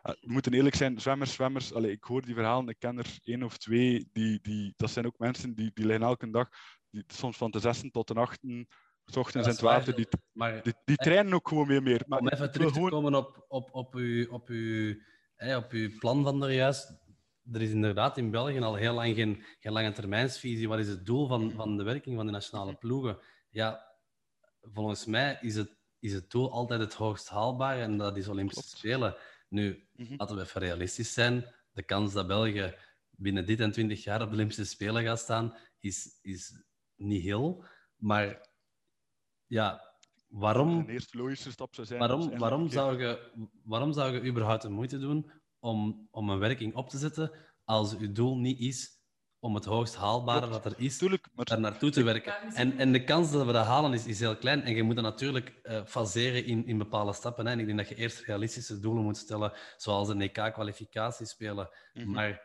we 0.02 0.18
moeten 0.22 0.54
eerlijk 0.54 0.76
zijn, 0.76 1.02
zwemmers, 1.02 1.34
zwemmers, 1.34 1.74
allez, 1.74 1.92
ik 1.92 2.04
hoor 2.04 2.22
die 2.22 2.36
verhalen, 2.36 2.68
ik 2.68 2.80
ken 2.80 2.98
er 2.98 3.20
één 3.24 3.44
of 3.44 3.58
twee, 3.58 4.10
die, 4.12 4.40
die, 4.42 4.74
dat 4.76 4.92
zijn 4.92 5.06
ook 5.06 5.20
mensen 5.20 5.56
die, 5.56 5.72
die 5.74 5.86
liggen 5.86 6.06
elke 6.06 6.30
dag, 6.30 6.50
die, 6.90 7.04
soms 7.08 7.38
van 7.38 7.52
de 7.52 7.60
zessen 7.60 7.92
tot 7.92 8.08
de 8.08 8.14
achten, 8.14 8.68
s 9.06 9.16
ochtends 9.16 9.48
in 9.48 9.54
het 9.54 9.62
water, 9.62 9.96
die, 9.96 10.08
maar, 10.32 10.64
die, 10.64 10.74
die 10.86 10.96
trainen 10.96 11.34
ook 11.34 11.48
gewoon 11.48 11.68
weer 11.68 11.84
meer. 11.84 12.04
Maar 12.08 12.20
om 12.20 12.28
even 12.28 12.52
terug 12.52 12.74
te 12.74 12.80
komen 12.80 13.16
op, 13.16 13.46
op, 13.48 13.70
op, 13.72 13.94
uw, 13.94 14.30
op 14.30 14.48
uw 14.48 14.96
op 15.42 15.72
uw 15.72 15.90
plan 16.00 16.24
van 16.24 16.44
er 16.44 16.52
juist, 16.52 17.00
er 17.52 17.62
is 17.62 17.72
inderdaad 17.72 18.18
in 18.18 18.32
België 18.32 18.60
al 18.60 18.76
heel 18.76 18.94
lang 18.94 19.16
geen, 19.16 19.44
geen 19.60 19.72
lange 19.72 19.92
termijnsvisie. 19.92 20.68
Wat 20.68 20.80
is 20.80 20.88
het 20.88 21.06
doel 21.06 21.28
van, 21.28 21.52
van 21.52 21.78
de 21.78 21.84
werking 21.84 22.16
van 22.16 22.26
de 22.26 22.32
nationale 22.32 22.76
ploegen? 22.76 23.20
Ja, 23.50 23.96
volgens 24.62 25.06
mij 25.06 25.38
is 25.42 25.56
het, 25.56 25.78
is 26.00 26.14
het 26.14 26.32
doel 26.32 26.52
altijd 26.52 26.80
het 26.80 26.94
hoogst 26.94 27.30
haalbare 27.30 27.82
en 27.82 27.98
dat 27.98 28.18
is 28.18 28.28
Olympische 28.28 28.78
Spelen. 28.78 29.16
Nu, 29.50 29.88
mhm. 30.04 30.16
laten 30.18 30.36
we 30.36 30.42
even 30.42 30.62
realistisch 30.62 31.14
zijn. 31.14 31.46
De 31.72 31.84
kans 31.84 32.14
dat 32.14 32.28
België 32.28 32.76
binnen 33.10 33.46
dit 33.46 33.60
en 33.60 33.72
twintig 33.72 34.04
jaar 34.04 34.22
op 34.22 34.28
de 34.28 34.34
Olympische 34.34 34.66
Spelen 34.66 35.04
gaat 35.04 35.20
staan, 35.20 35.56
is, 35.80 36.20
is 36.22 36.64
niet 36.96 37.24
heel. 37.24 37.66
Maar 37.96 38.50
ja, 39.46 39.96
waarom... 40.28 40.86
De 40.86 40.92
eerste 40.92 41.18
logische 41.18 41.52
stap 41.52 41.76
zou 41.76 41.88
zijn... 41.88 42.00
Waarom, 42.00 42.38
waarom, 42.38 42.70
zou 42.70 43.00
je, 43.00 43.32
waarom 43.64 43.94
zou 43.94 44.14
je 44.14 44.30
überhaupt 44.30 44.62
de 44.62 44.70
moeite 44.70 45.00
doen 45.00 45.32
om, 45.60 46.08
om 46.12 46.30
een 46.30 46.40
werking 46.40 46.76
op 46.76 46.90
te 46.90 46.98
zetten 46.98 47.32
als 47.64 47.98
uw 47.98 48.12
doel 48.12 48.38
niet 48.38 48.60
is 48.60 49.01
om 49.41 49.56
het 49.56 49.65
hoogst 49.65 49.95
haalbare 49.95 50.49
dat 50.49 50.65
er 50.65 50.73
is, 50.77 50.97
Tuurlijk, 50.97 51.27
maar... 51.34 51.45
daar 51.45 51.60
naartoe 51.60 51.89
te 51.89 52.04
werken. 52.04 52.34
En, 52.54 52.77
en 52.77 52.91
de 52.91 53.04
kans 53.04 53.32
dat 53.32 53.45
we 53.45 53.51
dat 53.51 53.65
halen 53.65 53.93
is, 53.93 54.06
is 54.06 54.19
heel 54.19 54.38
klein. 54.38 54.62
En 54.62 54.75
je 54.75 54.84
moet 54.84 54.95
dat 54.95 55.04
natuurlijk 55.04 55.60
uh, 55.63 55.82
faseren 55.86 56.45
in, 56.45 56.65
in 56.67 56.77
bepaalde 56.77 57.13
stappen. 57.13 57.45
Hè. 57.45 57.51
En 57.51 57.60
ik 57.60 57.65
denk 57.65 57.77
dat 57.77 57.89
je 57.89 57.95
eerst 57.95 58.19
realistische 58.19 58.80
doelen 58.80 59.04
moet 59.04 59.17
stellen, 59.17 59.54
zoals 59.77 60.10
een 60.10 60.21
EK-kwalificatie 60.21 61.25
spelen. 61.25 61.69
Mhm. 61.93 62.12
Maar 62.12 62.41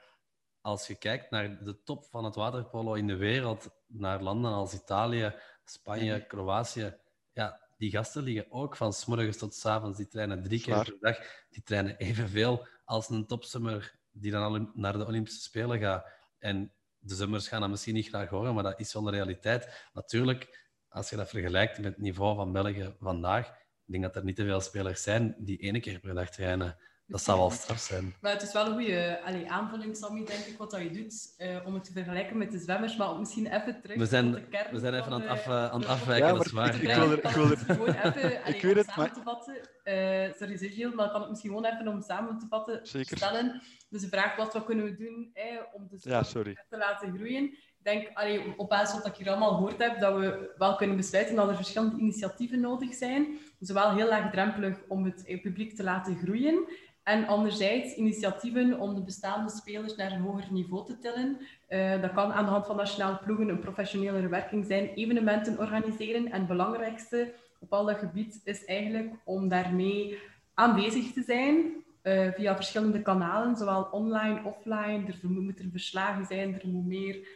als 0.61 0.87
je 0.87 0.94
kijkt 0.94 1.30
naar 1.30 1.64
de 1.64 1.82
top 1.82 2.04
van 2.04 2.24
het 2.24 2.35
waterpolo 2.35 2.94
in 2.94 3.06
de 3.06 3.16
wereld, 3.16 3.70
naar 3.87 4.22
landen 4.22 4.52
als 4.52 4.74
Italië, 4.74 5.35
Spanje, 5.64 6.16
mhm. 6.16 6.26
Kroatië, 6.26 6.96
ja, 7.32 7.61
die 7.78 7.90
gasten 7.90 8.22
liggen 8.22 8.46
ook 8.48 8.76
van 8.76 8.92
s 8.92 9.04
morgens 9.04 9.37
tot 9.37 9.54
s 9.54 9.66
avonds. 9.66 9.96
Die 9.96 10.09
trainen 10.09 10.42
drie 10.42 10.61
keer 10.61 10.85
per 10.85 10.96
dag. 11.00 11.18
Die 11.50 11.62
trainen 11.62 11.96
evenveel 11.96 12.66
als 12.85 13.09
een 13.09 13.26
topsummer 13.26 13.98
die 14.11 14.30
dan 14.30 14.42
al 14.42 14.70
naar 14.74 14.98
de 14.98 15.06
Olympische 15.06 15.42
Spelen 15.42 15.78
gaat. 15.78 16.06
En 16.38 16.72
de 17.09 17.14
zummers 17.14 17.49
gaan 17.49 17.61
dat 17.61 17.71
misschien 17.71 17.95
niet 17.95 18.09
graag 18.09 18.29
horen, 18.29 18.55
maar 18.55 18.62
dat 18.62 18.81
is 18.81 18.92
wel 18.92 19.03
de 19.03 19.11
realiteit. 19.11 19.88
Natuurlijk, 19.92 20.69
als 20.88 21.11
je 21.11 21.16
dat 21.16 21.29
vergelijkt 21.29 21.77
met 21.77 21.87
het 21.87 21.99
niveau 21.99 22.37
van 22.37 22.53
België 22.53 22.95
vandaag, 22.99 23.49
ik 23.49 23.92
denk 23.92 24.03
dat 24.03 24.16
er 24.16 24.25
niet 24.25 24.37
te 24.37 24.45
veel 24.45 24.61
spelers 24.61 25.03
zijn 25.03 25.35
die 25.38 25.59
één 25.59 25.81
keer 25.81 26.01
per 26.01 26.14
dag 26.14 26.31
trainen. 26.31 26.77
Dat 27.09 27.23
zou 27.23 27.38
wel 27.38 27.51
straf 27.51 27.79
zijn. 27.79 28.14
Maar 28.21 28.33
het 28.33 28.42
is 28.42 28.53
wel 28.53 28.66
een 28.66 28.73
goede 28.73 29.21
allee, 29.25 29.51
aanvulling, 29.51 29.97
Sammy, 29.97 30.25
denk 30.25 30.45
ik, 30.45 30.59
wat 30.59 30.71
dat 30.71 30.81
je 30.81 30.90
doet, 30.90 31.35
uh, 31.38 31.66
om 31.66 31.75
het 31.75 31.85
te 31.85 31.92
vergelijken 31.92 32.38
met 32.38 32.51
de 32.51 32.59
zwemmers. 32.59 32.97
Maar 32.97 33.19
misschien 33.19 33.47
even 33.47 33.81
terug 33.81 33.97
we 33.97 34.07
zijn, 34.07 34.33
de 34.33 34.42
kern 34.42 34.73
We 34.73 34.79
zijn 34.79 34.95
even 34.95 35.12
aan 35.12 35.21
het, 35.21 35.31
af, 35.31 35.49
aan 35.49 35.81
het 35.81 35.88
afwijken, 35.88 36.27
ja, 36.27 36.33
dat 36.35 36.47
is 36.47 36.53
waar. 36.53 36.75
Ik, 36.75 36.83
ik, 36.83 36.95
wil 36.95 37.11
er, 37.11 37.25
ik 37.25 37.31
wil 37.31 37.51
er... 37.51 37.57
Gewoon 37.57 37.88
even, 37.88 38.42
allee, 38.42 38.55
ik 38.55 38.62
weet 38.62 38.75
het, 38.75 38.87
samen 38.87 39.12
te 39.12 39.23
vatten. 39.25 39.55
Uh, 39.85 40.33
sorry, 40.38 40.57
Sergio, 40.57 40.92
maar 40.95 41.05
ik 41.05 41.11
kan 41.11 41.21
het 41.21 41.31
misschien 41.31 41.51
gewoon 41.51 41.64
even 41.64 41.88
om 41.88 42.03
samen 42.03 42.38
te 42.38 42.47
vatten 42.49 42.87
Zeker. 42.87 43.16
stellen. 43.16 43.62
Dus 43.90 44.01
de 44.01 44.09
vraag, 44.09 44.37
wat, 44.37 44.53
wat 44.53 44.64
kunnen 44.64 44.85
we 44.85 44.95
doen 44.97 45.31
eh, 45.33 45.45
om 45.73 45.88
de 45.88 45.99
ja, 46.01 46.23
sorry. 46.23 46.64
te 46.69 46.77
laten 46.77 47.14
groeien? 47.14 47.45
Ik 47.45 47.92
denk, 47.92 48.11
allee, 48.14 48.55
op 48.57 48.69
basis 48.69 48.90
van 48.90 48.99
wat 48.99 49.09
ik 49.09 49.16
hier 49.16 49.29
allemaal 49.29 49.55
gehoord 49.55 49.79
heb, 49.79 50.01
dat 50.01 50.19
we 50.19 50.55
wel 50.59 50.77
kunnen 50.77 50.97
besluiten 50.97 51.37
dat 51.37 51.49
er 51.49 51.57
verschillende 51.57 51.99
initiatieven 51.99 52.61
nodig 52.61 52.95
zijn. 52.95 53.38
Zowel 53.61 53.95
heel 53.95 54.09
laagdrempelig 54.09 54.79
om 54.88 55.05
het 55.05 55.40
publiek 55.42 55.77
te 55.77 55.83
laten 55.83 56.16
groeien, 56.16 56.69
en 57.07 57.27
anderzijds 57.27 57.95
initiatieven 57.95 58.79
om 58.79 58.95
de 58.95 59.03
bestaande 59.03 59.51
spelers 59.51 59.97
naar 59.97 60.12
een 60.12 60.21
hoger 60.21 60.53
niveau 60.53 60.87
te 60.87 60.99
tillen. 60.99 61.38
Uh, 61.69 62.01
dat 62.01 62.12
kan 62.12 62.33
aan 62.33 62.45
de 62.45 62.51
hand 62.51 62.66
van 62.66 62.77
nationale 62.77 63.16
ploegen 63.16 63.49
een 63.49 63.59
professionele 63.59 64.29
werking 64.29 64.66
zijn, 64.66 64.88
evenementen 64.95 65.59
organiseren. 65.59 66.27
En 66.27 66.38
het 66.38 66.47
belangrijkste 66.47 67.35
op 67.61 67.73
al 67.73 67.85
dat 67.85 67.99
gebied 67.99 68.40
is 68.45 68.64
eigenlijk 68.64 69.14
om 69.25 69.49
daarmee 69.49 70.19
aanwezig 70.55 71.12
te 71.12 71.23
zijn 71.23 71.85
uh, 72.03 72.33
via 72.33 72.55
verschillende 72.55 73.03
kanalen, 73.03 73.57
zowel 73.57 73.83
online, 73.83 74.45
offline. 74.45 75.05
Er 75.07 75.29
moeten 75.29 75.71
verslagen 75.71 76.25
zijn, 76.25 76.61
er 76.61 76.69
moet 76.69 76.87
meer 76.87 77.29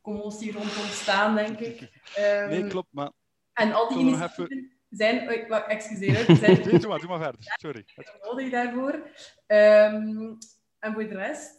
commotie 0.00 0.52
rond 0.52 0.76
ontstaan, 0.78 1.34
denk 1.34 1.58
ik. 1.58 1.80
Um, 2.18 2.48
nee, 2.48 2.66
klopt, 2.66 2.88
maar... 2.90 3.10
En 3.52 3.72
al 3.72 3.88
die 3.88 3.98
initiatieven 3.98 4.77
zijn... 4.90 5.30
Oh, 5.50 5.70
excuseer, 5.70 6.14
zijn... 6.36 6.60
nee, 6.60 6.78
doe 6.78 6.88
maar, 6.88 6.98
doe 6.98 7.08
maar 7.08 7.22
verder. 7.22 7.40
Sorry. 7.40 7.84
Nodig 8.22 8.50
daarvoor. 8.50 8.92
Um, 9.46 10.38
en 10.78 10.92
voor 10.92 11.08
de 11.08 11.14
rest 11.14 11.58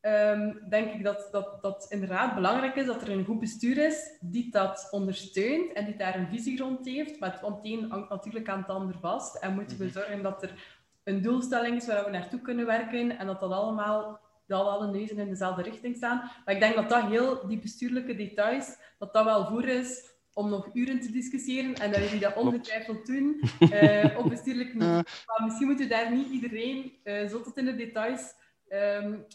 um, 0.00 0.66
denk 0.68 0.92
ik 0.94 1.04
dat, 1.04 1.28
dat 1.30 1.62
dat 1.62 1.86
inderdaad 1.88 2.34
belangrijk 2.34 2.76
is 2.76 2.86
dat 2.86 3.02
er 3.02 3.10
een 3.10 3.24
goed 3.24 3.40
bestuur 3.40 3.78
is 3.78 4.18
die 4.20 4.50
dat 4.50 4.88
ondersteunt 4.90 5.72
en 5.72 5.84
die 5.84 5.96
daar 5.96 6.18
een 6.18 6.28
visie 6.28 6.58
rond 6.58 6.86
heeft. 6.86 7.20
Maar 7.20 7.32
het 7.32 7.64
een 7.64 7.90
hangt 7.90 8.08
natuurlijk 8.08 8.48
aan 8.48 8.60
het 8.60 8.68
ander 8.68 8.98
vast. 9.00 9.36
En 9.36 9.54
moeten 9.54 9.78
we 9.78 9.84
mhm. 9.84 9.92
zorgen 9.92 10.22
dat 10.22 10.42
er 10.42 10.78
een 11.04 11.22
doelstelling 11.22 11.76
is 11.76 11.86
waar 11.86 12.04
we 12.04 12.10
naartoe 12.10 12.40
kunnen 12.40 12.66
werken 12.66 13.18
en 13.18 13.26
dat 13.26 13.40
dat 13.40 13.52
allemaal 13.52 14.20
dat 14.46 14.66
alle 14.66 14.90
neuzen 14.90 15.18
in 15.18 15.28
dezelfde 15.28 15.62
richting 15.62 15.96
staan. 15.96 16.30
Maar 16.44 16.54
ik 16.54 16.60
denk 16.60 16.74
dat 16.74 16.88
dat 16.88 17.04
heel, 17.04 17.46
die 17.46 17.58
bestuurlijke 17.58 18.16
details, 18.16 18.76
dat 18.98 19.12
dat 19.12 19.24
wel 19.24 19.46
voor 19.46 19.64
is 19.64 20.09
om 20.32 20.50
nog 20.50 20.70
uren 20.72 21.00
te 21.00 21.12
discussiëren 21.12 21.74
en 21.74 21.92
dat 21.92 22.02
jullie 22.02 22.20
dat 22.20 22.36
ongetwijfeld 22.36 23.06
doen 23.06 23.40
uh, 23.60 24.16
op 24.18 24.28
bestuurlijk 24.28 24.74
niveau. 24.74 25.02
Maar 25.26 25.40
misschien 25.44 25.66
moeten 25.66 25.88
we 25.88 25.94
daar 25.94 26.12
niet 26.12 26.30
iedereen 26.30 26.92
uh, 27.04 27.28
zo 27.28 27.42
tot 27.42 27.56
in 27.56 27.64
de 27.64 27.76
details 27.76 28.34
um, 28.68 29.26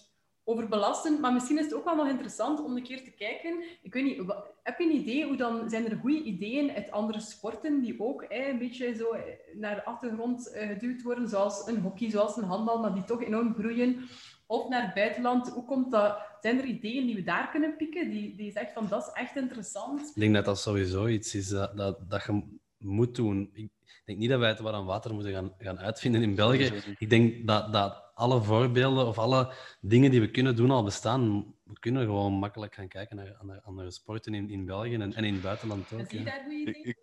over 0.47 0.67
belasten. 0.67 1.19
Maar 1.19 1.34
misschien 1.34 1.58
is 1.58 1.63
het 1.63 1.73
ook 1.73 1.86
wel 1.86 1.95
nog 1.95 2.08
interessant 2.08 2.63
om 2.63 2.75
een 2.75 2.84
keer 2.84 3.03
te 3.03 3.12
kijken. 3.12 3.63
Ik 3.81 3.93
weet 3.93 4.03
niet, 4.03 4.21
heb 4.63 4.79
je 4.79 4.86
een 4.86 4.95
idee 4.95 5.25
hoe 5.25 5.38
dan 5.38 5.69
zijn 5.69 5.89
er 5.89 5.97
goede 5.97 6.23
ideeën 6.23 6.71
uit 6.71 6.91
andere 6.91 7.19
sporten 7.19 7.81
die 7.81 7.99
ook 7.99 8.21
eh, 8.21 8.47
een 8.47 8.58
beetje 8.58 8.93
zo 8.93 9.15
naar 9.53 9.75
de 9.75 9.86
achtergrond 9.86 10.51
uh, 10.55 10.67
geduwd 10.67 11.01
worden, 11.01 11.29
zoals 11.29 11.67
een 11.67 11.81
hockey, 11.81 12.10
zoals 12.10 12.38
een 12.38 12.43
handbal, 12.43 12.79
maar 12.79 12.93
die 12.93 13.03
toch 13.03 13.23
enorm 13.23 13.53
groeien? 13.53 14.10
Of 14.47 14.69
naar 14.69 14.86
het 14.86 14.93
buitenland. 14.93 15.49
Hoe 15.49 15.65
komt 15.65 15.91
dat? 15.91 16.17
Zijn 16.41 16.60
er 16.60 16.65
ideeën 16.65 17.05
die 17.05 17.15
we 17.15 17.23
daar 17.23 17.49
kunnen 17.49 17.75
pikken, 17.75 18.10
die, 18.10 18.36
die 18.36 18.51
zegt 18.51 18.73
van 18.73 18.88
dat 18.88 19.08
is 19.08 19.13
echt 19.13 19.36
interessant? 19.36 20.01
Ik 20.01 20.21
denk 20.21 20.34
dat 20.34 20.45
dat 20.45 20.60
sowieso 20.60 21.08
iets 21.08 21.36
is 21.36 21.47
dat, 21.47 21.77
dat, 21.77 22.10
dat 22.10 22.23
je 22.23 22.58
moet 22.77 23.15
doen. 23.15 23.49
Ik 23.53 23.69
denk 24.05 24.19
niet 24.19 24.29
dat 24.29 24.39
wij 24.39 24.49
het 24.49 24.60
wat 24.60 24.73
aan 24.73 24.86
water 24.86 25.13
moeten 25.13 25.34
gaan, 25.34 25.53
gaan 25.58 25.79
uitvinden 25.79 26.21
in 26.21 26.36
België. 26.36 26.71
Ik 26.97 27.10
denk 27.10 27.47
dat, 27.47 27.73
dat 27.73 28.12
alle 28.13 28.41
voorbeelden 28.41 29.08
of 29.08 29.17
alle 29.17 29.53
dingen 29.81 30.12
die 30.12 30.19
we 30.19 30.31
kunnen 30.31 30.55
doen 30.55 30.71
al 30.71 30.84
bestaan. 30.84 31.53
We 31.63 31.79
kunnen 31.79 32.05
gewoon 32.05 32.34
makkelijk 32.34 32.75
gaan 32.75 32.88
kijken 32.88 33.15
naar 33.15 33.36
andere, 33.36 33.62
andere 33.62 33.91
sporten 33.91 34.34
in, 34.34 34.49
in 34.49 34.65
België 34.65 34.93
en, 34.93 35.13
en 35.13 35.23
in 35.23 35.34
het 35.34 35.41
buitenland 35.41 35.93
ook. 35.93 36.10
Zie 36.10 36.19
je 36.19 36.25
daar 36.25 36.41
goede 36.43 36.62
ideeën? 36.62 36.86
Ik, 36.86 36.97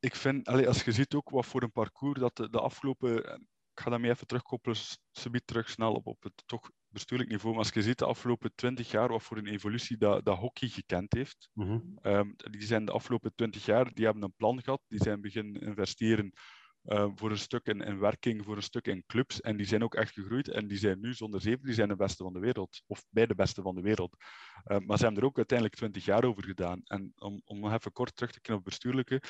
ik 0.00 0.14
vind, 0.14 0.48
als 0.48 0.84
je 0.84 0.92
ziet 0.92 1.14
ook 1.14 1.30
wat 1.30 1.46
voor 1.46 1.62
een 1.62 1.72
parcours 1.72 2.20
dat 2.20 2.36
de, 2.36 2.50
de 2.50 2.60
afgelopen 2.60 3.46
ik 3.74 3.80
ga 3.80 3.90
daarmee 3.90 4.10
even 4.10 4.26
terugkoppelen, 4.26 4.76
subiet 5.12 5.46
terug 5.46 5.68
snel 5.68 5.94
op, 5.94 6.06
op 6.06 6.22
het 6.22 6.42
toch 6.46 6.70
bestuurlijk 6.88 7.30
niveau. 7.30 7.54
Maar 7.54 7.64
als 7.64 7.74
je 7.74 7.82
ziet 7.82 7.98
de 7.98 8.04
afgelopen 8.04 8.54
twintig 8.54 8.90
jaar 8.90 9.08
wat 9.08 9.22
voor 9.22 9.36
een 9.36 9.46
evolutie 9.46 9.96
dat, 9.96 10.24
dat 10.24 10.38
hockey 10.38 10.68
gekend 10.68 11.12
heeft, 11.12 11.48
mhm. 11.52 11.78
ehm, 12.02 12.30
die 12.36 12.62
zijn 12.62 12.84
de 12.84 12.92
afgelopen 12.92 13.34
twintig 13.34 13.64
jaar, 13.64 13.94
die 13.94 14.04
hebben 14.04 14.22
een 14.22 14.34
plan 14.36 14.62
gehad, 14.62 14.80
die 14.88 15.02
zijn 15.02 15.20
beginnen 15.20 15.60
investeren 15.60 16.32
uh, 16.84 17.10
voor 17.14 17.30
een 17.30 17.38
stuk 17.38 17.66
in, 17.66 17.80
in, 17.80 17.98
werking, 17.98 18.44
voor 18.44 18.56
een 18.56 18.62
stuk 18.62 18.86
in 18.86 19.04
clubs. 19.06 19.40
En 19.40 19.56
die 19.56 19.66
zijn 19.66 19.82
ook 19.82 19.94
echt 19.94 20.12
gegroeid. 20.12 20.48
En 20.48 20.66
die 20.66 20.78
zijn 20.78 21.00
nu 21.00 21.14
zonder 21.14 21.40
zeven, 21.40 21.64
die 21.64 21.74
zijn 21.74 21.88
de 21.88 21.96
beste 21.96 22.22
van 22.22 22.32
de 22.32 22.38
wereld. 22.38 22.82
Of 22.86 23.04
bij 23.10 23.26
de 23.26 23.34
beste 23.34 23.62
van 23.62 23.74
de 23.74 23.80
wereld. 23.80 24.16
Uh, 24.64 24.78
maar 24.78 24.96
ze 24.98 25.04
hebben 25.04 25.22
er 25.22 25.28
ook 25.28 25.36
uiteindelijk 25.36 25.78
twintig 25.78 26.04
jaar 26.04 26.24
over 26.24 26.44
gedaan. 26.44 26.80
En 26.84 27.12
om, 27.16 27.40
om 27.44 27.60
nog 27.60 27.72
even 27.72 27.92
kort 27.92 28.16
terug 28.16 28.32
te 28.32 28.40
kunnen 28.40 28.60
op 28.60 28.68
bestuurlijke 28.68 29.22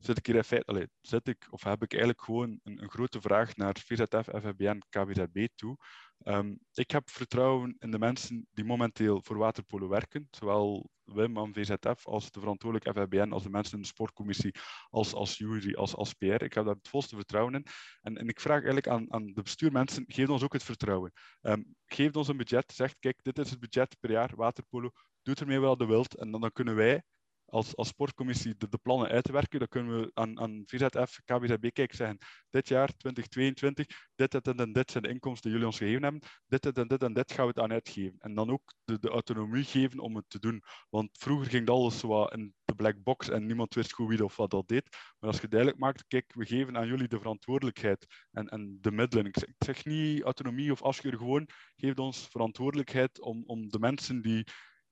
zit 0.00 0.18
ik 0.18 0.26
hier 0.26 0.36
in 0.36 0.44
feite, 0.44 0.66
allez, 0.66 0.86
zit 1.00 1.28
ik, 1.28 1.46
of 1.50 1.62
heb 1.62 1.82
ik 1.82 1.92
eigenlijk 1.92 2.22
gewoon 2.22 2.60
een, 2.62 2.82
een 2.82 2.90
grote 2.90 3.20
vraag 3.20 3.56
naar 3.56 3.76
VZF, 3.84 4.28
FFBN, 4.42 4.82
KWZB 4.88 5.46
toe. 5.54 5.76
Um, 6.24 6.58
ik 6.74 6.90
heb 6.90 7.10
vertrouwen 7.10 7.76
in 7.78 7.90
de 7.90 7.98
mensen 7.98 8.46
die 8.52 8.64
momenteel 8.64 9.22
voor 9.22 9.36
waterpolo 9.36 9.88
werken, 9.88 10.28
zowel 10.30 10.90
Wim 11.04 11.38
aan 11.38 11.52
VZF 11.52 12.06
als 12.06 12.30
de 12.30 12.40
verantwoordelijke 12.40 13.00
FFBN, 13.00 13.32
als 13.32 13.42
de 13.42 13.50
mensen 13.50 13.74
in 13.74 13.80
de 13.80 13.86
sportcommissie, 13.86 14.54
als, 14.90 15.14
als 15.14 15.38
jury, 15.38 15.74
als, 15.74 15.94
als 15.94 16.14
PR. 16.14 16.42
Ik 16.42 16.54
heb 16.54 16.64
daar 16.64 16.74
het 16.74 16.88
volste 16.88 17.16
vertrouwen 17.16 17.54
in. 17.54 17.66
En, 18.00 18.16
en 18.16 18.28
ik 18.28 18.40
vraag 18.40 18.56
eigenlijk 18.56 18.88
aan, 18.88 19.12
aan 19.12 19.26
de 19.26 19.42
bestuurmensen, 19.42 20.04
geef 20.06 20.28
ons 20.28 20.42
ook 20.42 20.52
het 20.52 20.64
vertrouwen. 20.64 21.12
Um, 21.42 21.74
geef 21.86 22.16
ons 22.16 22.28
een 22.28 22.36
budget, 22.36 22.72
zeg, 22.72 22.98
kijk, 22.98 23.22
dit 23.22 23.38
is 23.38 23.50
het 23.50 23.60
budget 23.60 23.96
per 24.00 24.10
jaar, 24.10 24.36
waterpolo, 24.36 24.90
doe 25.22 25.34
ermee 25.34 25.60
wel 25.60 25.76
de 25.76 25.86
wilt. 25.86 26.16
En 26.16 26.30
dan, 26.30 26.40
dan 26.40 26.52
kunnen 26.52 26.74
wij 26.74 27.02
als, 27.50 27.76
als 27.76 27.88
sportcommissie 27.88 28.54
de, 28.56 28.68
de, 28.68 28.78
plannen 28.78 29.08
uitwerken, 29.08 29.58
dan 29.58 29.68
kunnen 29.68 30.00
we 30.00 30.10
aan, 30.14 30.40
aan 30.40 30.62
VZF, 30.66 31.20
KBZB 31.24 31.70
kijken 31.72 31.96
zeggen, 31.96 32.18
dit 32.50 32.68
jaar 32.68 32.86
2022, 32.96 33.86
dit, 34.14 34.30
dit 34.30 34.58
en 34.58 34.72
dit 34.72 34.90
zijn 34.90 35.02
de 35.02 35.08
inkomsten 35.08 35.42
die 35.42 35.52
jullie 35.52 35.66
ons 35.66 35.78
gegeven 35.78 36.02
hebben, 36.02 36.22
dit, 36.46 36.62
dit 36.62 36.78
en 36.78 36.88
dit 36.88 37.02
en 37.02 37.12
dit 37.12 37.32
gaan 37.32 37.44
we 37.44 37.50
het 37.50 37.60
aan 37.60 37.72
uitgeven. 37.72 38.16
En 38.18 38.34
dan 38.34 38.50
ook 38.50 38.74
de, 38.84 38.98
de 38.98 39.08
autonomie 39.08 39.64
geven 39.64 39.98
om 39.98 40.16
het 40.16 40.24
te 40.28 40.38
doen. 40.38 40.62
Want 40.88 41.08
vroeger 41.12 41.46
ging 41.50 41.66
dat 41.66 41.76
alles 41.76 41.98
zo 41.98 42.24
in 42.24 42.54
de 42.64 42.74
black 42.74 43.02
box 43.02 43.28
en 43.28 43.46
niemand 43.46 43.74
wist 43.74 43.92
goed 43.92 44.08
wie 44.08 44.24
of 44.24 44.36
wat 44.36 44.50
dat 44.50 44.68
deed. 44.68 44.96
Maar 45.18 45.30
als 45.30 45.40
je 45.40 45.48
duidelijk 45.48 45.80
maakt, 45.80 46.04
kijk, 46.06 46.34
we 46.34 46.46
geven 46.46 46.76
aan 46.76 46.86
jullie 46.86 47.08
de 47.08 47.18
verantwoordelijkheid 47.18 48.06
en, 48.30 48.48
en 48.48 48.78
de 48.80 48.92
middelen. 48.92 49.26
Ik 49.26 49.38
zeg, 49.38 49.48
ik 49.48 49.64
zeg 49.64 49.84
niet 49.84 50.22
autonomie 50.22 50.72
of 50.72 50.82
afscheur, 50.82 51.16
gewoon 51.16 51.48
geef 51.76 51.98
ons 51.98 52.26
verantwoordelijkheid 52.30 53.20
om, 53.20 53.42
om 53.46 53.68
de 53.68 53.78
mensen 53.78 54.22
die 54.22 54.44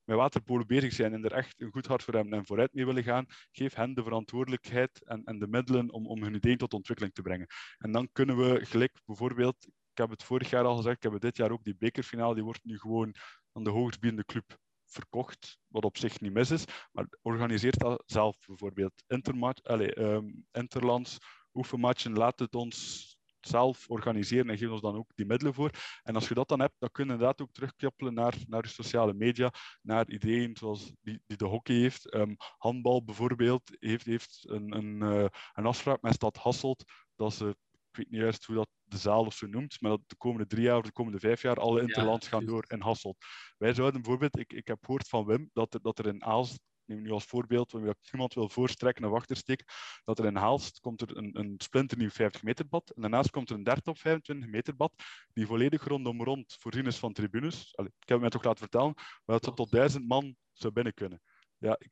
met 0.09 0.17
waterpolo 0.17 0.65
bezig 0.65 0.93
zijn 0.93 1.13
en 1.13 1.25
er 1.25 1.33
echt 1.33 1.61
een 1.61 1.71
goed 1.71 1.87
hart 1.87 2.03
voor 2.03 2.15
hebben 2.15 2.33
en 2.33 2.47
vooruit 2.47 2.75
mee 2.75 2.87
willen 2.87 3.03
gaan, 3.03 3.27
geef 3.51 3.75
hen 3.75 3.95
de 3.95 4.03
verantwoordelijkheid 4.03 5.05
en, 5.05 5.25
en 5.25 5.39
de 5.39 5.47
middelen 5.49 5.93
om, 5.93 6.07
om 6.07 6.23
hun 6.23 6.35
ideeën 6.35 6.57
tot 6.57 6.75
ontwikkeling 6.75 7.15
te 7.15 7.23
brengen. 7.23 7.47
En 7.79 7.93
dan 7.93 8.09
kunnen 8.13 8.37
we 8.37 8.65
gelijk 8.65 8.99
bijvoorbeeld 9.05 9.67
ik 9.99 10.05
heb 10.05 10.11
het 10.11 10.25
vorig 10.25 10.51
jaar 10.51 10.65
al 10.65 10.77
gezegd, 10.77 11.05
ik 11.05 11.11
heb 11.11 11.21
dit 11.21 11.37
jaar 11.37 11.51
ook, 11.51 11.65
die 11.65 11.77
bekerfinale, 11.79 12.35
die 12.35 12.45
wordt 12.45 12.65
nu 12.65 12.79
gewoon 12.79 13.15
aan 13.53 13.65
de 13.65 13.71
hoogstbiedende 13.71 14.25
club 14.25 14.59
verkocht, 14.85 15.59
wat 15.67 15.85
op 15.85 15.97
zich 15.97 16.21
niet 16.21 16.33
mis 16.33 16.51
is. 16.51 16.65
Maar 16.93 17.07
organiseert 17.23 17.79
dat 17.79 18.03
zelf 18.07 18.37
bijvoorbeeld. 18.47 18.93
Intermatch, 19.07 19.63
allez, 19.63 19.97
um, 19.97 20.47
interlands, 20.53 21.19
oefenmatchen, 21.53 22.13
laat 22.13 22.39
het 22.39 22.55
ons 22.55 23.18
zelf 23.41 23.89
organiseren 23.89 24.51
en 24.51 24.59
geef 24.59 24.71
ons 24.71 24.81
dan 24.81 24.97
ook 24.97 25.11
die 25.15 25.27
middelen 25.27 25.55
voor. 25.55 25.71
En 26.03 26.15
als 26.15 26.29
je 26.29 26.35
dat 26.35 26.49
dan 26.49 26.61
hebt, 26.61 26.75
dan 26.79 26.91
kun 26.91 27.05
je 27.07 27.13
inderdaad 27.13 27.41
ook 27.41 27.53
terugkoppelen 27.53 28.15
naar, 28.15 28.35
naar 28.47 28.63
de 28.63 28.69
sociale 28.69 29.15
media, 29.15 29.53
naar 29.83 30.09
ideeën 30.09 30.57
zoals 30.57 30.93
die, 31.01 31.21
die 31.27 31.37
de 31.37 31.45
hockey 31.45 31.77
heeft. 31.77 32.15
Um, 32.15 32.37
handbal 32.57 33.05
bijvoorbeeld 33.05 33.77
heeft, 33.79 34.07
heeft 34.07 34.45
een, 34.49 34.77
een, 34.77 35.03
uh, 35.03 35.27
een 35.53 35.67
afspraak 35.67 36.03
met 36.03 36.15
Stad 36.15 36.37
Hasselt 36.37 36.85
dat 37.17 37.33
ze 37.35 37.57
ik 37.91 37.97
weet 37.97 38.11
niet 38.11 38.21
juist 38.21 38.45
hoe 38.45 38.57
dat 38.57 38.69
de 38.85 38.97
zaal 38.97 39.25
of 39.25 39.35
zo 39.35 39.47
noemt, 39.47 39.81
maar 39.81 39.91
dat 39.91 40.01
de 40.07 40.17
komende 40.17 40.47
drie 40.47 40.63
jaar 40.63 40.77
of 40.77 40.85
de 40.85 40.93
komende 40.93 41.19
vijf 41.19 41.43
jaar 41.43 41.57
alle 41.57 41.81
interlands 41.81 42.25
ja, 42.25 42.31
gaan 42.31 42.47
door 42.47 42.65
in 42.69 42.81
Hasselt. 42.81 43.17
Wij 43.57 43.75
zouden 43.75 44.01
bijvoorbeeld, 44.01 44.39
ik, 44.39 44.53
ik 44.53 44.67
heb 44.67 44.79
gehoord 44.81 45.09
van 45.09 45.25
Wim, 45.25 45.51
dat 45.53 45.75
er, 45.75 45.83
dat 45.83 45.99
er 45.99 46.07
in 46.07 46.25
Aalst, 46.25 46.61
neem 46.89 47.03
nu 47.03 47.11
als 47.11 47.25
voorbeeld, 47.25 47.73
wanneer 47.73 47.91
ik 47.91 48.13
niemand 48.13 48.35
wil 48.35 48.49
voorstrekken 48.49 49.05
of 49.05 49.13
achtersteken, 49.13 49.67
dat 50.05 50.19
er 50.19 50.25
in 50.25 50.37
Haalst 50.37 50.81
komt 50.81 51.01
er 51.01 51.17
een, 51.17 51.39
een 51.39 51.55
splinternieuw 51.59 52.11
50 52.11 52.43
meter 52.43 52.69
bad 52.69 52.91
en 52.91 53.01
daarnaast 53.01 53.31
komt 53.31 53.51
er 53.51 53.57
een 53.57 53.63
30 53.63 53.93
of 53.93 53.99
25 53.99 54.51
meter 54.51 54.77
bad 54.77 54.93
die 55.33 55.47
volledig 55.47 55.85
rondom 55.85 56.23
rond 56.23 56.57
voorzien 56.59 56.87
is 56.87 56.99
van 56.99 57.13
tribunes. 57.13 57.71
Ik 57.71 57.85
heb 57.85 57.93
het 58.09 58.21
mij 58.21 58.31
toch 58.31 58.45
laten 58.45 58.59
vertellen, 58.59 58.93
maar 58.97 59.41
dat 59.41 59.57
tot 59.57 59.71
duizend 59.71 60.09
man 60.09 60.37
zou 60.53 60.73
binnen 60.73 60.95
kunnen. 60.95 61.23
Ja, 61.59 61.77
ik, 61.79 61.91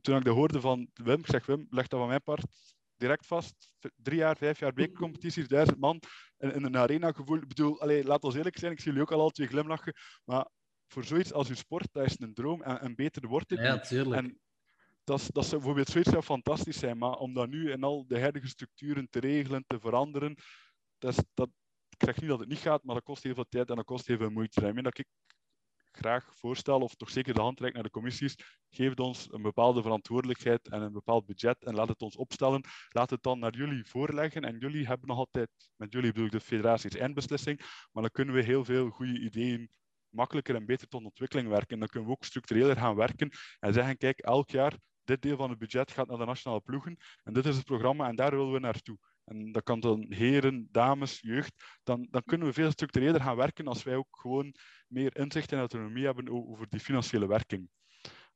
toen 0.00 0.16
ik 0.16 0.24
dat 0.24 0.34
hoorde 0.34 0.60
van 0.60 0.90
Wim, 0.94 1.18
ik 1.18 1.26
zeg 1.26 1.46
Wim, 1.46 1.66
leg 1.70 1.86
dat 1.86 1.98
van 1.98 2.08
mijn 2.08 2.22
part 2.22 2.46
direct 2.98 3.26
vast. 3.26 3.72
Drie 3.96 4.18
jaar, 4.18 4.36
vijf 4.36 4.58
jaar 4.58 4.74
weekcompetities, 4.74 5.48
duizend 5.48 5.78
man 5.78 6.00
in, 6.38 6.52
in 6.52 6.64
een 6.64 6.76
arena 6.76 7.12
gevoel. 7.12 7.36
Ik 7.36 7.48
bedoel, 7.48 7.80
allee, 7.80 8.04
laat 8.04 8.24
ons 8.24 8.34
eerlijk 8.34 8.58
zijn, 8.58 8.72
ik 8.72 8.78
zie 8.80 8.86
jullie 8.86 9.02
ook 9.02 9.12
al 9.12 9.20
altijd 9.20 9.48
glimlachen, 9.48 9.94
maar 10.24 10.48
voor 10.88 11.04
zoiets 11.04 11.32
als 11.32 11.48
uw 11.48 11.54
sport, 11.54 11.88
dat 11.92 12.04
is 12.04 12.20
een 12.20 12.34
droom 12.34 12.62
en, 12.62 12.80
en 12.80 12.94
beter 12.94 13.28
wordt 13.28 13.50
het. 13.50 13.58
Ja, 13.58 13.78
tuurlijk. 13.78 14.22
En 14.22 14.40
dat, 15.04 15.28
dat 15.32 15.44
zou 15.44 15.56
bijvoorbeeld 15.56 15.88
zoiets 15.88 16.10
zou 16.10 16.22
fantastisch 16.22 16.78
zijn, 16.78 16.98
maar 16.98 17.14
om 17.14 17.34
dat 17.34 17.48
nu 17.48 17.70
in 17.70 17.82
al 17.82 18.06
de 18.06 18.20
huidige 18.20 18.48
structuren 18.48 19.08
te 19.10 19.20
regelen, 19.20 19.64
te 19.66 19.80
veranderen, 19.80 20.36
dat, 20.98 21.18
is, 21.18 21.24
dat, 21.34 21.48
ik 21.88 22.04
zeg 22.04 22.20
niet 22.20 22.30
dat 22.30 22.38
het 22.38 22.48
niet 22.48 22.58
gaat, 22.58 22.84
maar 22.84 22.94
dat 22.94 23.04
kost 23.04 23.22
heel 23.22 23.34
veel 23.34 23.48
tijd 23.48 23.70
en 23.70 23.76
dat 23.76 23.84
kost 23.84 24.06
heel 24.06 24.16
veel 24.16 24.30
moeite. 24.30 24.66
Ik 24.66 24.82
dat 24.82 24.98
ik 24.98 25.06
graag 25.92 26.36
voorstel, 26.36 26.80
of 26.80 26.94
toch 26.94 27.10
zeker 27.10 27.34
de 27.34 27.40
hand 27.40 27.60
reikt 27.60 27.74
naar 27.74 27.84
de 27.84 27.90
commissies, 27.90 28.36
geef 28.70 28.94
ons 28.94 29.32
een 29.32 29.42
bepaalde 29.42 29.82
verantwoordelijkheid 29.82 30.68
en 30.68 30.82
een 30.82 30.92
bepaald 30.92 31.26
budget 31.26 31.64
en 31.64 31.74
laat 31.74 31.88
het 31.88 32.02
ons 32.02 32.16
opstellen. 32.16 32.64
Laat 32.88 33.10
het 33.10 33.22
dan 33.22 33.38
naar 33.38 33.56
jullie 33.56 33.84
voorleggen 33.84 34.42
en 34.42 34.58
jullie 34.58 34.86
hebben 34.86 35.08
nog 35.08 35.18
altijd, 35.18 35.50
met 35.76 35.92
jullie 35.92 36.12
bedoel 36.12 36.26
ik 36.26 36.32
de 36.32 36.40
federaties 36.40 36.94
eindbeslissing, 36.94 37.58
maar 37.92 38.02
dan 38.02 38.12
kunnen 38.12 38.34
we 38.34 38.42
heel 38.42 38.64
veel 38.64 38.90
goede 38.90 39.20
ideeën 39.20 39.70
makkelijker 40.18 40.54
en 40.54 40.66
beter 40.66 40.88
tot 40.88 41.04
ontwikkeling 41.04 41.48
werken. 41.48 41.78
Dan 41.78 41.88
kunnen 41.88 42.08
we 42.08 42.14
ook 42.14 42.24
structureler 42.24 42.76
gaan 42.76 42.96
werken 42.96 43.30
en 43.58 43.72
zeggen, 43.72 43.96
kijk, 43.96 44.18
elk 44.18 44.50
jaar 44.50 44.76
dit 45.04 45.22
deel 45.22 45.36
van 45.36 45.50
het 45.50 45.58
budget 45.58 45.92
gaat 45.92 46.08
naar 46.08 46.18
de 46.18 46.24
nationale 46.24 46.60
ploegen 46.60 46.96
en 47.24 47.32
dit 47.32 47.46
is 47.46 47.56
het 47.56 47.64
programma 47.64 48.08
en 48.08 48.16
daar 48.16 48.30
willen 48.30 48.52
we 48.52 48.58
naartoe. 48.58 48.98
En 49.24 49.52
dat 49.52 49.62
kan 49.62 49.80
dan 49.80 50.06
heren, 50.08 50.68
dames, 50.70 51.20
jeugd. 51.20 51.52
Dan, 51.82 52.06
dan 52.10 52.22
kunnen 52.24 52.46
we 52.46 52.52
veel 52.52 52.70
structureler 52.70 53.20
gaan 53.20 53.36
werken 53.36 53.66
als 53.66 53.82
wij 53.82 53.96
ook 53.96 54.18
gewoon 54.20 54.54
meer 54.86 55.16
inzicht 55.16 55.52
en 55.52 55.58
autonomie 55.58 56.04
hebben 56.04 56.28
over 56.30 56.68
die 56.68 56.80
financiële 56.80 57.26
werking. 57.26 57.68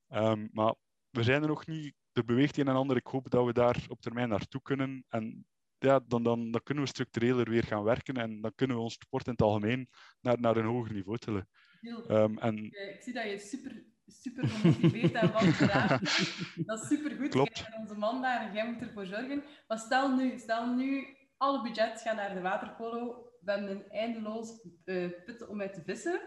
Um, 0.09 0.49
maar 0.53 0.75
we 1.11 1.23
zijn 1.23 1.42
er 1.42 1.49
nog 1.49 1.66
niet. 1.66 1.95
Er 2.12 2.25
beweegt 2.25 2.59
een 2.59 2.68
en 2.68 2.75
ander. 2.75 2.97
Ik 2.97 3.07
hoop 3.07 3.31
dat 3.31 3.45
we 3.45 3.53
daar 3.53 3.85
op 3.88 4.01
termijn 4.01 4.29
naartoe 4.29 4.62
kunnen. 4.62 5.05
En 5.09 5.47
ja, 5.79 6.01
dan, 6.07 6.23
dan, 6.23 6.51
dan 6.51 6.62
kunnen 6.62 6.85
we 6.85 6.90
structureler 6.90 7.51
weer 7.51 7.64
gaan 7.64 7.83
werken 7.83 8.14
en 8.14 8.40
dan 8.40 8.53
kunnen 8.55 8.77
we 8.77 8.83
ons 8.83 8.95
sport 8.95 9.27
in 9.27 9.33
het 9.33 9.42
algemeen 9.42 9.88
naar, 10.21 10.40
naar 10.40 10.57
een 10.57 10.64
hoger 10.64 10.92
niveau 10.92 11.18
tillen. 11.18 11.49
Um, 11.83 12.38
en... 12.38 12.64
Ik 12.64 12.99
zie 13.01 13.12
dat 13.12 13.25
je 13.25 13.38
super, 13.38 13.85
super 14.07 14.49
gemotiveerd 14.49 15.18
van 15.18 15.53
vandaag. 15.53 16.01
Dat 16.66 16.83
is 16.83 16.88
super 16.88 17.11
goed. 17.11 17.29
Klopt. 17.29 17.64
onze 17.79 17.95
man 17.95 18.23
daar 18.23 18.47
en 18.47 18.55
jij 18.55 18.73
moet 18.73 18.83
ervoor 18.83 19.07
zorgen. 19.07 19.45
Maar 19.68 19.79
stel 19.79 20.16
nu, 20.16 20.38
stel 20.38 20.75
nu 20.75 21.07
alle 21.37 21.62
budget 21.62 22.01
gaat 22.01 22.16
naar 22.16 22.35
de 22.35 22.40
waterpolo. 22.40 23.31
We 23.40 23.53
hebben 23.53 23.71
een 23.71 23.90
eindeloos 23.90 24.66
uh, 24.85 25.09
put 25.25 25.49
om 25.49 25.61
uit 25.61 25.75
te 25.75 25.83
vissen. 25.83 26.21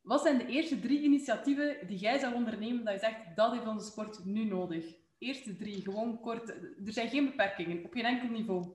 Wat 0.00 0.22
zijn 0.22 0.38
de 0.38 0.46
eerste 0.46 0.80
drie 0.80 1.02
initiatieven 1.02 1.86
die 1.86 1.98
jij 1.98 2.18
zou 2.18 2.34
ondernemen 2.34 2.84
dat 2.84 2.94
je 2.94 3.00
zegt, 3.00 3.36
dat 3.36 3.52
heeft 3.52 3.66
onze 3.66 3.90
sport 3.90 4.24
nu 4.24 4.44
nodig? 4.44 4.84
Eerste 5.18 5.56
drie, 5.56 5.82
gewoon 5.82 6.20
kort. 6.20 6.48
Er 6.84 6.92
zijn 6.92 7.08
geen 7.08 7.24
beperkingen, 7.24 7.84
op 7.84 7.92
geen 7.92 8.04
enkel 8.04 8.28
niveau 8.28 8.74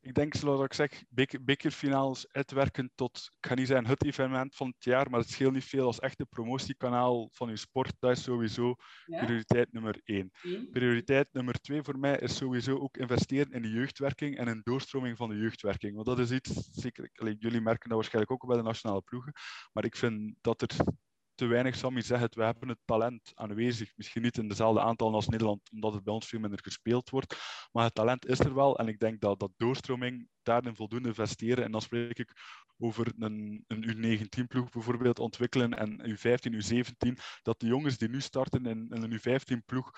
ik 0.00 0.14
denk, 0.14 0.34
zoals 0.34 0.64
ik 0.64 0.72
zeg, 0.72 1.04
beker, 1.08 1.44
bekerfinales 1.44 2.28
uitwerken 2.32 2.90
tot, 2.94 3.30
ik 3.40 3.48
ga 3.48 3.54
niet 3.54 3.66
zeggen 3.66 3.86
het 3.86 4.04
evenement 4.04 4.56
van 4.56 4.66
het 4.66 4.84
jaar, 4.84 5.10
maar 5.10 5.20
het 5.20 5.30
scheelt 5.30 5.52
niet 5.52 5.64
veel 5.64 5.86
als 5.86 5.98
echte 5.98 6.26
promotiekanaal 6.26 7.28
van 7.32 7.48
je 7.48 7.56
sport. 7.56 7.92
Dat 7.98 8.10
is 8.10 8.22
sowieso 8.22 8.74
ja? 9.04 9.24
prioriteit 9.24 9.72
nummer 9.72 10.00
één. 10.04 10.30
Prioriteit 10.72 11.28
nummer 11.32 11.60
twee 11.60 11.82
voor 11.82 11.98
mij 11.98 12.18
is 12.18 12.36
sowieso 12.36 12.78
ook 12.78 12.96
investeren 12.96 13.52
in 13.52 13.62
de 13.62 13.70
jeugdwerking 13.70 14.36
en 14.36 14.48
een 14.48 14.60
doorstroming 14.64 15.16
van 15.16 15.28
de 15.28 15.36
jeugdwerking. 15.36 15.94
Want 15.94 16.06
dat 16.06 16.18
is 16.18 16.30
iets, 16.30 16.68
zeker, 16.72 17.10
jullie 17.38 17.60
merken 17.60 17.88
dat 17.88 17.98
waarschijnlijk 17.98 18.32
ook 18.32 18.46
bij 18.46 18.56
de 18.56 18.62
nationale 18.62 19.02
ploegen, 19.02 19.32
maar 19.72 19.84
ik 19.84 19.96
vind 19.96 20.34
dat 20.40 20.62
er 20.62 20.76
te 21.38 21.46
weinig, 21.46 21.76
Sammy 21.76 22.00
zegt 22.00 22.34
we 22.34 22.44
hebben 22.44 22.68
het 22.68 22.78
talent 22.84 23.32
aanwezig. 23.34 23.92
Misschien 23.96 24.22
niet 24.22 24.38
in 24.38 24.48
dezelfde 24.48 24.80
aantal 24.80 25.14
als 25.14 25.28
Nederland, 25.28 25.70
omdat 25.70 25.92
het 25.92 26.04
bij 26.04 26.14
ons 26.14 26.26
veel 26.26 26.40
minder 26.40 26.62
gespeeld 26.62 27.10
wordt. 27.10 27.36
Maar 27.72 27.84
het 27.84 27.94
talent 27.94 28.26
is 28.26 28.38
er 28.38 28.54
wel. 28.54 28.78
En 28.78 28.88
ik 28.88 28.98
denk 28.98 29.20
dat 29.20 29.38
dat 29.38 29.50
doorstroming 29.56 30.28
daarin 30.42 30.76
voldoende 30.76 31.08
investeren. 31.08 31.64
En 31.64 31.72
dan 31.72 31.80
spreek 31.80 32.18
ik 32.18 32.32
over 32.78 33.12
een, 33.18 33.64
een 33.66 33.84
U19-ploeg 33.96 34.70
bijvoorbeeld 34.70 35.18
ontwikkelen 35.18 35.74
en 35.74 36.16
U15, 36.16 36.52
U17. 36.52 37.12
Dat 37.42 37.60
de 37.60 37.66
jongens 37.66 37.98
die 37.98 38.08
nu 38.08 38.20
starten 38.20 38.66
in, 38.66 38.88
in 38.90 39.02
een 39.02 39.18
U15-ploeg, 39.18 39.90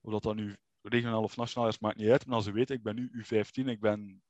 of 0.00 0.12
dat 0.12 0.22
dan 0.22 0.36
nu 0.36 0.56
regionaal 0.80 1.22
of 1.22 1.36
nationaal 1.36 1.68
is, 1.68 1.78
maakt 1.78 1.96
niet 1.96 2.10
uit. 2.10 2.26
Maar 2.26 2.36
als 2.36 2.44
ze 2.44 2.52
weten, 2.52 2.76
ik 2.76 2.82
ben 2.82 2.94
nu 2.94 3.24
U15, 3.24 3.66
ik 3.66 3.80
ben 3.80 4.22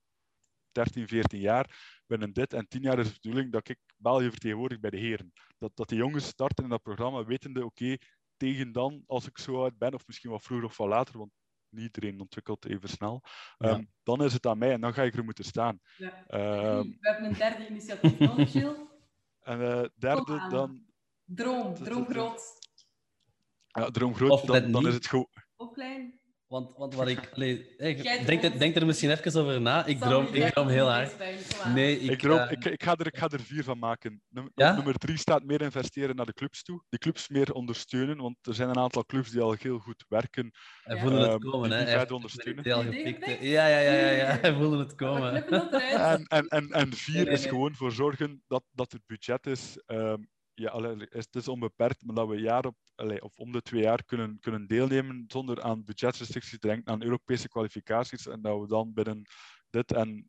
13, 0.75 1.09
14 1.09 1.41
jaar. 1.41 2.01
Binnen 2.07 2.33
dit 2.33 2.53
en 2.53 2.69
10 2.69 2.83
jaar 2.83 2.99
is 2.99 3.09
de 3.09 3.19
bedoeling 3.23 3.53
dat 3.53 3.69
ik 3.69 3.79
België 3.97 4.31
vertegenwoordig 4.31 4.81
bij 4.81 4.91
de 4.91 4.97
heren. 4.97 5.33
Dat, 5.59 5.71
dat 5.75 5.89
de 5.89 5.95
jongens 5.95 6.27
starten 6.27 6.65
in 6.65 6.71
dat 6.71 6.83
programma 6.83 7.25
wetende, 7.25 7.65
oké, 7.65 7.97
tegen 8.37 8.73
dan, 8.73 9.03
als 9.07 9.27
ik 9.27 9.39
zo 9.39 9.63
oud 9.63 9.79
ben, 9.79 9.95
of 9.95 10.07
misschien 10.07 10.31
wat 10.31 10.43
vroeger 10.43 10.67
of 10.67 10.77
wat 10.77 10.89
later, 10.89 11.19
want 11.19 11.31
niet 11.69 11.85
iedereen 11.97 12.21
ontwikkelt 12.21 12.67
even 12.67 12.89
snel, 12.89 13.23
Ja. 13.59 13.71
um, 13.71 13.91
dan 14.03 14.25
is 14.25 14.33
het 14.33 14.47
aan 14.47 14.59
mij 14.59 14.73
en 14.73 14.81
dan 14.81 14.95
ga 14.95 15.03
ik 15.03 15.15
er 15.15 15.25
moeten 15.25 15.45
staan. 15.45 15.81
Ja. 15.97 16.27
Ehm, 16.27 16.83
We 16.83 16.97
hebben 17.01 17.25
een 17.25 17.33
derde 17.39 17.69
initiatief 17.69 18.19
nodig, 18.19 18.51
Gilles. 18.51 18.79
en 19.41 19.61
eh, 19.61 19.89
derde, 19.95 20.47
dan... 20.49 20.87
Droom, 21.25 21.75
droom 21.75 22.07
groot. 22.07 22.43
Ja, 23.67 23.91
droom 23.91 24.15
groot, 24.15 24.31
Of 24.31 24.41
dan, 24.41 24.73
dan 24.73 24.87
is 24.87 24.95
het 24.95 25.07
gewoon... 25.07 25.29
Of 25.57 25.73
klein. 25.73 26.21
Want, 26.47 26.77
want 26.77 26.95
wat 26.95 27.09
ik... 27.15 27.31
Allee, 27.35 27.75
hey, 27.77 27.95
Jij 27.97 28.25
denk, 28.25 28.43
er, 28.43 28.59
denk 28.59 28.77
er 28.77 28.87
misschien 28.87 29.11
even 29.11 29.41
over 29.41 29.61
na. 29.61 29.85
Ik 29.87 29.99
Sam, 29.99 30.09
droom, 30.09 30.27
ik 30.35 30.53
droom 30.53 30.69
heel 30.69 30.85
niet 30.85 30.95
hard. 30.95 31.75
Nee, 31.75 32.01
ik... 32.01 32.11
Ik, 32.11 32.19
droom, 32.19 32.39
eh, 32.39 32.51
ik, 32.51 32.65
ik, 32.65 32.83
ga 32.83 32.97
er, 32.97 33.07
ik 33.07 33.17
ga 33.17 33.29
er 33.29 33.41
vier 33.41 33.65
van 33.65 33.79
maken. 33.79 34.23
Ja? 34.55 34.75
Nummer 34.75 34.95
drie 34.95 35.17
staat 35.19 35.45
meer 35.45 35.61
investeren 35.63 36.17
naar 36.17 36.27
de 36.27 36.33
clubs 36.33 36.63
toe. 36.63 36.83
Die 36.89 36.99
clubs 36.99 37.29
meer 37.29 37.53
ondersteunen, 37.53 38.17
want 38.17 38.37
er 38.43 38.55
zijn 38.55 38.69
een 38.69 38.79
aantal 38.79 39.05
clubs 39.05 39.31
die 39.31 39.41
al 39.41 39.57
heel 39.59 39.79
goed 39.79 40.05
werken. 40.09 40.51
Hij 40.83 40.97
Ja. 40.97 41.03
voelde 41.03 41.19
het 41.19 41.29
Ehm, 41.31 41.39
komen, 41.51 41.71
hè. 41.71 41.85
die 41.85 41.95
Hij 41.95 42.09
ondersteunen. 42.11 42.65
heel? 42.65 42.83
Ja, 43.41 43.67
ja, 43.67 43.79
ja, 43.79 43.93
ja, 43.93 44.11
ja. 44.11 44.39
Hij 44.41 44.55
voelde 44.55 44.79
het 44.79 44.95
komen. 44.95 45.47
En, 45.47 46.25
en, 46.27 46.47
en, 46.49 46.69
en 46.71 46.93
vier 46.93 47.15
Nee, 47.15 47.25
nee, 47.25 47.33
is 47.35 47.41
nee. 47.41 47.49
gewoon 47.49 47.75
voor 47.75 47.93
zorgen 47.93 48.43
dat, 48.47 48.65
dat 48.71 48.93
het 48.93 49.03
budget 49.07 49.47
is. 49.47 49.83
ehm, 49.87 50.23
ja, 50.55 50.97
het 50.97 51.35
is 51.35 51.49
onbeperkt, 51.49 52.05
maar 52.05 52.15
dat 52.15 52.29
we 52.29 52.41
jaar 52.41 52.67
op, 52.67 52.77
of 53.21 53.39
om 53.39 53.53
de 53.53 53.63
twee 53.63 53.83
jaar 53.83 54.05
kunnen, 54.05 54.39
kunnen 54.41 54.67
deelnemen 54.67 55.25
zonder 55.27 55.63
aan 55.63 55.85
budgetrestricties 55.85 56.59
te 56.59 56.67
denken, 56.67 56.93
aan 56.93 57.03
Europese 57.03 57.49
kwalificaties. 57.49 58.27
En 58.27 58.43
dat 58.43 58.61
we 58.61 58.67
dan 58.67 58.93
binnen 58.93 59.23
dit 59.71 59.93
en. 59.93 60.29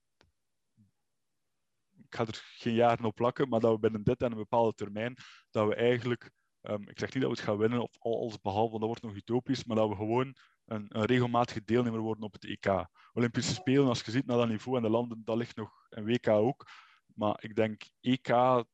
Ik 2.07 2.15
ga 2.15 2.25
er 2.25 2.41
geen 2.57 2.73
jaren 2.73 3.05
op 3.05 3.15
plakken, 3.15 3.49
maar 3.49 3.59
dat 3.59 3.71
we 3.71 3.79
binnen 3.79 4.03
dit 4.03 4.21
en 4.21 4.31
een 4.31 4.38
bepaalde 4.38 4.73
termijn, 4.73 5.15
dat 5.49 5.67
we 5.67 5.75
eigenlijk. 5.75 6.31
ehm, 6.61 6.81
ik 6.81 6.99
zeg 6.99 7.13
niet 7.13 7.23
dat 7.23 7.32
we 7.32 7.38
het 7.38 7.47
gaan 7.47 7.57
winnen 7.57 7.82
of 7.82 7.99
alles 7.99 8.41
behalve, 8.41 8.69
want 8.69 8.80
dat 8.80 8.89
wordt 8.89 9.01
nog 9.03 9.15
utopisch, 9.15 9.63
maar 9.63 9.76
dat 9.76 9.89
we 9.89 9.95
gewoon 9.95 10.36
een, 10.65 10.86
een 10.89 11.05
regelmatige 11.05 11.63
deelnemer 11.63 11.99
worden 11.99 12.23
op 12.23 12.34
het 12.34 12.45
EK. 12.45 12.88
Olympische 13.13 13.53
Spelen, 13.53 13.88
als 13.88 14.01
je 14.01 14.11
ziet 14.11 14.26
naar 14.26 14.38
dat 14.38 14.47
niveau 14.47 14.78
en 14.78 14.84
de 14.84 14.89
landen, 14.89 15.21
dat 15.23 15.38
ligt 15.38 15.55
nog 15.55 15.86
een 15.89 16.05
WK 16.05 16.28
ook. 16.28 16.65
Maar 17.15 17.43
ik 17.43 17.55
denk 17.55 17.84
EK, 18.01 18.28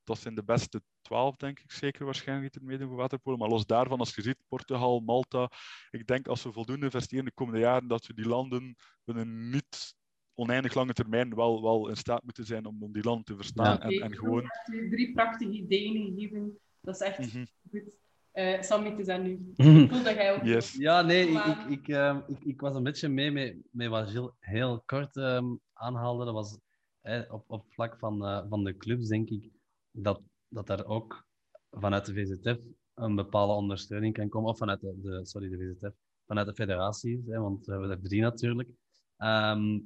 dat 0.03 0.19
zijn 0.19 0.35
de 0.35 0.43
beste 0.43 0.81
twaalf, 1.01 1.35
denk 1.35 1.59
ik 1.59 1.71
zeker 1.71 2.05
waarschijnlijk, 2.05 2.55
er 2.55 2.63
meedoen 2.63 2.87
voor 2.87 2.97
waterpolo. 2.97 3.37
Maar 3.37 3.49
los 3.49 3.65
daarvan, 3.65 3.99
als 3.99 4.15
je 4.15 4.21
ziet, 4.21 4.37
Portugal, 4.47 4.99
Malta. 4.99 5.49
Ik 5.91 6.07
denk 6.07 6.27
als 6.27 6.43
we 6.43 6.51
voldoende 6.51 6.85
investeren 6.85 7.25
de 7.25 7.31
komende 7.31 7.59
jaren, 7.59 7.87
dat 7.87 8.05
we 8.07 8.13
die 8.13 8.27
landen 8.27 8.75
binnen 9.03 9.49
niet 9.49 9.95
oneindig 10.33 10.73
lange 10.73 10.93
termijn 10.93 11.35
wel, 11.35 11.61
wel 11.61 11.89
in 11.89 11.95
staat 11.95 12.23
moeten 12.23 12.45
zijn 12.45 12.65
om, 12.65 12.83
om 12.83 12.91
die 12.93 13.03
landen 13.03 13.23
te 13.25 13.35
verstaan. 13.35 13.73
Ja. 13.73 13.79
En, 13.79 14.01
en 14.01 14.15
gewoon... 14.15 14.43
drie- 14.65 14.89
Drie 14.89 15.13
prachtige 15.13 15.51
ideeën 15.51 16.13
gegeven. 16.13 16.57
Dat 16.81 16.95
is 16.95 17.01
echt 17.01 17.17
Mhm. 17.19 17.45
goed. 17.71 17.83
Eh 18.31 18.61
Sammy, 18.61 18.89
het 18.89 18.99
is 18.99 19.07
aan 19.07 19.21
nu. 19.21 19.39
Mhm. 19.57 19.77
Ik 19.77 19.89
voel 19.91 20.03
dat 20.03 20.13
jij 20.13 20.35
ook... 20.35 20.43
Yes. 20.43 20.73
Ja, 20.73 21.01
nee, 21.01 21.27
ik, 21.69 21.87
ehm, 21.87 22.19
ik, 22.27 22.39
ik 22.43 22.61
was 22.61 22.75
een 22.75 22.83
beetje 22.83 23.09
mee 23.09 23.31
met, 23.31 23.55
met 23.71 23.87
wat 23.87 24.09
Gilles 24.09 24.31
heel 24.39 24.81
kort 24.85 25.15
ehm, 25.17 25.45
aanhaalde. 25.73 26.25
Dat 26.25 26.33
was 26.33 26.57
hè, 27.01 27.21
op, 27.21 27.43
op 27.47 27.65
vlak 27.69 27.97
van, 27.99 28.25
eh, 28.25 28.41
van 28.49 28.63
de 28.63 28.77
clubs 28.77 29.07
denk 29.07 29.29
ik 29.29 29.49
dat, 29.91 30.21
dat 30.51 30.69
er 30.69 30.85
ook 30.85 31.25
vanuit 31.69 32.05
de 32.05 32.13
VZF 32.13 32.59
een 32.93 33.15
bepaalde 33.15 33.53
ondersteuning 33.53 34.13
kan 34.13 34.29
komen. 34.29 34.49
Of 34.49 34.57
vanuit 34.57 34.81
de, 34.81 34.99
de 35.01 35.25
sorry, 35.25 35.49
de 35.49 35.57
VZF, 35.57 35.95
vanuit 36.25 36.47
de 36.47 36.53
federaties, 36.53 37.25
hè, 37.25 37.39
want 37.39 37.65
we 37.65 37.71
hebben 37.71 37.89
er 37.89 38.01
drie 38.01 38.21
natuurlijk. 38.21 38.69
Ehm, 39.17 39.79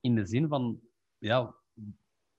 in 0.00 0.14
de 0.14 0.26
zin 0.26 0.48
van, 0.48 0.80
ja, 1.18 1.54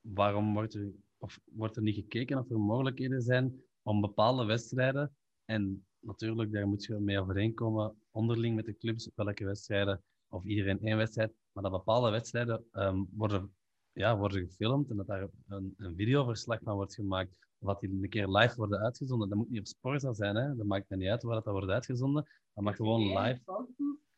waarom 0.02 0.54
wordt 0.54 0.74
er, 0.74 0.92
of 1.18 1.40
wordt 1.44 1.76
er 1.76 1.82
niet 1.82 1.96
gekeken 1.96 2.38
of 2.38 2.50
er 2.50 2.60
mogelijkheden 2.60 3.22
zijn 3.22 3.62
om 3.82 4.02
bepaalde 4.02 4.46
wedstrijden, 4.46 5.16
en 5.46 5.86
natuurlijk, 6.00 6.52
daar 6.52 6.68
moet 6.68 6.84
je 6.84 7.00
mee 7.00 7.20
overeenkomen, 7.20 8.02
onderling 8.12 8.56
met 8.56 8.66
de 8.66 8.78
clubs, 8.78 9.12
welke 9.16 9.46
wedstrijden, 9.46 10.04
of 10.28 10.44
iedereen 10.44 10.80
één 10.80 10.98
wedstrijd, 10.98 11.34
maar 11.52 11.64
dat 11.64 11.72
bepaalde 11.72 12.10
wedstrijden 12.10 12.66
ehm, 12.72 13.04
worden, 13.12 13.56
ja, 13.92 14.18
worden 14.18 14.48
gefilmd 14.48 14.90
en 14.90 14.96
dat 14.96 15.08
daar 15.08 15.30
een, 15.48 15.74
een 15.78 15.96
videoverslag 15.96 16.60
van 16.64 16.76
wordt 16.76 16.96
gemaakt, 16.96 17.47
dat 17.60 17.80
die 17.80 17.90
een 17.90 18.10
keer 18.10 18.28
live 18.28 18.56
worden 18.56 18.80
uitgezonden. 18.80 19.30
Dat 19.30 19.38
moet 19.38 19.50
niet 19.50 19.60
op 19.60 19.68
Sporza 19.68 20.14
zijn, 20.14 20.36
hè? 20.36 20.56
dat 20.56 20.66
maakt 20.66 20.90
niet 20.90 21.10
uit 21.10 21.24
waar 21.24 21.42
dat 21.42 21.54
wordt 21.54 21.70
uitgezonden, 21.70 22.28
dat 22.54 22.64
mag 22.64 22.76
gewoon 22.76 23.20
live 23.20 23.42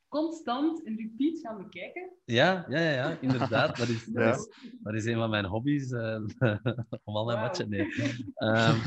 constant 0.09 0.85
een 0.85 0.97
repeat 0.97 1.39
gaan 1.39 1.57
bekijken. 1.57 2.11
Ja, 2.25 2.65
ja, 2.69 2.79
ja, 2.79 2.91
ja 2.91 3.19
inderdaad. 3.19 3.77
Dat 3.77 3.87
is, 3.87 4.05
dat, 4.13 4.35
is, 4.35 4.49
dat 4.81 4.93
is 4.93 5.05
een 5.05 5.15
van 5.15 5.29
mijn 5.29 5.45
hobby's. 5.45 5.91
Uh, 5.91 6.25
om 7.03 7.15
al 7.15 7.25
mijn 7.25 7.37
wow. 7.37 7.45
matchen. 7.45 7.69
Nee. 7.69 7.81
Um, 8.35 8.81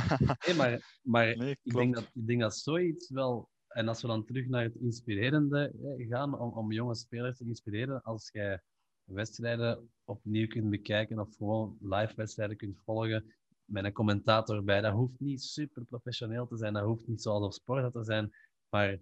nee, 0.47 0.57
maar 0.57 0.99
maar 1.03 1.37
nee, 1.37 1.59
ik, 1.63 1.75
denk 1.75 1.95
dat, 1.95 2.11
ik 2.15 2.27
denk 2.27 2.41
dat 2.41 2.57
zoiets 2.57 3.11
wel. 3.11 3.51
En 3.69 3.89
als 3.89 4.03
we 4.03 4.09
dan 4.09 4.25
terug 4.25 4.49
naar 4.49 4.63
het 4.63 4.77
inspirerende 4.77 5.73
gaan, 6.09 6.39
om, 6.39 6.53
om 6.53 6.73
jonge 6.73 6.95
spelers 6.95 7.39
te 7.39 7.45
inspireren, 7.45 8.03
als 8.03 8.31
jij 8.33 8.61
wedstrijden 9.05 9.91
opnieuw 10.05 10.47
kunt 10.47 10.71
bekijken 10.71 11.19
of 11.19 11.37
gewoon 11.37 11.77
live 11.81 12.13
wedstrijden 12.17 12.57
kunt 12.57 12.81
volgen 12.85 13.35
met 13.73 13.85
een 13.85 13.93
commentator 13.93 14.65
bij, 14.65 14.81
dat 14.81 14.93
hoeft 14.93 15.21
niet 15.21 15.43
super 15.43 15.85
professioneel 15.85 16.47
te 16.47 16.57
zijn, 16.57 16.73
dat 16.73 16.85
hoeft 16.85 17.07
niet 17.07 17.23
zoals 17.23 17.45
op 17.45 17.53
sport 17.53 17.93
te 17.93 18.05
zijn, 18.05 18.35
maar 18.69 18.99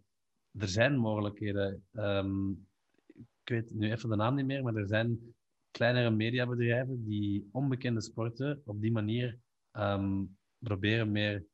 er 0.59 0.69
zijn 0.69 0.97
mogelijkheden. 0.97 1.85
Um, 1.93 2.69
ik 3.17 3.49
weet 3.49 3.75
nu 3.75 3.91
even 3.91 4.09
de 4.09 4.17
naam 4.17 4.35
niet 4.35 4.47
meer, 4.47 4.63
maar 4.63 4.75
er 4.75 4.87
zijn 4.87 5.35
kleinere 5.71 6.11
mediabedrijven 6.11 7.05
die 7.05 7.49
onbekende 7.53 8.01
sporten 8.01 8.63
op 8.65 8.81
die 8.81 8.93
manier 8.93 9.39
um, 9.73 10.39
proberen 10.59 11.13
meer, 11.13 11.47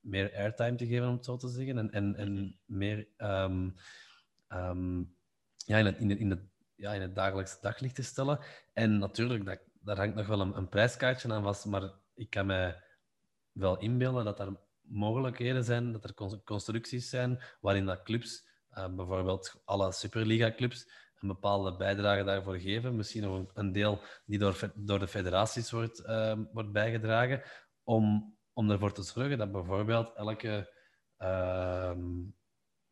meer 0.00 0.34
airtime 0.34 0.76
te 0.76 0.86
geven, 0.86 1.08
om 1.08 1.14
het 1.14 1.24
zo 1.24 1.36
te 1.36 1.48
zeggen. 1.48 1.78
En, 1.78 1.90
en, 1.90 2.16
en 2.16 2.58
meer 2.64 3.08
um, 3.16 3.74
ja, 5.56 5.78
in, 5.78 5.86
het, 5.86 5.98
in, 5.98 6.10
het, 6.10 6.18
in, 6.18 6.30
het, 6.30 6.42
ja, 6.74 6.92
in 6.92 7.00
het 7.00 7.14
dagelijkse 7.14 7.58
daglicht 7.60 7.94
te 7.94 8.02
stellen. 8.02 8.38
En 8.72 8.98
natuurlijk, 8.98 9.44
dat, 9.44 9.60
daar 9.80 9.96
hangt 9.96 10.14
nog 10.14 10.26
wel 10.26 10.40
een, 10.40 10.56
een 10.56 10.68
prijskaartje 10.68 11.32
aan 11.32 11.42
vast, 11.42 11.66
maar 11.66 12.04
ik 12.16 12.30
kan 12.30 12.46
me 12.46 12.84
wel 13.52 13.78
inbeelden 13.78 14.24
dat 14.24 14.36
daar 14.36 14.56
mogelijkheden 14.80 15.64
zijn, 15.64 15.92
dat 15.92 16.04
er 16.04 16.42
constructies 16.44 17.08
zijn 17.08 17.42
waarin 17.60 17.84
dat 17.84 18.02
clubs, 18.02 18.48
uh, 18.70 18.94
bijvoorbeeld 18.94 19.62
alle 19.64 19.92
Superliga-clubs, 19.92 20.90
een 21.20 21.28
bepaalde 21.28 21.76
bijdrage 21.76 22.24
daarvoor 22.24 22.58
geven. 22.58 22.96
Misschien 22.96 23.22
nog 23.22 23.50
een 23.54 23.72
deel 23.72 24.00
die 24.26 24.38
door, 24.38 24.72
door 24.74 24.98
de 24.98 25.08
federaties 25.08 25.70
wordt, 25.70 26.00
uh, 26.00 26.38
wordt 26.52 26.72
bijgedragen, 26.72 27.42
om, 27.82 28.36
om 28.52 28.70
ervoor 28.70 28.92
te 28.92 29.02
zorgen 29.02 29.38
dat 29.38 29.52
bijvoorbeeld 29.52 30.14
elke, 30.14 30.72
uh, 31.18 31.92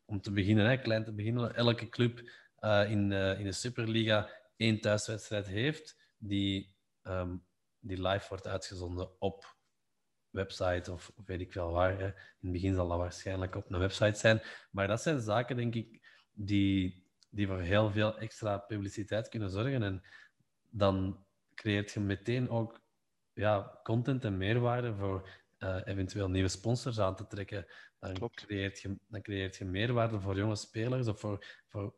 om 0.05 0.21
te 0.21 0.31
beginnen, 0.31 0.65
hè, 0.65 0.77
klein 0.77 1.03
te 1.03 1.13
beginnen, 1.13 1.55
elke 1.55 1.89
club 1.89 2.19
uh, 2.59 2.89
in, 2.89 3.11
in 3.11 3.43
de 3.43 3.51
Superliga 3.51 4.29
één 4.55 4.81
thuiswedstrijd 4.81 5.47
heeft 5.47 6.13
die, 6.17 6.75
um, 7.03 7.45
die 7.85 8.01
live 8.07 8.25
wordt 8.29 8.47
uitgezonden 8.47 9.09
op 9.19 9.55
website 10.29 10.91
of, 10.91 11.11
weet 11.25 11.41
ik 11.41 11.51
veel 11.51 11.71
waar. 11.71 11.97
Hè. 11.99 12.05
In 12.05 12.13
het 12.39 12.51
begin 12.51 12.73
zal 12.73 12.87
dat 12.87 12.97
waarschijnlijk 12.97 13.55
op 13.55 13.71
een 13.71 13.79
website 13.79 14.19
zijn. 14.19 14.41
Maar 14.71 14.87
dat 14.87 15.01
zijn 15.01 15.21
zaken, 15.21 15.55
denk 15.55 15.75
ik, 15.75 16.07
die, 16.31 17.03
die 17.29 17.47
voor 17.47 17.61
heel 17.61 17.91
veel 17.91 18.17
extra 18.17 18.57
publiciteit 18.57 19.29
kunnen 19.29 19.49
zorgen. 19.49 19.83
En 19.83 20.03
dan 20.69 21.25
creëert 21.53 21.91
je 21.91 21.99
meteen 21.99 22.49
ook 22.49 22.81
ja, 23.33 23.79
content 23.83 24.23
en 24.23 24.37
meerwaarde 24.37 24.95
voor 24.95 25.29
uh, 25.59 25.81
eventueel 25.85 26.29
nieuwe 26.29 26.47
sponsors 26.47 26.99
aan 26.99 27.15
te 27.15 27.27
trekken. 27.27 27.65
Dan 27.99 28.29
creëert, 28.29 28.79
je, 28.81 28.97
dan 29.07 29.21
creëert 29.21 29.55
je 29.55 29.65
meerwaarde 29.65 30.19
voor 30.19 30.37
jonge 30.37 30.55
spelers 30.55 31.07
of 31.07 31.19
voor, 31.19 31.45
voor, 31.67 31.95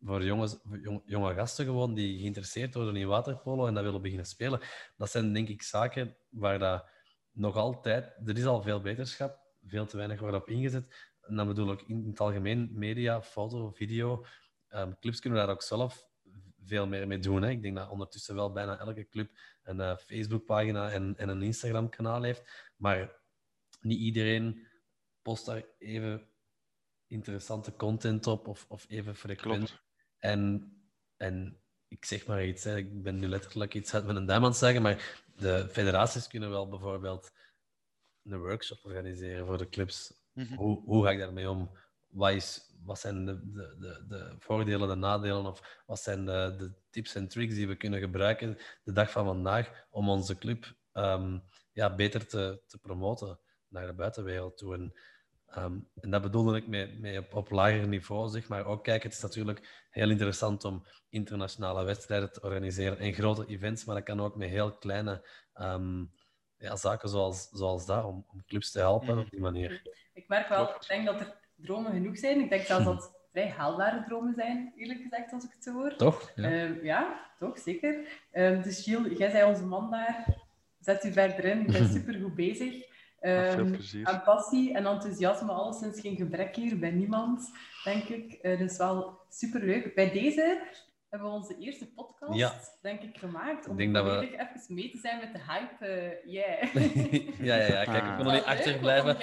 voor, 0.00 0.24
jongens, 0.24 0.58
voor 0.62 1.02
jonge 1.06 1.34
gasten 1.34 1.64
gewoon 1.64 1.94
die 1.94 2.18
geïnteresseerd 2.18 2.74
worden 2.74 2.96
in 2.96 3.06
waterpolo 3.06 3.66
en 3.66 3.74
dat 3.74 3.84
willen 3.84 4.02
beginnen 4.02 4.26
spelen. 4.26 4.60
Dat 4.96 5.10
zijn 5.10 5.32
denk 5.32 5.48
ik 5.48 5.62
zaken 5.62 6.16
waar 6.28 6.58
dat 6.58 6.88
nog 7.30 7.56
altijd, 7.56 8.16
er 8.24 8.38
is 8.38 8.44
al 8.44 8.62
veel 8.62 8.80
beterschap, 8.80 9.40
veel 9.66 9.86
te 9.86 9.96
weinig 9.96 10.20
wordt 10.20 10.36
op 10.36 10.48
ingezet. 10.48 11.14
En 11.20 11.36
dan 11.36 11.46
bedoel 11.46 11.72
ik 11.72 11.82
in 11.82 12.06
het 12.06 12.20
algemeen 12.20 12.70
media, 12.72 13.22
foto, 13.22 13.70
video. 13.70 14.24
Um, 14.68 14.98
clubs 14.98 15.20
kunnen 15.20 15.38
daar 15.38 15.50
ook 15.50 15.62
zelf 15.62 16.08
veel 16.64 16.86
meer 16.86 17.06
mee 17.06 17.18
doen. 17.18 17.42
Hè. 17.42 17.50
Ik 17.50 17.62
denk 17.62 17.76
dat 17.76 17.90
ondertussen 17.90 18.34
wel 18.34 18.52
bijna 18.52 18.78
elke 18.78 19.08
club 19.08 19.30
een 19.62 19.78
uh, 19.78 19.96
Facebookpagina 19.96 20.90
en, 20.90 21.14
en 21.16 21.28
een 21.28 21.42
Instagram-kanaal 21.42 22.22
heeft. 22.22 22.72
Maar 22.76 23.20
niet 23.80 23.98
iedereen 23.98 24.66
post 25.22 25.46
daar 25.46 25.64
even 25.78 26.28
interessante 27.06 27.76
content 27.76 28.26
op 28.26 28.48
of, 28.48 28.66
of 28.68 28.86
even 28.88 29.16
frequent. 29.16 29.80
En, 30.18 30.72
en 31.16 31.60
ik 31.88 32.04
zeg 32.04 32.26
maar 32.26 32.46
iets, 32.46 32.64
hè. 32.64 32.76
ik 32.76 33.02
ben 33.02 33.18
nu 33.18 33.28
letterlijk 33.28 33.74
iets 33.74 33.94
uit 33.94 34.06
met 34.06 34.16
een 34.16 34.26
duim 34.26 34.42
aan 34.42 34.48
het 34.48 34.58
zeggen, 34.58 34.82
maar 34.82 35.22
de 35.36 35.68
federaties 35.70 36.28
kunnen 36.28 36.50
wel 36.50 36.68
bijvoorbeeld 36.68 37.32
een 38.22 38.38
workshop 38.38 38.78
organiseren 38.84 39.46
voor 39.46 39.58
de 39.58 39.68
clubs. 39.68 40.24
Mhm. 40.32 40.54
hoe, 40.54 40.82
hoe 40.84 41.04
ga 41.04 41.10
ik 41.10 41.18
daarmee 41.18 41.50
om? 41.50 41.70
Wat, 42.06 42.32
is, 42.32 42.74
wat 42.84 42.98
zijn 42.98 43.24
de, 43.26 43.50
de, 43.52 43.76
de, 43.78 44.04
de, 44.08 44.34
voordelen, 44.38 44.88
de 44.88 44.94
nadelen? 44.94 45.46
Of 45.46 45.82
wat 45.86 46.00
zijn 46.00 46.24
de, 46.24 46.54
de, 46.58 46.72
tips 46.90 47.14
en 47.14 47.28
tricks 47.28 47.54
die 47.54 47.68
we 47.68 47.76
kunnen 47.76 48.00
gebruiken 48.00 48.58
de 48.84 48.92
dag 48.92 49.10
van 49.10 49.24
vandaag 49.24 49.86
om 49.90 50.08
onze 50.08 50.38
club 50.38 50.74
um, 50.92 51.42
ja, 51.72 51.94
beter 51.94 52.26
te, 52.26 52.62
te 52.66 52.78
promoten 52.78 53.40
naar 53.68 53.86
de 53.86 53.94
buitenwereld 53.94 54.58
toe? 54.58 54.74
En, 54.74 54.94
um, 55.56 55.88
en 56.00 56.10
dat 56.10 56.22
bedoelde 56.22 56.56
ik 56.56 56.66
mee, 56.66 56.98
mee 56.98 57.18
op, 57.18 57.34
op 57.34 57.50
lager 57.50 57.88
niveau, 57.88 58.28
zeg 58.28 58.48
maar. 58.48 58.66
Ook 58.66 58.84
kijk, 58.84 59.02
het 59.02 59.12
is 59.12 59.22
natuurlijk 59.22 59.86
heel 59.90 60.10
interessant 60.10 60.64
om 60.64 60.84
internationale 61.08 61.84
wedstrijden 61.84 62.32
te 62.32 62.42
organiseren 62.42 62.98
en 62.98 63.12
grote 63.12 63.46
events, 63.46 63.84
maar 63.84 63.94
dat 63.94 64.04
kan 64.04 64.20
ook 64.20 64.36
met 64.36 64.48
heel 64.48 64.72
kleine 64.72 65.26
um, 65.60 66.12
ja, 66.58 66.76
zaken 66.76 67.08
zoals, 67.08 67.48
zoals 67.48 67.86
dat, 67.86 68.04
om, 68.04 68.24
om 68.32 68.44
clubs 68.46 68.70
te 68.70 68.78
helpen 68.78 69.14
mm. 69.14 69.20
op 69.20 69.30
die 69.30 69.40
manier. 69.40 69.82
Ik 70.12 70.28
merk 70.28 70.48
wel, 70.48 70.68
ik 70.68 70.88
denk 70.88 71.06
dat 71.06 71.20
er 71.20 71.34
dromen 71.54 71.92
genoeg 71.92 72.18
zijn. 72.18 72.40
Ik 72.40 72.50
denk 72.50 72.62
zelfs 72.62 72.84
dat 72.90 73.02
het 73.02 73.10
vrij 73.32 73.48
haalbare 73.48 74.04
dromen 74.08 74.34
zijn, 74.34 74.72
eerlijk 74.76 75.00
gezegd, 75.02 75.32
als 75.32 75.44
ik 75.44 75.50
het 75.52 75.62
zo 75.62 75.72
hoor. 75.72 75.96
Toch? 75.96 76.32
Ja, 76.34 76.62
um, 76.62 76.84
ja 76.84 77.30
toch, 77.38 77.58
zeker. 77.58 78.08
Dus 78.32 78.82
Gilles, 78.82 79.18
jij 79.18 79.30
zei 79.30 79.44
onze 79.44 79.64
man 79.64 79.90
daar. 79.90 80.44
Zet 80.80 81.04
u 81.04 81.12
verder 81.12 81.44
in. 81.44 81.60
Ik 81.60 81.72
ben 81.72 81.88
super 81.98 82.14
goed 82.14 82.34
bezig. 82.34 82.94
Um, 83.26 83.78
aan 84.02 84.22
passie 84.22 84.74
en 84.74 84.86
enthousiasme, 84.86 85.52
alleszins 85.52 86.00
geen 86.00 86.16
gebrek 86.16 86.56
hier 86.56 86.78
bij 86.78 86.90
niemand, 86.90 87.50
denk 87.84 88.04
ik. 88.04 88.38
Uh, 88.42 88.58
dus 88.58 88.76
wel 88.76 89.20
super 89.28 89.64
leuk. 89.64 89.94
Bij 89.94 90.12
deze 90.12 90.62
hebben 91.08 91.28
we 91.28 91.34
onze 91.34 91.56
eerste 91.58 91.92
podcast, 91.92 92.78
denk 92.82 93.02
ik, 93.02 93.18
gemaakt. 93.18 93.68
Om 93.68 93.76
denk 93.76 93.92
we... 93.92 94.30
even 94.32 94.74
mee 94.74 94.90
te 94.90 94.98
zijn 94.98 95.20
met 95.20 95.32
de 95.32 95.40
hype. 95.46 95.86
Uh, 96.24 96.32
yeah. 96.32 96.74
ja, 97.48 97.56
ja, 97.56 97.66
ja. 97.66 97.84
Kijk, 97.84 98.04
ik 98.04 98.16
kon 98.16 98.26
er 98.26 98.32
niet 98.32 98.44
achterblijven. 98.44 99.16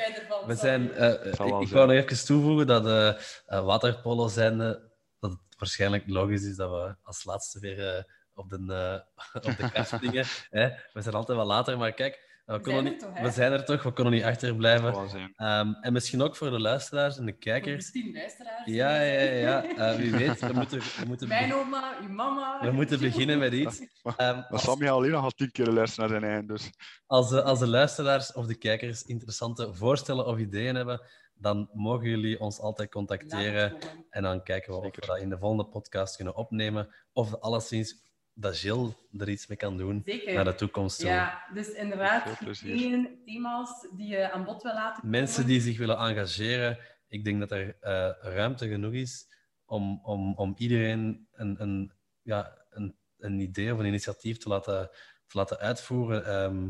We 0.46 0.56
zijn, 0.56 0.82
uh, 0.82 1.26
ik, 1.26 1.62
ik 1.62 1.68
wou 1.68 1.88
nog 1.88 1.92
even 1.92 2.26
toevoegen 2.26 2.68
dat 2.68 2.86
uh, 2.86 3.66
waterpolo 3.66 4.28
zijn, 4.28 4.58
dat 4.58 4.82
het 5.20 5.40
waarschijnlijk 5.58 6.04
logisch 6.08 6.44
is 6.44 6.56
dat 6.56 6.70
we 6.70 6.96
als 7.04 7.24
laatste 7.24 7.60
weer 7.60 8.06
op 8.34 8.50
de, 8.50 9.04
op 9.34 9.58
de 9.58 9.72
kast 9.72 9.92
springen. 9.92 10.26
we 10.94 11.02
zijn 11.02 11.16
altijd 11.16 11.38
wel 11.38 11.48
later, 11.48 11.78
maar 11.78 11.92
kijk... 11.92 12.32
We, 12.46 12.60
zijn 12.64 12.84
niet, 12.84 13.00
toch, 13.00 13.20
we, 13.20 13.32
zijn 13.32 13.52
er 13.52 13.66
toch, 13.66 13.84
we 13.84 13.94
kunnen 13.94 14.14
niet 14.14 14.24
achterblijven. 14.24 14.96
Um, 15.38 15.76
en 15.82 15.94
misschien 15.94 16.22
ook 16.22 16.36
voor 16.36 16.50
de 16.50 16.60
luisteraars 16.60 17.18
en 17.18 17.26
de 17.26 17.38
kijkers. 17.38 17.92
Voor 17.92 18.02
de 18.02 18.12
luisteraars. 18.12 18.66
Ja, 18.66 19.02
ja, 19.02 19.22
ja. 19.22 19.66
Uh, 19.66 19.96
wie 19.96 20.12
weet, 20.12 20.40
we 20.40 20.54
moeten... 20.54 20.80
We 20.80 21.06
moeten 21.08 21.28
Mijn 21.28 21.54
oma, 21.54 21.98
uw 22.02 22.10
mama. 22.10 22.60
We 22.62 22.72
moeten 22.72 23.00
beginnen 23.00 23.40
met 23.40 23.54
iets. 23.54 23.80
Um, 24.06 24.14
maar 24.18 24.48
als... 24.50 24.64
Sammy 24.64 24.90
alleen 24.90 25.12
nog 25.12 25.24
al 25.24 25.30
tien 25.30 25.52
keer 25.52 25.68
luisteren 25.68 26.12
naar 26.12 26.20
zijn 26.20 26.32
eind, 26.32 26.48
dus... 26.48 26.70
Als 27.06 27.30
de, 27.30 27.44
als 27.44 27.60
de 27.60 27.68
luisteraars 27.68 28.34
of 28.34 28.46
de 28.46 28.56
kijkers 28.56 29.04
interessante 29.04 29.74
voorstellen 29.74 30.26
of 30.26 30.38
ideeën 30.38 30.76
hebben, 30.76 31.02
dan 31.34 31.70
mogen 31.74 32.10
jullie 32.10 32.40
ons 32.40 32.60
altijd 32.60 32.92
contacteren. 32.92 33.78
En 34.10 34.24
dan 34.24 34.44
kijken 34.44 34.74
we 34.74 34.80
of 34.80 34.96
we 34.96 35.06
dat 35.08 35.20
in 35.20 35.30
de 35.30 35.38
volgende 35.38 35.66
podcast 35.66 36.16
kunnen 36.16 36.36
opnemen. 36.36 36.90
Of 37.14 37.36
alleszins 37.36 38.04
dat 38.34 38.60
Jill 38.60 38.94
er 39.18 39.30
iets 39.30 39.48
mee 39.48 39.58
kan 39.58 39.78
doen 39.78 40.02
Zeker. 40.06 40.34
naar 40.34 40.46
de 40.46 40.56
toekomst 40.56 41.00
toe. 41.00 41.10
Ja, 41.10 41.44
dus 41.54 41.72
inderdaad, 41.72 42.38
geen 42.52 43.22
thema's 43.26 43.88
die 43.96 44.08
je 44.08 44.32
aan 44.32 44.44
bod 44.44 44.64
wil 44.64 44.74
laten 44.74 45.02
komen. 45.02 45.20
Mensen 45.20 45.46
die 45.46 45.62
zich 45.62 45.78
willen 45.78 45.98
engageren, 45.98 46.78
ik 47.08 47.24
denk 47.24 47.40
dat 47.40 47.52
er 47.52 47.68
uh, 47.82 48.34
ruimte 48.34 48.68
genoeg 48.68 48.94
is 48.94 49.28
om, 49.66 50.00
om, 50.04 50.34
om 50.36 50.54
iedereen 50.58 51.28
een, 51.32 51.62
een, 51.62 51.94
ja, 52.22 52.66
een, 52.70 52.96
een 53.18 53.40
idee 53.40 53.74
of 53.74 53.80
een 53.80 53.86
initiatief 53.86 54.38
te 54.38 54.50
laten, 54.50 54.90
te 55.28 55.38
laten 55.38 55.60
uitvoeren 55.60 56.26
ehm, 56.26 56.70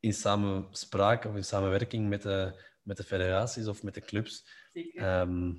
in 0.00 0.14
samenspraak 0.14 1.24
of 1.24 1.36
in 1.36 1.44
samenwerking 1.44 2.08
met 2.08 2.22
de, 2.22 2.62
met 2.82 2.96
de 2.96 3.04
federaties 3.04 3.66
of 3.66 3.82
met 3.82 3.94
de 3.94 4.00
clubs. 4.00 4.46
Zeker. 4.72 5.02
Ehm, 5.02 5.52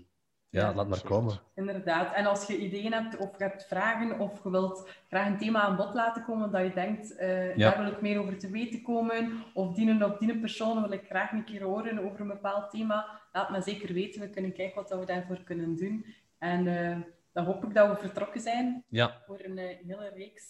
ja, 0.53 0.67
Ja, 0.67 0.73
laat 0.73 0.87
maar 0.87 1.01
komen. 1.03 1.39
Inderdaad. 1.55 2.13
En 2.15 2.25
als 2.25 2.47
je 2.47 2.57
ideeën 2.57 2.93
hebt 2.93 3.17
of 3.17 3.37
je 3.37 3.43
hebt 3.43 3.65
vragen 3.65 4.19
of 4.19 4.43
je 4.43 4.49
wilt 4.49 4.89
graag 5.09 5.27
een 5.27 5.37
thema 5.37 5.61
aan 5.61 5.75
bod 5.75 5.93
laten 5.93 6.23
komen 6.23 6.51
dat 6.51 6.61
je 6.61 6.73
denkt, 6.73 7.15
eh, 7.15 7.55
Ja. 7.55 7.69
daar 7.71 7.83
wil 7.83 7.91
ik 7.93 8.01
meer 8.01 8.19
over 8.19 8.37
te 8.37 8.49
weten 8.49 8.81
komen, 8.81 9.43
of 9.53 9.75
dienen 9.75 10.03
op 10.03 10.19
die 10.19 10.39
persoon 10.39 10.81
wil 10.81 10.91
ik 10.91 11.05
graag 11.05 11.31
een 11.31 11.43
keer 11.43 11.63
horen 11.63 11.99
over 11.99 12.19
een 12.19 12.27
bepaald 12.27 12.71
thema, 12.71 13.19
laat 13.31 13.49
me 13.49 13.61
zeker 13.61 13.93
weten. 13.93 14.21
We 14.21 14.29
kunnen 14.29 14.53
kijken 14.53 14.75
wat 14.75 14.89
dat 14.89 14.99
we 14.99 15.05
daarvoor 15.05 15.43
kunnen 15.43 15.75
doen. 15.75 16.05
En 16.37 16.67
eh, 16.67 16.97
dan 17.33 17.45
hoop 17.45 17.63
ik 17.65 17.73
dat 17.73 17.89
we 17.89 17.95
vertrokken 17.95 18.41
zijn 18.41 18.83
Ja, 18.87 19.21
voor 19.25 19.39
een 19.43 19.57
eh, 19.57 19.77
hele 19.87 20.11
reeks 20.15 20.43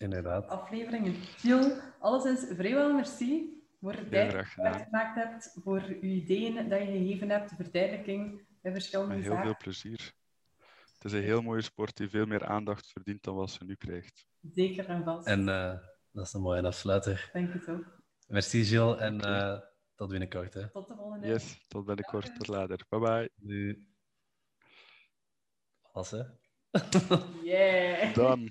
inderdaad. 0.00 0.48
afleveringen. 0.48 1.14
Gilles, 1.14 1.72
alleszins 1.98 2.44
vrijwel 2.56 2.92
merci 2.94 3.60
voor 3.80 3.92
de 3.96 4.08
tijd 4.08 4.30
die 4.30 4.38
je 4.38 4.44
gemaakt 4.84 5.14
hebt, 5.14 5.56
voor 5.64 5.80
je 5.88 6.00
ideeën 6.00 6.68
dat 6.68 6.78
je 6.78 6.86
gegeven 6.86 7.30
hebt, 7.30 7.48
de 7.48 7.54
verduidelijking 7.56 8.40
bij 8.62 8.72
verschillende 8.72 9.14
Met 9.14 9.22
heel 9.24 9.32
zaken. 9.32 9.46
veel 9.46 9.56
plezier. 9.58 10.12
Het 10.94 11.04
is 11.04 11.12
een 11.12 11.22
heel 11.22 11.42
mooie 11.42 11.62
sport 11.62 11.96
die 11.96 12.08
veel 12.08 12.26
meer 12.26 12.44
aandacht 12.46 12.86
verdient 12.92 13.22
dan 13.22 13.34
wat 13.34 13.50
ze 13.50 13.64
nu 13.64 13.74
krijgt. 13.74 14.26
Zeker 14.54 14.86
en 14.86 15.04
vast. 15.04 15.26
En 15.26 15.48
eh, 15.48 15.78
dat 16.12 16.26
is 16.26 16.32
een 16.32 16.40
mooie 16.40 16.62
afsluiter. 16.62 17.30
Denk 17.32 17.52
het 17.52 17.68
ook. 17.68 18.00
Merci 18.28 18.64
Gilles 18.64 18.98
en 18.98 19.20
eh, 19.20 19.60
tot 19.94 20.08
binnenkort. 20.08 20.54
Hè. 20.54 20.70
Tot 20.70 20.88
de 20.88 20.94
volgende. 20.94 21.26
Yes, 21.26 21.64
tot 21.68 21.84
binnenkort. 21.84 22.36
Tot 22.36 22.46
later. 22.46 22.84
Bye 22.88 23.00
bye. 23.00 23.30
Nu. 23.34 23.86
Alles, 25.92 26.10
hè? 26.10 26.22
Yeah. 27.42 28.14
Dan. 28.14 28.48